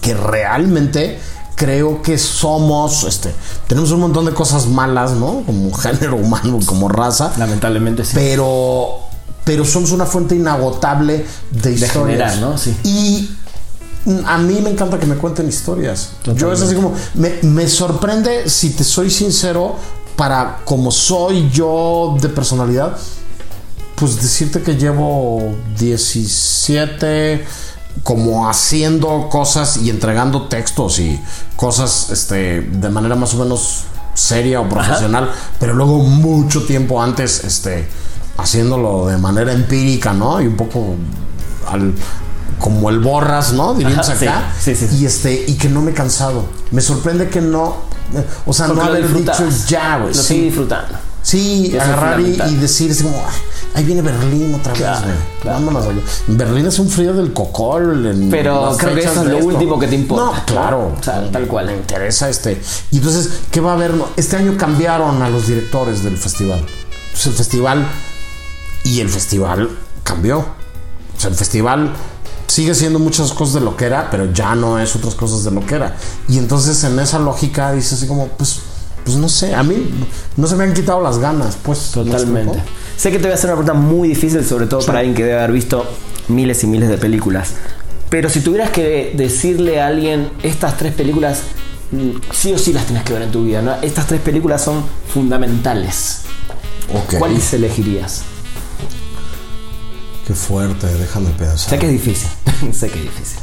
que 0.00 0.14
realmente 0.14 1.18
creo 1.58 2.00
que 2.00 2.16
somos, 2.16 3.04
este, 3.04 3.34
tenemos 3.66 3.90
un 3.90 4.00
montón 4.00 4.24
de 4.24 4.32
cosas 4.32 4.66
malas, 4.66 5.12
¿no? 5.12 5.42
Como 5.44 5.72
género 5.76 6.16
humano, 6.16 6.60
como 6.64 6.88
raza, 6.88 7.32
Lamentablemente 7.36 8.04
sí. 8.04 8.12
pero, 8.14 9.00
pero 9.44 9.64
somos 9.64 9.90
una 9.90 10.06
fuente 10.06 10.34
inagotable 10.36 11.26
de 11.50 11.72
historias. 11.72 11.92
generar, 11.92 12.38
¿no? 12.38 12.56
Sí. 12.56 12.76
Y 12.84 13.30
a 14.24 14.38
mí 14.38 14.60
me 14.62 14.70
encanta 14.70 14.98
que 14.98 15.06
me 15.06 15.16
cuenten 15.16 15.48
historias. 15.48 16.10
Yo 16.36 16.52
es 16.52 16.62
así 16.62 16.74
como, 16.74 16.94
me, 17.14 17.34
me 17.42 17.68
sorprende, 17.68 18.48
si 18.48 18.70
te 18.70 18.84
soy 18.84 19.10
sincero, 19.10 19.76
para 20.18 20.58
como 20.64 20.90
soy 20.90 21.48
yo 21.48 22.16
de 22.20 22.28
personalidad, 22.28 22.98
pues 23.94 24.16
decirte 24.16 24.62
que 24.62 24.74
llevo 24.74 25.54
17 25.78 27.46
como 28.02 28.48
haciendo 28.50 29.28
cosas 29.30 29.76
y 29.76 29.90
entregando 29.90 30.48
textos 30.48 30.98
y 30.98 31.20
cosas 31.54 32.10
este 32.10 32.62
de 32.62 32.88
manera 32.90 33.14
más 33.14 33.32
o 33.34 33.38
menos 33.38 33.84
seria 34.12 34.60
o 34.60 34.68
profesional, 34.68 35.30
pero 35.60 35.74
luego 35.74 35.98
mucho 35.98 36.64
tiempo 36.64 37.00
antes 37.00 37.44
este 37.44 37.88
haciéndolo 38.38 39.06
de 39.06 39.18
manera 39.18 39.52
empírica, 39.52 40.12
¿no? 40.12 40.40
Y 40.40 40.48
un 40.48 40.56
poco 40.56 40.96
al 41.68 41.94
como 42.58 42.90
el 42.90 42.98
borras, 42.98 43.52
¿no? 43.52 43.74
Diríamos 43.74 44.08
Ajá, 44.08 44.18
acá. 44.20 44.52
sí, 44.58 44.74
sí, 44.74 44.88
sí. 44.88 44.96
Y 44.96 45.06
este 45.06 45.44
y 45.46 45.54
que 45.54 45.68
no 45.68 45.80
me 45.80 45.92
he 45.92 45.94
cansado. 45.94 46.46
Me 46.72 46.80
sorprende 46.80 47.28
que 47.28 47.40
no 47.40 47.87
o 48.46 48.52
sea, 48.52 48.66
Porque 48.66 48.82
no 48.82 48.88
haber 48.88 49.12
dicho 49.12 49.44
ya, 49.68 49.98
güey. 49.98 50.14
Lo 50.14 50.20
sí. 50.22 50.26
sigue 50.28 50.42
disfrutando. 50.44 50.94
Sí, 51.22 51.70
eso 51.74 51.82
agarrar 51.82 52.20
y, 52.20 52.40
y 52.48 52.54
decir, 52.56 52.90
así 52.90 53.02
como, 53.02 53.16
"Ay, 53.18 53.34
ahí 53.74 53.84
viene 53.84 54.00
Berlín 54.00 54.54
otra 54.54 54.72
Claro, 54.72 55.06
vez, 55.06 55.14
güey. 55.14 55.40
claro. 55.42 55.58
Vámonos, 55.58 55.84
güey. 55.84 55.96
Berlín 56.28 56.66
es 56.66 56.78
un 56.78 56.88
frío 56.88 57.12
del 57.12 57.32
cocol. 57.34 58.06
en 58.06 58.30
Pero 58.30 58.74
creo 58.78 58.94
que 58.94 59.00
eso 59.00 59.10
es 59.22 59.28
lo 59.28 59.34
esto. 59.36 59.46
último 59.46 59.78
que 59.78 59.88
te 59.88 59.94
importa, 59.96 60.24
No, 60.38 60.44
claro. 60.46 60.94
O 60.98 61.02
sea, 61.02 61.30
tal 61.30 61.46
cual. 61.46 61.66
Me 61.66 61.76
interesa 61.76 62.30
este. 62.30 62.62
Y 62.90 62.96
entonces, 62.98 63.28
¿qué 63.50 63.60
va 63.60 63.72
a 63.72 63.74
haber? 63.74 63.92
Este 64.16 64.36
año 64.36 64.56
cambiaron 64.56 65.20
a 65.22 65.28
los 65.28 65.48
directores 65.48 66.02
del 66.02 66.16
festival. 66.16 66.64
Pues 67.12 67.26
el 67.26 67.32
festival. 67.34 67.86
Y 68.84 69.00
el 69.00 69.08
festival 69.10 69.68
cambió. 70.04 70.38
O 70.38 71.20
sea, 71.20 71.28
el 71.30 71.36
festival 71.36 71.92
sigue 72.58 72.74
siendo 72.74 72.98
muchas 72.98 73.32
cosas 73.34 73.54
de 73.54 73.60
lo 73.60 73.76
que 73.76 73.84
era, 73.84 74.10
pero 74.10 74.32
ya 74.32 74.52
no 74.56 74.80
es 74.80 74.96
otras 74.96 75.14
cosas 75.14 75.44
de 75.44 75.52
lo 75.52 75.64
que 75.64 75.76
era. 75.76 75.94
Y 76.28 76.38
entonces 76.38 76.82
en 76.82 76.98
esa 76.98 77.20
lógica 77.20 77.70
dices 77.70 77.92
así 77.92 78.08
como, 78.08 78.26
pues, 78.26 78.58
pues 79.04 79.16
no 79.16 79.28
sé, 79.28 79.54
a 79.54 79.62
mí 79.62 79.76
no 80.36 80.44
se 80.48 80.56
me 80.56 80.64
han 80.64 80.74
quitado 80.74 81.00
las 81.00 81.18
ganas, 81.18 81.56
pues. 81.62 81.96
¿me 81.96 82.02
Totalmente. 82.02 82.58
Sé 82.96 83.12
que 83.12 83.18
te 83.18 83.22
voy 83.22 83.30
a 83.30 83.34
hacer 83.34 83.50
una 83.50 83.62
pregunta 83.62 83.74
muy 83.74 84.08
difícil, 84.08 84.44
sobre 84.44 84.66
todo 84.66 84.84
para 84.84 84.98
alguien 84.98 85.14
que 85.14 85.22
debe 85.22 85.38
haber 85.38 85.52
visto 85.52 85.86
miles 86.26 86.64
y 86.64 86.66
miles 86.66 86.88
de 86.88 86.98
películas. 86.98 87.52
Pero 88.10 88.28
si 88.28 88.40
tuvieras 88.40 88.70
que 88.70 89.12
decirle 89.16 89.80
a 89.80 89.86
alguien 89.86 90.28
estas 90.42 90.76
tres 90.76 90.92
películas, 90.94 91.42
mm, 91.92 92.10
sí 92.32 92.52
o 92.52 92.58
sí 92.58 92.72
las 92.72 92.86
tienes 92.86 93.04
que 93.04 93.12
ver 93.12 93.22
en 93.22 93.30
tu 93.30 93.44
vida, 93.44 93.62
¿no? 93.62 93.76
Estas 93.82 94.08
tres 94.08 94.20
películas 94.20 94.64
son 94.64 94.82
fundamentales. 95.14 96.22
Ok. 96.92 97.20
¿Cuáles 97.20 97.52
elegirías? 97.52 98.24
Qué 100.28 100.34
fuerte, 100.34 100.86
déjame 100.86 101.30
pensar. 101.30 101.70
Sé 101.70 101.78
que 101.78 101.86
es 101.86 101.92
difícil. 101.92 102.28
sé 102.74 102.90
que 102.90 102.98
es 102.98 103.04
difícil. 103.04 103.38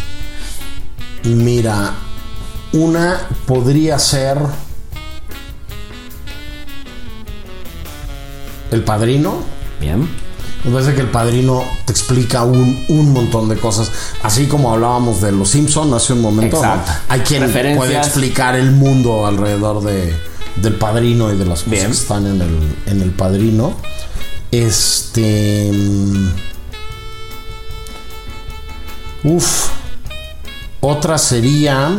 Mira, 1.24 1.96
una 2.74 3.28
podría 3.48 3.98
ser 3.98 4.38
El 8.70 8.84
Padrino. 8.84 9.38
Bien. 9.80 10.08
Me 10.64 10.72
parece 10.72 10.94
que 10.94 11.02
El 11.02 11.10
Padrino 11.10 11.64
te 11.86 11.92
explica 11.92 12.44
un, 12.44 12.86
un 12.90 13.14
montón 13.14 13.50
de 13.50 13.58
cosas. 13.58 13.92
Así 14.22 14.46
como 14.46 14.72
hablábamos 14.72 15.22
de 15.22 15.32
Los 15.32 15.50
Simpson 15.50 15.92
hace 15.92 16.14
un 16.14 16.22
momento. 16.22 16.62
¿no? 16.62 16.68
Exacto. 16.68 16.92
Hay 17.10 17.22
quien 17.22 17.52
puede 17.52 17.98
explicar 17.98 18.54
el 18.54 18.72
mundo 18.72 19.26
alrededor 19.26 19.84
de, 19.84 20.14
del 20.58 20.76
Padrino 20.76 21.34
y 21.34 21.38
de 21.38 21.46
las 21.46 21.64
cosas 21.64 21.72
Bien. 21.72 21.88
que 21.88 21.94
están 21.94 22.28
en 22.28 22.42
el, 22.42 22.60
en 22.86 23.02
el 23.02 23.10
Padrino. 23.10 23.74
Este... 24.52 25.72
Uf. 29.26 29.70
Otra 30.82 31.18
sería. 31.18 31.98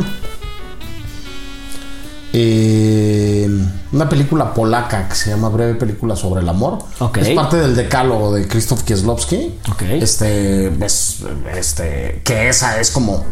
eh, 2.33 3.49
una 3.91 4.07
película 4.09 4.53
polaca 4.53 5.07
que 5.07 5.15
se 5.15 5.29
llama 5.31 5.49
Breve 5.49 5.75
Película 5.75 6.15
sobre 6.15 6.41
el 6.41 6.49
Amor. 6.49 6.79
Ok. 6.99 7.17
Es 7.17 7.29
parte 7.29 7.57
del 7.57 7.75
decálogo 7.75 8.33
de 8.33 8.47
Krzysztof 8.47 8.83
Kieslowski. 8.83 9.55
Ok. 9.71 9.81
Este, 9.83 10.67
es- 10.85 11.23
este, 11.55 12.21
que 12.23 12.49
esa 12.49 12.79
es 12.79 12.91
como. 12.91 13.23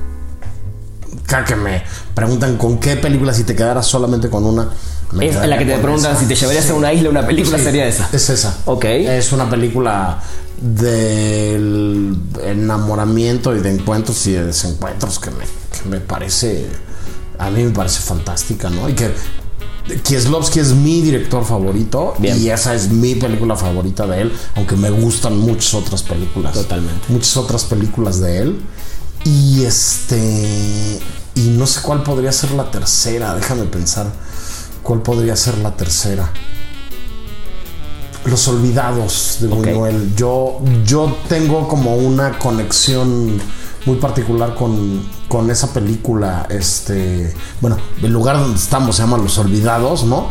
Cada 1.27 1.43
que 1.45 1.55
me 1.55 1.83
preguntan 2.13 2.57
con 2.57 2.77
qué 2.79 2.95
película 2.97 3.33
si 3.33 3.43
te 3.43 3.55
quedaras 3.55 3.85
solamente 3.85 4.29
con 4.29 4.45
una. 4.45 4.69
Es 5.21 5.35
la 5.35 5.57
que 5.57 5.65
te 5.65 5.77
preguntan 5.77 6.11
esa. 6.11 6.19
si 6.21 6.25
te 6.27 6.35
llevarías 6.35 6.69
a 6.69 6.73
una 6.73 6.91
isla 6.93 7.09
una 7.09 7.25
película, 7.25 7.57
Sí, 7.57 7.63
sería 7.63 7.85
esa. 7.87 8.09
Es 8.11 8.29
esa. 8.29 8.57
Ok. 8.65 8.85
Es 8.85 9.31
una 9.31 9.49
película 9.49 10.19
del 10.73 12.17
enamoramiento 12.43 13.55
y 13.55 13.59
de 13.59 13.71
encuentros 13.75 14.25
y 14.27 14.31
de 14.31 14.45
desencuentros 14.45 15.19
que 15.19 15.29
me, 15.31 15.43
que 15.45 15.89
me 15.89 15.99
parece. 15.99 16.65
A 17.37 17.49
mí 17.49 17.63
me 17.63 17.71
parece 17.71 17.99
fantástica, 17.99 18.69
¿no? 18.69 18.89
Y 18.89 18.93
que 18.93 19.11
Kieslowski 20.03 20.59
es 20.59 20.73
mi 20.73 21.01
director 21.01 21.45
favorito 21.45 22.15
Bien. 22.17 22.41
y 22.41 22.49
esa 22.49 22.73
es 22.73 22.89
mi 22.89 23.13
película 23.15 23.55
favorita 23.55 24.07
de 24.07 24.21
él, 24.21 24.33
aunque 24.55 24.75
me 24.75 24.89
gustan 24.89 25.37
muchas 25.37 25.75
otras 25.75 26.01
películas. 26.01 26.53
Totalmente. 26.53 27.05
Muchas 27.09 27.37
otras 27.37 27.65
películas 27.65 28.19
de 28.19 28.39
él. 28.39 28.61
Y 29.23 29.63
este. 29.63 30.99
Y 31.35 31.41
no 31.49 31.67
sé 31.67 31.81
cuál 31.81 32.03
podría 32.03 32.31
ser 32.31 32.51
la 32.51 32.71
tercera, 32.71 33.35
déjame 33.35 33.65
pensar. 33.65 34.11
¿Cuál 34.81 35.01
podría 35.01 35.35
ser 35.35 35.57
la 35.59 35.75
tercera? 35.75 36.31
Los 38.25 38.47
Olvidados 38.47 39.37
de 39.41 39.47
Ok. 39.47 39.55
Buñuel. 39.55 40.15
Yo, 40.15 40.59
yo 40.85 41.17
tengo 41.29 41.67
como 41.67 41.95
una 41.95 42.37
conexión 42.39 43.39
muy 43.85 43.97
particular 43.97 44.55
con, 44.55 45.03
con 45.27 45.49
esa 45.51 45.73
película. 45.73 46.47
Este, 46.49 47.33
bueno, 47.61 47.77
el 48.01 48.11
lugar 48.11 48.39
donde 48.39 48.57
estamos 48.57 48.95
se 48.95 49.03
llama 49.03 49.17
Los 49.17 49.37
Olvidados, 49.37 50.03
¿no? 50.03 50.29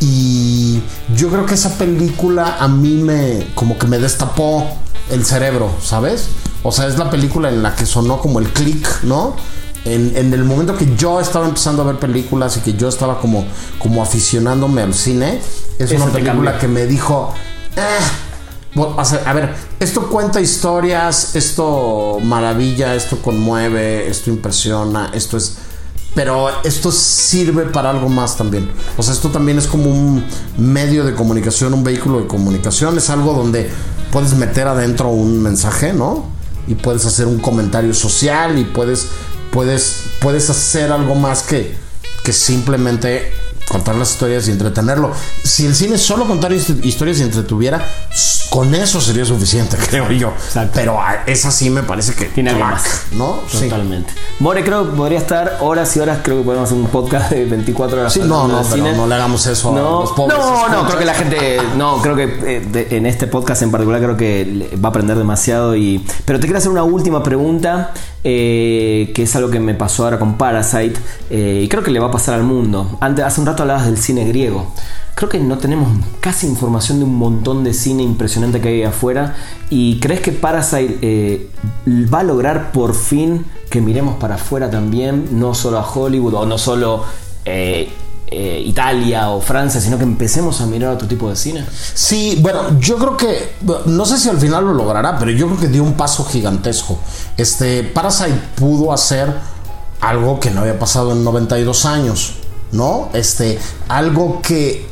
Y 0.00 0.82
yo 1.16 1.28
creo 1.30 1.46
que 1.46 1.54
esa 1.54 1.78
película 1.78 2.56
a 2.60 2.68
mí 2.68 2.96
me, 2.96 3.46
como 3.54 3.78
que 3.78 3.86
me 3.86 3.98
destapó 3.98 4.66
el 5.10 5.24
cerebro, 5.24 5.70
¿sabes? 5.82 6.28
O 6.62 6.72
sea, 6.72 6.86
es 6.86 6.98
la 6.98 7.10
película 7.10 7.48
en 7.48 7.62
la 7.62 7.74
que 7.74 7.86
sonó 7.86 8.20
como 8.20 8.38
el 8.38 8.48
click, 8.48 9.02
¿no? 9.02 9.36
En, 9.84 10.16
en 10.16 10.32
el 10.32 10.44
momento 10.44 10.76
que 10.76 10.94
yo 10.96 11.20
estaba 11.20 11.46
empezando 11.46 11.82
a 11.82 11.86
ver 11.86 11.96
películas 11.98 12.56
y 12.56 12.60
que 12.60 12.72
yo 12.74 12.88
estaba 12.88 13.20
como, 13.20 13.44
como 13.78 14.02
aficionándome 14.02 14.82
al 14.82 14.94
cine, 14.94 15.40
es 15.78 15.90
Eso 15.90 16.02
una 16.02 16.12
película 16.12 16.58
que 16.58 16.68
me 16.68 16.86
dijo, 16.86 17.34
"Ah, 17.76 17.98
bueno, 18.74 18.94
o 18.96 19.04
sea, 19.04 19.22
a 19.26 19.32
ver, 19.34 19.54
esto 19.78 20.08
cuenta 20.08 20.40
historias, 20.40 21.36
esto 21.36 22.18
maravilla, 22.22 22.94
esto 22.94 23.18
conmueve, 23.22 24.08
esto 24.08 24.30
impresiona, 24.30 25.10
esto 25.14 25.36
es... 25.36 25.56
pero 26.14 26.48
esto 26.64 26.90
sirve 26.90 27.64
para 27.64 27.90
algo 27.90 28.08
más 28.08 28.36
también. 28.36 28.68
O 28.96 29.02
sea, 29.02 29.12
esto 29.12 29.28
también 29.30 29.58
es 29.58 29.66
como 29.66 29.90
un 29.90 30.24
medio 30.56 31.04
de 31.04 31.14
comunicación, 31.14 31.74
un 31.74 31.84
vehículo 31.84 32.20
de 32.20 32.26
comunicación. 32.26 32.96
Es 32.98 33.10
algo 33.10 33.34
donde 33.34 33.68
puedes 34.10 34.32
meter 34.34 34.66
adentro 34.66 35.08
un 35.08 35.42
mensaje, 35.42 35.92
¿no? 35.92 36.24
Y 36.66 36.74
puedes 36.76 37.04
hacer 37.04 37.26
un 37.26 37.38
comentario 37.40 37.92
social 37.94 38.58
y 38.58 38.64
puedes, 38.64 39.08
puedes, 39.54 40.10
puedes 40.20 40.50
hacer 40.50 40.90
algo 40.90 41.14
más 41.14 41.44
que, 41.44 41.76
que 42.24 42.32
simplemente 42.32 43.32
contar 43.74 43.96
las 43.96 44.12
historias 44.12 44.46
y 44.46 44.52
entretenerlo. 44.52 45.10
Si 45.42 45.66
el 45.66 45.74
cine 45.74 45.98
solo 45.98 46.28
contar 46.28 46.52
historias 46.52 47.18
y 47.18 47.22
entretuviera, 47.22 47.84
con 48.50 48.72
eso 48.72 49.00
sería 49.00 49.24
suficiente, 49.24 49.76
creo 49.90 50.12
yo. 50.12 50.32
Pero 50.72 50.96
esa 51.26 51.50
sí 51.50 51.70
me 51.70 51.82
parece 51.82 52.14
que 52.14 52.26
tiene 52.26 52.50
algo 52.50 52.64
más, 52.64 53.06
¿no? 53.12 53.40
Totalmente. 53.50 54.12
More 54.38 54.62
creo 54.62 54.88
que 54.88 54.96
podría 54.96 55.18
estar 55.18 55.58
horas 55.60 55.96
y 55.96 56.00
horas, 56.00 56.20
creo 56.22 56.38
que 56.38 56.44
podemos 56.44 56.66
hacer 56.66 56.78
un 56.78 56.86
podcast 56.86 57.32
de 57.32 57.46
24 57.46 58.00
horas. 58.00 58.12
Sí, 58.12 58.20
no, 58.20 58.46
no, 58.46 58.62
pero 58.70 58.94
no 58.94 59.08
le 59.08 59.14
hagamos 59.16 59.44
eso 59.48 59.72
no, 59.72 59.98
a 59.98 60.00
los 60.02 60.12
pobres. 60.12 60.38
No, 60.38 60.68
no, 60.68 60.86
creo 60.86 60.98
que 61.00 61.04
la 61.04 61.14
gente, 61.14 61.58
no, 61.76 62.00
creo 62.00 62.14
que 62.14 62.24
eh, 62.46 62.88
en 62.92 63.06
este 63.06 63.26
podcast 63.26 63.62
en 63.62 63.72
particular 63.72 64.00
creo 64.00 64.16
que 64.16 64.70
va 64.82 64.88
a 64.88 64.90
aprender 64.90 65.18
demasiado 65.18 65.74
y 65.74 66.06
pero 66.24 66.38
te 66.38 66.46
quiero 66.46 66.58
hacer 66.58 66.70
una 66.70 66.84
última 66.84 67.24
pregunta 67.24 67.92
eh, 68.26 69.12
que 69.14 69.24
es 69.24 69.36
algo 69.36 69.50
que 69.50 69.60
me 69.60 69.74
pasó 69.74 70.04
ahora 70.04 70.18
con 70.18 70.38
Parasite 70.38 70.98
eh, 71.28 71.60
y 71.62 71.68
creo 71.68 71.82
que 71.82 71.90
le 71.90 72.00
va 72.00 72.06
a 72.06 72.10
pasar 72.10 72.34
al 72.36 72.42
mundo. 72.42 72.96
Antes, 73.00 73.22
hace 73.22 73.40
un 73.40 73.46
rato 73.46 73.63
hablabas 73.64 73.86
del 73.86 73.98
cine 73.98 74.24
griego. 74.24 74.72
Creo 75.14 75.28
que 75.28 75.38
no 75.38 75.58
tenemos 75.58 75.88
casi 76.20 76.46
información 76.46 76.98
de 76.98 77.04
un 77.04 77.16
montón 77.16 77.62
de 77.62 77.72
cine 77.72 78.02
impresionante 78.02 78.60
que 78.60 78.68
hay 78.68 78.82
afuera. 78.82 79.36
¿Y 79.70 80.00
crees 80.00 80.20
que 80.20 80.32
Parasite 80.32 80.98
eh, 81.02 81.50
va 82.12 82.20
a 82.20 82.24
lograr 82.24 82.72
por 82.72 82.94
fin 82.94 83.46
que 83.70 83.80
miremos 83.80 84.16
para 84.16 84.34
afuera 84.36 84.70
también? 84.70 85.38
No 85.38 85.54
solo 85.54 85.78
a 85.78 85.88
Hollywood 85.88 86.34
o 86.34 86.46
no 86.46 86.58
solo 86.58 87.04
eh, 87.44 87.88
eh, 88.26 88.62
Italia 88.66 89.30
o 89.30 89.40
Francia, 89.40 89.80
sino 89.80 89.98
que 89.98 90.02
empecemos 90.02 90.60
a 90.60 90.66
mirar 90.66 90.94
otro 90.94 91.06
tipo 91.06 91.30
de 91.30 91.36
cine. 91.36 91.64
Sí, 91.94 92.38
bueno, 92.40 92.80
yo 92.80 92.96
creo 92.96 93.16
que, 93.16 93.54
no 93.86 94.04
sé 94.04 94.18
si 94.18 94.28
al 94.28 94.38
final 94.38 94.64
lo 94.64 94.74
logrará, 94.74 95.16
pero 95.18 95.30
yo 95.30 95.46
creo 95.46 95.60
que 95.60 95.68
dio 95.68 95.84
un 95.84 95.92
paso 95.92 96.24
gigantesco. 96.24 96.98
Este, 97.36 97.84
Parasite 97.84 98.34
pudo 98.56 98.92
hacer 98.92 99.32
algo 100.00 100.40
que 100.40 100.50
no 100.50 100.62
había 100.62 100.78
pasado 100.78 101.12
en 101.12 101.22
92 101.22 101.84
años, 101.84 102.34
¿no? 102.74 103.08
Este, 103.14 103.58
algo 103.88 104.40
que 104.42 104.86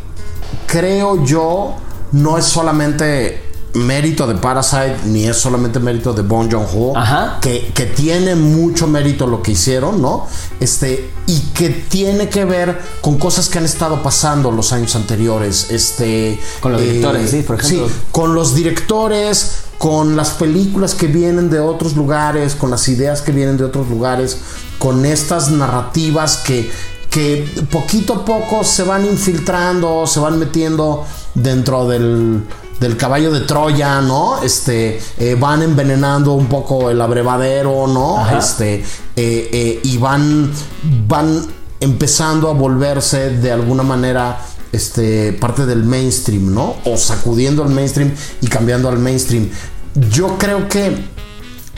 creo 0.67 1.25
yo 1.25 1.75
no 2.13 2.39
es 2.39 2.45
solamente 2.45 3.43
mérito 3.75 4.27
de 4.27 4.35
Parasite 4.35 4.97
ni 5.07 5.27
es 5.27 5.37
solamente 5.37 5.81
mérito 5.81 6.13
de 6.13 6.23
Bon 6.23 6.51
Joon-ho 6.51 6.93
que, 7.41 7.73
que, 7.75 7.87
tiene 7.87 8.35
mucho 8.35 8.87
mérito 8.87 9.27
lo 9.27 9.43
que 9.43 9.53
hicieron 9.53 10.03
no 10.03 10.27
este 10.61 11.11
y 11.27 11.41
que 11.55 11.71
tiene 11.71 12.29
que 12.29 12.45
ver 12.45 12.79
con 13.01 13.19
cosas 13.19 13.49
que 13.49 13.59
han 13.59 13.65
estado 13.65 14.03
pasando 14.03 14.51
los 14.51 14.73
años 14.75 14.95
anteriores 14.95 15.71
este 15.71 16.39
con 16.61 16.73
los 16.73 16.83
directores 16.83 17.31
sí 17.31 17.43
por 17.43 17.59
ejemplo. 17.59 17.89
sí, 17.89 17.95
con 18.11 18.35
los 18.35 18.55
directores 18.55 19.63
con 19.79 20.17
las 20.17 20.31
películas 20.31 20.95
que 20.95 21.07
vienen 21.07 21.49
de 21.49 21.61
otros 21.61 21.97
lugares 21.97 22.55
con 22.55 22.71
las 22.71 22.87
ideas 22.89 23.23
que 23.23 23.33
vienen 23.33 23.57
de 23.57 23.65
otros 23.65 23.89
lugares 23.89 24.37
con 24.79 25.07
estas 25.07 25.51
narrativas 25.51 26.37
que 26.37 26.71
que 27.13 27.47
poquito 27.71 28.15
a 28.15 28.25
poco 28.25 28.65
se 28.65 28.85
van 28.85 29.05
infiltrando, 29.05 30.07
se 30.07 30.19
van 30.19 30.39
metiendo 30.39 31.05
dentro 31.35 31.87
del, 31.87 32.43
del 32.81 32.97
caballo 32.97 33.31
de 33.31 33.41
Troya, 33.41 34.01
¿no? 34.01 34.43
Este, 34.43 34.99
eh, 35.19 35.37
van 35.39 35.63
envenenando 35.63 36.33
un 36.33 36.47
poco 36.47 36.89
el 36.89 36.99
abrevadero, 37.03 37.87
¿no? 37.87 38.27
Este, 38.37 38.77
eh, 38.77 38.85
eh, 39.17 39.81
y 39.85 39.99
van, 39.99 40.51
van 41.07 41.47
empezando 41.81 42.49
a 42.49 42.55
volverse 42.55 43.29
de 43.29 43.53
alguna 43.53 43.83
manera 43.83 44.41
este, 44.73 45.35
parte 45.35 45.67
del 45.67 45.85
mainstream, 45.85 46.55
¿no? 46.55 46.77
O 46.87 46.97
sacudiendo 46.97 47.63
al 47.63 47.69
mainstream 47.69 48.11
y 48.41 48.47
cambiando 48.47 48.89
al 48.89 48.99
mainstream. 48.99 49.51
Yo 50.11 50.39
creo 50.39 50.67
que 50.67 50.97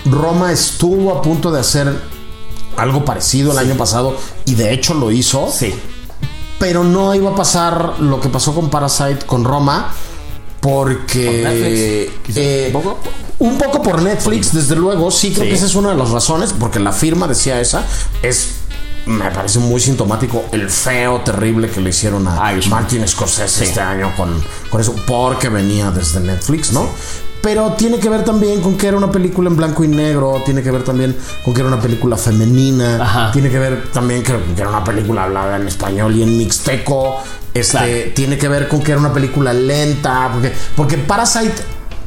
Roma 0.05 0.53
estuvo 0.53 1.13
a 1.13 1.21
punto 1.23 1.51
de 1.51 1.59
hacer 1.59 2.14
algo 2.77 3.05
parecido 3.05 3.53
el 3.53 3.59
año 3.59 3.77
pasado 3.77 4.17
y 4.45 4.55
de 4.55 4.73
hecho 4.73 4.95
lo 4.95 5.11
hizo. 5.11 5.51
Sí. 5.51 5.75
Pero 6.59 6.85
no 6.85 7.15
iba 7.15 7.31
a 7.31 7.35
pasar 7.35 8.01
lo 8.01 8.21
que 8.21 8.29
pasó 8.29 8.55
con 8.55 8.71
Parasite 8.71 9.27
con 9.27 9.45
Roma 9.45 9.93
porque 10.61 12.09
eh, 12.35 12.67
¿Un, 12.69 12.73
poco? 12.73 12.99
un 13.41 13.59
poco 13.59 13.83
por 13.83 14.01
Netflix, 14.01 14.55
desde 14.55 14.75
luego, 14.75 15.11
sí 15.11 15.31
creo 15.33 15.47
que 15.47 15.55
esa 15.55 15.67
es 15.67 15.75
una 15.75 15.91
de 15.91 15.97
las 15.97 16.09
razones, 16.09 16.55
porque 16.59 16.81
la 16.81 16.93
firma 16.93 17.29
decía 17.29 17.61
esa, 17.61 17.85
es 18.23 18.55
me 19.05 19.31
parece 19.31 19.59
muy 19.59 19.81
sintomático 19.81 20.47
el 20.53 20.71
feo 20.71 21.21
terrible 21.21 21.69
que 21.69 21.83
le 21.83 21.91
hicieron 21.91 22.27
a 22.27 22.51
Martin 22.71 23.07
Scorsese 23.07 23.65
este 23.65 23.81
año 23.81 24.15
con, 24.17 24.43
con 24.71 24.81
eso, 24.81 24.95
porque 25.07 25.51
venía 25.51 25.91
desde 25.91 26.21
Netflix, 26.21 26.73
¿no? 26.73 26.89
Pero 27.45 27.75
tiene 27.75 27.99
que 27.99 28.09
ver 28.09 28.25
también 28.25 28.63
con 28.63 28.79
que 28.79 28.87
era 28.87 28.97
una 28.97 29.13
película 29.13 29.51
en 29.51 29.57
blanco 29.57 29.85
y 29.85 29.89
negro, 29.89 30.41
tiene 30.47 30.63
que 30.63 30.71
ver 30.71 30.83
también 30.83 31.15
con 31.45 31.53
que 31.53 31.61
era 31.61 31.69
una 31.69 31.81
película 31.81 32.17
femenina, 32.17 33.31
tiene 33.35 33.51
que 33.51 33.59
ver 33.59 33.91
también 33.93 34.23
que, 34.23 34.33
que 34.33 34.63
era 34.63 34.71
una 34.71 34.83
película 34.83 35.25
hablada 35.25 35.57
en 35.57 35.69
español 35.69 36.17
y 36.17 36.23
en 36.23 36.39
mixteco, 36.39 37.19
este, 37.53 38.13
tiene 38.17 38.39
que 38.39 38.49
ver 38.49 38.67
con 38.67 38.81
que 38.81 38.93
era 38.93 39.01
una 39.01 39.13
película 39.13 39.53
lenta, 39.53 40.31
porque, 40.33 40.53
porque 40.75 40.97
Parasite 40.97 41.53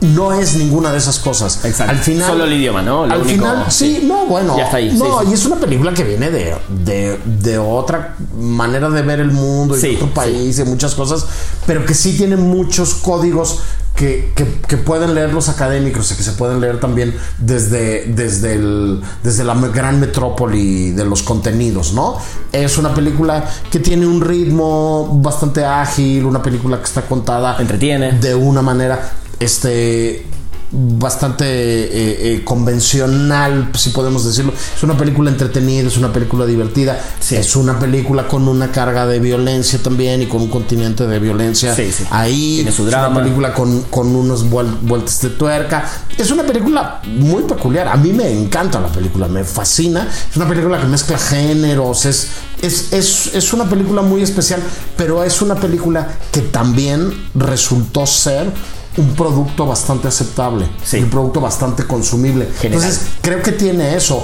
no 0.01 0.33
es 0.33 0.55
ninguna 0.55 0.91
de 0.91 0.97
esas 0.97 1.19
cosas. 1.19 1.63
Exacto. 1.65 1.91
Al 1.91 1.99
final. 1.99 2.27
Solo 2.27 2.43
el 2.45 2.53
idioma, 2.53 2.81
¿no? 2.81 3.03
al 3.03 3.23
final, 3.23 3.65
sí, 3.69 4.01
no, 4.03 4.25
bueno. 4.25 4.57
Ya 4.57 4.65
está 4.65 4.77
ahí. 4.77 4.91
No, 4.97 5.23
y 5.23 5.33
es 5.33 5.45
una 5.45 5.57
película 5.57 5.93
que 5.93 6.03
viene 6.03 6.29
de, 6.29 6.55
de, 6.67 7.19
de 7.25 7.57
otra 7.57 8.15
manera 8.35 8.89
de 8.89 9.01
ver 9.01 9.19
el 9.19 9.31
mundo 9.31 9.77
y 9.77 9.81
de 9.81 9.95
otro 9.95 10.13
país 10.13 10.59
y 10.59 10.63
muchas 10.63 10.95
cosas, 10.95 11.25
pero 11.65 11.85
que 11.85 11.93
sí 11.93 12.15
tiene 12.17 12.37
muchos 12.37 12.95
códigos 12.95 13.59
que, 13.97 14.31
que, 14.35 14.77
pueden 14.77 15.15
leer 15.15 15.33
los 15.33 15.49
académicos 15.49 16.11
y 16.11 16.15
que 16.15 16.21
se 16.21 16.33
pueden 16.33 16.61
leer 16.61 16.79
también 16.79 17.15
desde, 17.39 18.05
desde, 18.05 18.53
el, 18.53 19.01
desde 19.23 19.43
la 19.43 19.55
gran 19.55 19.99
metrópoli 19.99 20.91
de 20.91 21.03
los 21.03 21.23
contenidos, 21.23 21.93
¿no? 21.93 22.17
Es 22.51 22.77
una 22.77 22.93
película 22.93 23.43
que 23.71 23.79
tiene 23.79 24.05
un 24.05 24.21
ritmo 24.21 25.19
bastante 25.19 25.65
ágil, 25.65 26.25
una 26.25 26.43
película 26.43 26.77
que 26.77 26.83
está 26.83 27.01
contada. 27.01 27.57
Entretiene. 27.59 28.13
De 28.13 28.35
una 28.35 28.61
manera 28.61 29.13
este 29.39 30.25
bastante 30.71 31.45
eh, 31.45 32.33
eh, 32.33 32.43
convencional, 32.43 33.71
si 33.75 33.91
podemos 33.91 34.25
decirlo. 34.25 34.53
Es 34.75 34.83
una 34.83 34.97
película 34.97 35.29
entretenida, 35.29 35.87
es 35.87 35.97
una 35.97 36.11
película 36.11 36.45
divertida, 36.45 36.99
es 37.29 37.55
una 37.55 37.79
película 37.79 38.27
con 38.27 38.47
una 38.47 38.71
carga 38.71 39.07
de 39.07 39.19
violencia 39.19 39.79
también 39.81 40.21
y 40.21 40.25
con 40.25 40.41
un 40.41 40.49
continente 40.49 41.07
de 41.07 41.19
violencia 41.19 41.75
ahí. 42.09 42.65
es 42.67 42.79
una 42.79 43.13
película 43.13 43.53
con, 43.53 43.83
con 43.83 44.15
unos 44.15 44.49
vueltas 44.49 45.21
de 45.21 45.29
tuerca. 45.29 45.89
Es 46.17 46.31
una 46.31 46.43
película 46.43 47.01
muy 47.05 47.43
peculiar. 47.43 47.87
A 47.87 47.95
mí 47.95 48.11
me 48.11 48.29
encanta 48.29 48.79
la 48.81 48.89
película, 48.89 49.27
me 49.27 49.43
fascina. 49.43 50.07
Es 50.29 50.35
una 50.35 50.47
película 50.47 50.79
que 50.81 50.87
mezcla 50.87 51.17
géneros, 51.17 52.05
es, 52.05 52.27
es, 52.61 52.91
es, 52.91 53.35
es 53.35 53.53
una 53.53 53.69
película 53.69 54.01
muy 54.01 54.21
especial, 54.21 54.61
pero 54.97 55.23
es 55.23 55.41
una 55.41 55.55
película 55.55 56.07
que 56.31 56.41
también 56.41 57.29
resultó 57.35 58.05
ser 58.05 58.51
un 58.97 59.13
producto 59.13 59.65
bastante 59.65 60.07
aceptable, 60.07 60.67
un 60.93 61.09
producto 61.09 61.39
bastante 61.39 61.85
consumible. 61.85 62.47
Entonces, 62.61 63.01
creo 63.21 63.41
que 63.41 63.51
tiene 63.51 63.95
eso. 63.95 64.23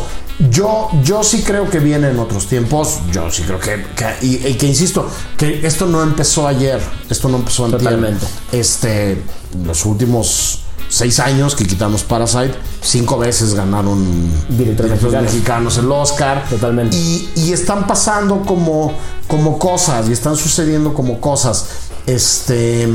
Yo, 0.50 0.90
yo 1.04 1.24
sí 1.24 1.44
creo 1.44 1.70
que 1.70 1.80
viene 1.80 2.10
en 2.10 2.20
otros 2.20 2.48
tiempos. 2.48 3.00
Yo 3.12 3.30
sí 3.30 3.44
creo 3.44 3.60
que, 3.60 3.84
y, 4.22 4.38
que 4.56 4.66
insisto, 4.66 5.08
que 5.38 5.66
esto 5.66 5.86
no 5.86 6.02
empezó 6.02 6.48
ayer. 6.48 6.82
Esto 7.10 7.30
no 7.30 7.38
empezó. 7.38 7.70
Totalmente. 7.70 8.26
Este, 8.52 9.22
los 9.64 9.86
últimos 9.86 10.62
seis 10.90 11.20
años 11.20 11.56
que 11.56 11.66
quitamos 11.66 12.04
Parasite, 12.04 12.54
cinco 12.82 13.18
veces 13.18 13.54
ganaron 13.54 14.30
directores, 14.50 15.02
mexicanos. 15.02 15.78
el 15.78 15.92
Oscar. 15.92 16.50
Totalmente. 16.50 16.98
Y, 16.98 17.30
y, 17.36 17.54
están 17.54 17.86
pasando 17.86 18.42
como, 18.42 18.94
como 19.28 19.60
cosas, 19.60 20.10
y 20.10 20.14
están 20.14 20.36
sucediendo 20.36 20.96
como 20.96 21.22
cosas. 21.22 21.68
Este 22.08 22.88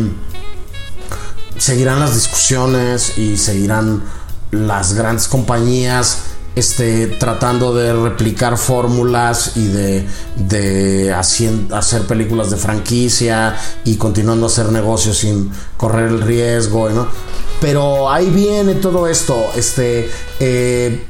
seguirán 1.59 2.01
las 2.01 2.15
discusiones 2.15 3.19
y 3.19 3.37
seguirán 3.37 4.03
las 4.51 4.95
grandes 4.95 5.29
compañías 5.29 6.23
este, 6.59 7.07
tratando 7.07 7.73
de 7.73 7.93
replicar 7.93 8.59
fórmulas 8.59 9.53
y 9.57 9.69
de, 9.69 10.05
de 10.37 11.13
hacer 11.13 12.03
películas 12.09 12.51
de 12.51 12.57
franquicia 12.57 13.57
y 13.85 13.97
continuando 13.97 14.47
a 14.47 14.49
hacer 14.49 14.73
negocios 14.73 15.19
sin 15.19 15.53
correr 15.77 16.09
el 16.09 16.21
riesgo, 16.21 16.89
¿no? 16.91 17.07
Pero 17.61 18.11
ahí 18.11 18.29
viene 18.31 18.75
todo 18.75 19.07
esto. 19.07 19.37
Este, 19.55 20.11
eh, 20.41 21.07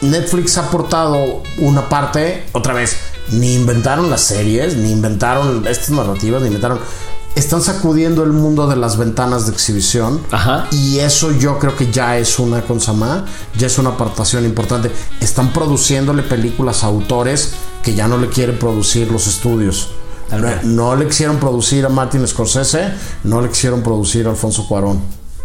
Netflix 0.00 0.56
ha 0.56 0.68
aportado 0.68 1.42
una 1.58 1.88
parte, 1.88 2.44
otra 2.52 2.72
vez, 2.72 2.96
ni 3.30 3.54
inventaron 3.54 4.10
las 4.10 4.22
series, 4.22 4.76
ni 4.76 4.90
inventaron 4.90 5.66
estas 5.66 5.90
narrativas, 5.90 6.40
ni 6.40 6.48
inventaron 6.48 6.80
están 7.34 7.62
sacudiendo 7.62 8.22
el 8.22 8.32
mundo 8.32 8.66
de 8.66 8.76
las 8.76 8.96
ventanas 8.96 9.46
de 9.46 9.52
exhibición. 9.52 10.20
Ajá. 10.30 10.68
Y 10.70 10.98
eso 10.98 11.32
yo 11.32 11.58
creo 11.58 11.76
que 11.76 11.90
ya 11.90 12.18
es 12.18 12.38
una 12.38 12.62
consama, 12.62 13.24
ya 13.56 13.66
es 13.66 13.78
una 13.78 13.90
aportación 13.90 14.44
importante. 14.44 14.90
Están 15.20 15.52
produciéndole 15.52 16.22
películas 16.22 16.84
a 16.84 16.88
autores 16.88 17.52
que 17.82 17.94
ya 17.94 18.08
no 18.08 18.18
le 18.18 18.28
quiere 18.28 18.52
producir 18.52 19.10
los 19.10 19.26
estudios. 19.26 19.90
No, 20.30 20.48
no 20.62 20.96
le 20.96 21.06
quisieron 21.08 21.36
producir 21.36 21.84
a 21.84 21.90
Martin 21.90 22.26
Scorsese, 22.26 22.92
no 23.24 23.42
le 23.42 23.50
quisieron 23.50 23.82
producir 23.82 24.26
a 24.26 24.30
Alfonso 24.30 24.66
Cuarón. 24.66 25.02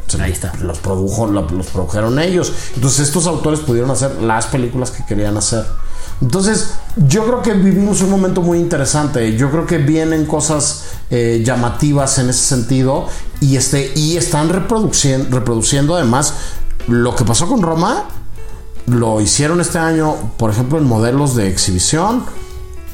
Se 0.07 0.21
Ahí 0.21 0.31
está. 0.31 0.53
Los, 0.61 0.79
produjo, 0.79 1.27
los 1.27 1.67
produjeron 1.67 2.19
ellos. 2.19 2.53
Entonces 2.75 3.07
estos 3.07 3.27
autores 3.27 3.59
pudieron 3.59 3.91
hacer 3.91 4.21
las 4.21 4.45
películas 4.45 4.91
que 4.91 5.05
querían 5.05 5.35
hacer. 5.35 5.65
Entonces 6.21 6.71
yo 7.07 7.25
creo 7.25 7.41
que 7.41 7.53
vivimos 7.53 8.01
un 8.01 8.09
momento 8.09 8.41
muy 8.41 8.59
interesante. 8.59 9.37
Yo 9.37 9.51
creo 9.51 9.65
que 9.65 9.77
vienen 9.77 10.25
cosas 10.25 10.85
eh, 11.09 11.43
llamativas 11.45 12.17
en 12.17 12.29
ese 12.29 12.43
sentido 12.43 13.07
y, 13.39 13.55
este, 13.55 13.91
y 13.95 14.17
están 14.17 14.49
reproduciendo, 14.49 15.37
reproduciendo 15.37 15.95
además 15.95 16.33
lo 16.87 17.15
que 17.15 17.23
pasó 17.23 17.47
con 17.47 17.61
Roma. 17.61 18.05
Lo 18.87 19.21
hicieron 19.21 19.61
este 19.61 19.77
año, 19.77 20.15
por 20.37 20.49
ejemplo, 20.49 20.77
en 20.77 20.85
modelos 20.85 21.35
de 21.35 21.49
exhibición, 21.49 22.23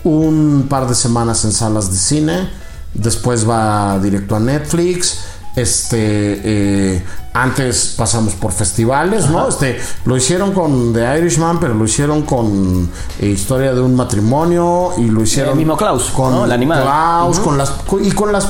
un 0.04 0.66
par 0.68 0.88
de 0.88 0.96
semanas 0.96 1.46
en 1.46 1.52
salas 1.52 1.92
de 1.92 1.98
cine, 1.98 2.50
después 2.94 3.48
va 3.48 4.00
directo 4.00 4.36
a 4.36 4.40
Netflix. 4.40 5.20
Este, 5.56 5.98
eh, 6.44 7.04
antes 7.34 7.94
pasamos 7.98 8.34
por 8.34 8.52
festivales, 8.52 9.30
¿no? 9.30 9.48
Este, 9.48 9.80
lo 10.06 10.18
hicieron 10.18 10.52
con 10.52 10.94
The 10.94 11.20
Irishman, 11.20 11.60
pero 11.60 11.74
lo 11.74 11.86
hicieron 11.86 12.24
con 12.24 12.90
eh, 13.20 13.28
Historia 13.28 13.74
de 13.74 13.82
un 13.82 13.96
matrimonio 13.96 14.94
y 14.98 15.06
lo 15.06 15.22
hicieron 15.22 15.52
El 15.52 15.58
mismo 15.58 15.78
Klaus, 15.78 16.06
con 16.12 16.32
¿no? 16.34 16.46
La 16.46 16.56
animada. 16.56 16.84
Klaus, 16.84 17.40
con 17.40 17.58
las 17.58 17.72
y 18.02 18.12
con 18.12 18.32
las 18.32 18.48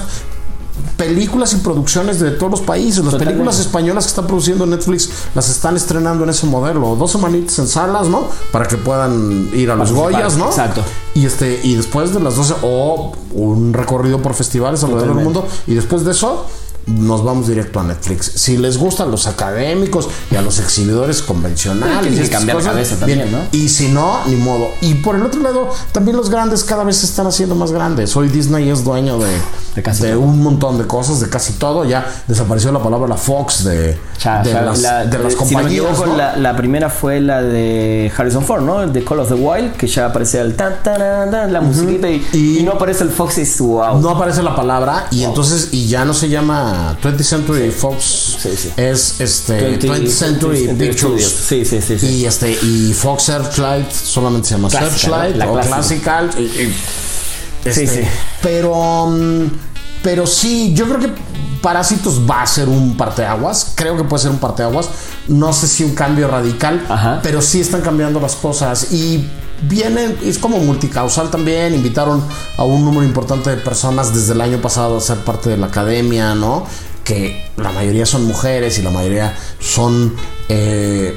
películas 0.97 1.54
y 1.54 1.58
producciones 1.58 2.20
de 2.20 2.32
todos 2.32 2.51
los 2.51 2.62
países. 2.62 2.97
Las 2.97 3.06
Totalmente. 3.06 3.26
películas 3.26 3.60
españolas 3.60 4.06
que 4.06 4.10
está 4.10 4.28
produciendo 4.28 4.66
Netflix 4.66 5.10
las 5.36 5.49
están 5.49 5.76
estrenando 5.76 6.24
en 6.24 6.30
ese 6.30 6.45
modelo. 6.45 6.95
Dos 6.95 7.12
semanitas 7.12 7.58
en 7.60 7.68
salas, 7.68 8.08
¿no? 8.08 8.28
Para 8.51 8.68
que 8.68 8.78
puedan 8.78 9.49
ir 9.54 9.72
a 9.72 9.76
los 9.76 9.91
Goyas, 9.91 10.38
¿no? 10.38 10.47
exacto. 10.47 10.82
Y 11.16 11.26
este, 11.26 11.60
y 11.64 11.76
después 11.76 12.14
de 12.14 12.20
las 12.20 12.36
12, 12.36 12.56
o 12.64 13.12
un 13.34 13.74
recorrido 13.74 14.22
por 14.22 14.34
festivales 14.34 14.84
alrededor 14.84 15.16
del 15.16 15.24
mundo. 15.24 15.47
Y 15.68 15.76
después 15.76 16.06
de 16.06 16.12
eso, 16.12 16.45
nos 16.88 17.24
vamos 17.24 17.48
directo 17.48 17.80
a 17.80 17.84
Netflix. 17.84 18.32
Si 18.36 18.58
les 18.58 18.78
gustan 18.78 19.10
los 19.12 19.28
académicos 19.28 20.10
y 20.32 20.36
a 20.36 20.42
los 20.42 20.60
exhibidores 20.60 21.22
convencionales. 21.22 22.28
Y 22.28 22.30
cambiar 22.30 22.58
cosas, 22.58 22.72
cabeza 22.74 22.96
también, 22.98 23.32
¿no? 23.32 23.38
Y 23.52 23.70
si 23.70 23.88
no, 23.90 24.20
ni 24.28 24.36
modo. 24.36 24.70
Y 24.82 24.96
por 24.96 25.16
el 25.16 25.24
otro 25.24 25.42
lado, 25.42 25.70
también 25.92 26.18
los 26.18 26.30
grandes 26.30 26.64
cada 26.64 26.84
vez 26.84 26.98
se 26.98 27.06
están 27.06 27.28
haciendo 27.28 27.56
más 27.56 27.72
grandes. 27.72 28.16
Hoy 28.16 28.28
Disney 28.30 28.70
es 28.70 28.84
dueño 28.84 29.18
de, 29.20 29.30
De 29.76 29.82
casi 29.84 30.04
de 30.04 30.16
un 30.16 30.42
montón 30.44 30.78
de 30.78 30.86
cosas, 30.86 31.20
de 31.20 31.30
casi 31.30 31.54
todo. 31.54 31.86
Ya 31.86 32.06
desapareció 32.28 32.72
la 32.72 32.82
palabra 32.84 33.08
la 33.08 33.18
Fox 33.18 33.64
de, 33.64 33.74
de, 34.44 34.54
las, 34.54 34.82
la- 34.82 35.06
de 35.06 35.20
las 35.20 35.34
si 35.34 35.38
compañías. 35.40 35.72
equivoco, 35.86 36.06
¿no? 36.08 36.18
la, 36.18 36.38
la 36.38 36.56
primera 36.56 36.90
fue 36.90 37.20
la 37.22 37.42
de 37.42 38.12
Harrison 38.16 38.44
Ford, 38.44 38.62
¿no? 38.64 38.86
De 38.88 39.04
Call 39.04 39.20
of 39.20 39.30
the 39.30 39.34
Wild, 39.36 39.74
que 39.74 39.88
ya 39.88 40.06
aparecía 40.08 40.42
el 40.42 40.56
tan, 40.56 40.82
tan, 40.84 41.52
la 41.52 41.62
musiquita 41.62 42.10
y, 42.10 42.26
Y- 42.34 42.60
y 42.60 42.64
no 42.64 42.74
aparece 42.74 43.04
el 43.04 43.10
Fox 43.10 43.38
y 43.38 43.42
es 43.42 43.60
wow. 43.60 44.00
No 44.00 44.10
aparece 44.12 44.44
la 44.44 44.56
palabra 44.56 45.08
y 45.12 45.24
entonces 45.24 45.70
y 45.72 45.88
ya 45.88 46.06
no 46.06 46.14
se 46.14 46.30
llama 46.30 46.72
20th 47.01 47.24
Century 47.24 47.71
Fox 47.71 48.03
Sí, 48.41 48.49
sí. 48.57 48.69
es 48.78 49.19
este 49.19 49.78
20th 49.80 49.82
20th 49.89 50.07
Century 50.09 50.67
20th 50.67 50.78
Pictures 50.78 51.26
Sí, 51.47 51.65
sí, 51.65 51.82
sí, 51.82 51.99
sí. 51.99 52.07
y 52.07 52.26
este 52.26 52.51
y 52.51 52.93
Fox 52.93 53.24
Searchlight 53.24 53.91
solamente 53.91 54.47
se 54.49 54.55
llama 54.55 54.69
Clásica, 54.69 54.89
Searchlight 54.97 55.36
¿no? 55.36 55.39
La 55.45 55.51
o 55.51 55.53
clásica. 55.61 56.19
Classical 56.19 56.30
y- 56.38 56.43
y- 56.61 56.76
este, 57.65 57.88
sí. 57.88 58.01
pero 58.41 59.07
mm, 59.07 59.45
pero 60.01 60.28
sí 60.28 60.74
yo 60.76 60.86
creo 60.86 60.99
que 60.99 61.09
Parásitos 61.61 62.19
va 62.30 62.41
a 62.41 62.45
ser 62.45 62.67
un 62.67 62.97
parteaguas 62.97 63.71
creo 63.76 63.95
que 63.95 64.03
puede 64.03 64.24
ser 64.24 64.32
un 64.32 64.39
parteaguas 64.39 64.89
no 65.30 65.53
sé 65.53 65.65
si 65.69 65.86
un 65.86 65.95
cambio 65.95 66.28
radical 66.28 66.86
Ajá. 66.89 67.21
pero 67.24 67.41
sí 67.41 67.61
están 67.61 67.80
cambiando 67.80 68.19
las 68.19 68.36
cosas 68.36 68.91
y 68.91 69.26
vienen, 69.68 70.18
es 70.24 70.38
como 70.38 70.59
multicausal 70.59 71.30
también, 71.30 71.74
invitaron 71.74 72.24
a 72.57 72.64
un 72.64 72.84
número 72.84 73.03
importante 73.03 73.49
de 73.49 73.57
personas 73.57 74.14
desde 74.14 74.34
el 74.34 74.41
año 74.41 74.61
pasado 74.61 74.97
a 74.97 75.01
ser 75.01 75.18
parte 75.20 75.49
de 75.49 75.57
la 75.57 75.68
academia, 75.68 76.36
¿no? 76.36 76.66
Que 77.03 77.45
la 77.57 77.72
mayoría 77.72 78.05
son 78.05 78.26
mujeres 78.26 78.78
y 78.80 78.82
la 78.82 78.89
mayoría 78.89 79.38
son 79.59 80.16
eh, 80.49 81.16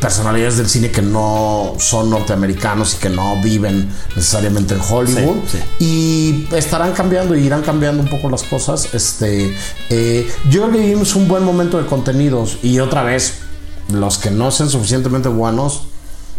personalidades 0.00 0.56
del 0.56 0.68
cine 0.68 0.90
que 0.90 1.02
no 1.02 1.74
son 1.78 2.10
norteamericanos 2.10 2.94
y 2.94 2.96
que 2.98 3.08
no 3.08 3.40
viven 3.40 3.88
necesariamente 4.16 4.74
en 4.74 4.80
Hollywood 4.80 5.36
Sí, 5.46 5.58
y 5.78 6.56
estarán 6.56 6.92
cambiando 6.92 7.36
y 7.36 7.46
irán 7.46 7.62
cambiando 7.62 8.02
un 8.02 8.08
poco 8.08 8.28
las 8.28 8.42
cosas. 8.42 8.92
Este, 8.94 9.56
eh, 9.90 10.28
yo 10.50 10.62
creo 10.62 10.72
que 10.72 10.78
vivimos 10.80 11.14
un 11.14 11.28
buen 11.28 11.44
momento 11.44 11.78
de 11.78 11.86
contenidos 11.86 12.58
y 12.62 12.80
otra 12.80 13.04
vez 13.04 13.34
los 13.92 14.18
que 14.18 14.30
no 14.30 14.50
sean 14.50 14.70
suficientemente 14.70 15.28
buenos 15.28 15.91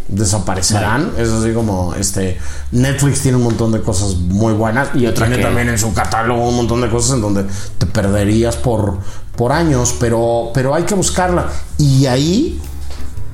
desaparecerán. 0.08 1.12
Es 1.18 1.28
así 1.30 1.52
como 1.52 1.94
este 1.94 2.38
Netflix 2.72 3.20
tiene 3.20 3.36
un 3.38 3.44
montón 3.44 3.72
de 3.72 3.80
cosas 3.80 4.16
muy 4.16 4.52
buenas 4.52 4.88
Y 4.94 5.06
y 5.06 5.12
tiene 5.12 5.36
que- 5.36 5.42
también 5.42 5.68
en 5.68 5.78
su 5.78 5.92
catálogo 5.94 6.48
un 6.48 6.56
montón 6.56 6.80
de 6.80 6.90
cosas 6.90 7.14
en 7.16 7.20
donde 7.22 7.44
te 7.78 7.86
perderías 7.86 8.56
por, 8.56 8.98
por 9.36 9.52
años, 9.52 9.94
pero, 9.98 10.50
pero 10.54 10.74
hay 10.74 10.84
que 10.84 10.94
buscarla. 10.94 11.46
Y 11.78 12.06
ahí, 12.06 12.60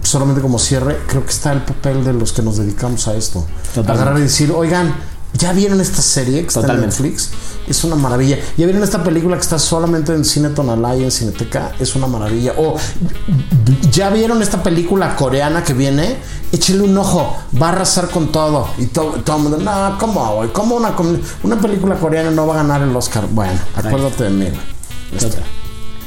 solamente 0.02 0.40
como 0.40 0.58
cierre, 0.58 0.98
creo 1.06 1.24
que 1.24 1.30
está 1.30 1.52
el 1.52 1.62
papel 1.62 2.04
de 2.04 2.12
los 2.12 2.32
que 2.32 2.42
nos 2.42 2.56
dedicamos 2.56 3.06
a 3.08 3.14
esto. 3.14 3.44
Totalmente. 3.74 3.92
Agarrar 3.92 4.18
y 4.18 4.22
decir, 4.22 4.52
oigan, 4.54 4.94
¿ya 5.34 5.52
vieron 5.52 5.80
esta 5.80 6.02
serie 6.02 6.42
que 6.42 6.48
está 6.48 6.72
en. 6.72 6.80
Netflix? 6.80 7.30
Es 7.68 7.84
una 7.84 7.94
maravilla. 7.94 8.36
¿Ya 8.56 8.66
vieron 8.66 8.82
esta 8.82 9.04
película 9.04 9.36
que 9.36 9.42
está 9.42 9.58
solamente 9.58 10.12
en 10.12 10.24
Cine 10.24 10.48
Tonalá 10.50 10.96
y 10.96 11.04
en 11.04 11.10
Cineteca? 11.10 11.72
Es 11.78 11.94
una 11.94 12.06
maravilla. 12.06 12.54
O 12.58 12.76
¿ya 13.92 14.10
vieron 14.10 14.42
esta 14.42 14.62
película 14.62 15.14
coreana 15.14 15.62
que 15.62 15.72
viene? 15.72 16.16
Échenle 16.52 16.82
un 16.82 16.98
ojo, 16.98 17.36
va 17.60 17.68
a 17.68 17.72
arrasar 17.72 18.10
con 18.10 18.32
todo. 18.32 18.68
Y 18.78 18.86
todo, 18.86 19.14
el 19.14 19.42
mundo, 19.42 19.58
no, 19.58 19.96
¿cómo, 19.98 20.34
güey? 20.36 20.52
¿Cómo 20.52 20.74
una, 20.74 20.94
una 21.42 21.60
película 21.60 21.94
coreana 21.94 22.30
no 22.30 22.46
va 22.46 22.54
a 22.54 22.56
ganar 22.58 22.82
el 22.82 22.94
Oscar? 22.94 23.26
Bueno, 23.30 23.58
acuérdate 23.76 24.24
de 24.24 24.30
mí. 24.30 24.48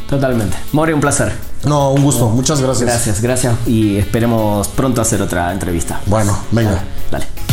Totalmente. 0.09 0.57
Mori, 0.73 0.93
un 0.93 1.01
placer. 1.01 1.33
No, 1.65 1.91
un 1.91 2.03
gusto. 2.03 2.29
Muchas 2.29 2.61
gracias. 2.61 2.89
Gracias, 2.89 3.21
gracias. 3.21 3.55
Y 3.65 3.97
esperemos 3.97 4.67
pronto 4.67 5.01
hacer 5.01 5.21
otra 5.21 5.51
entrevista. 5.51 6.01
Bueno, 6.07 6.37
venga. 6.51 6.83
Dale. 7.09 7.52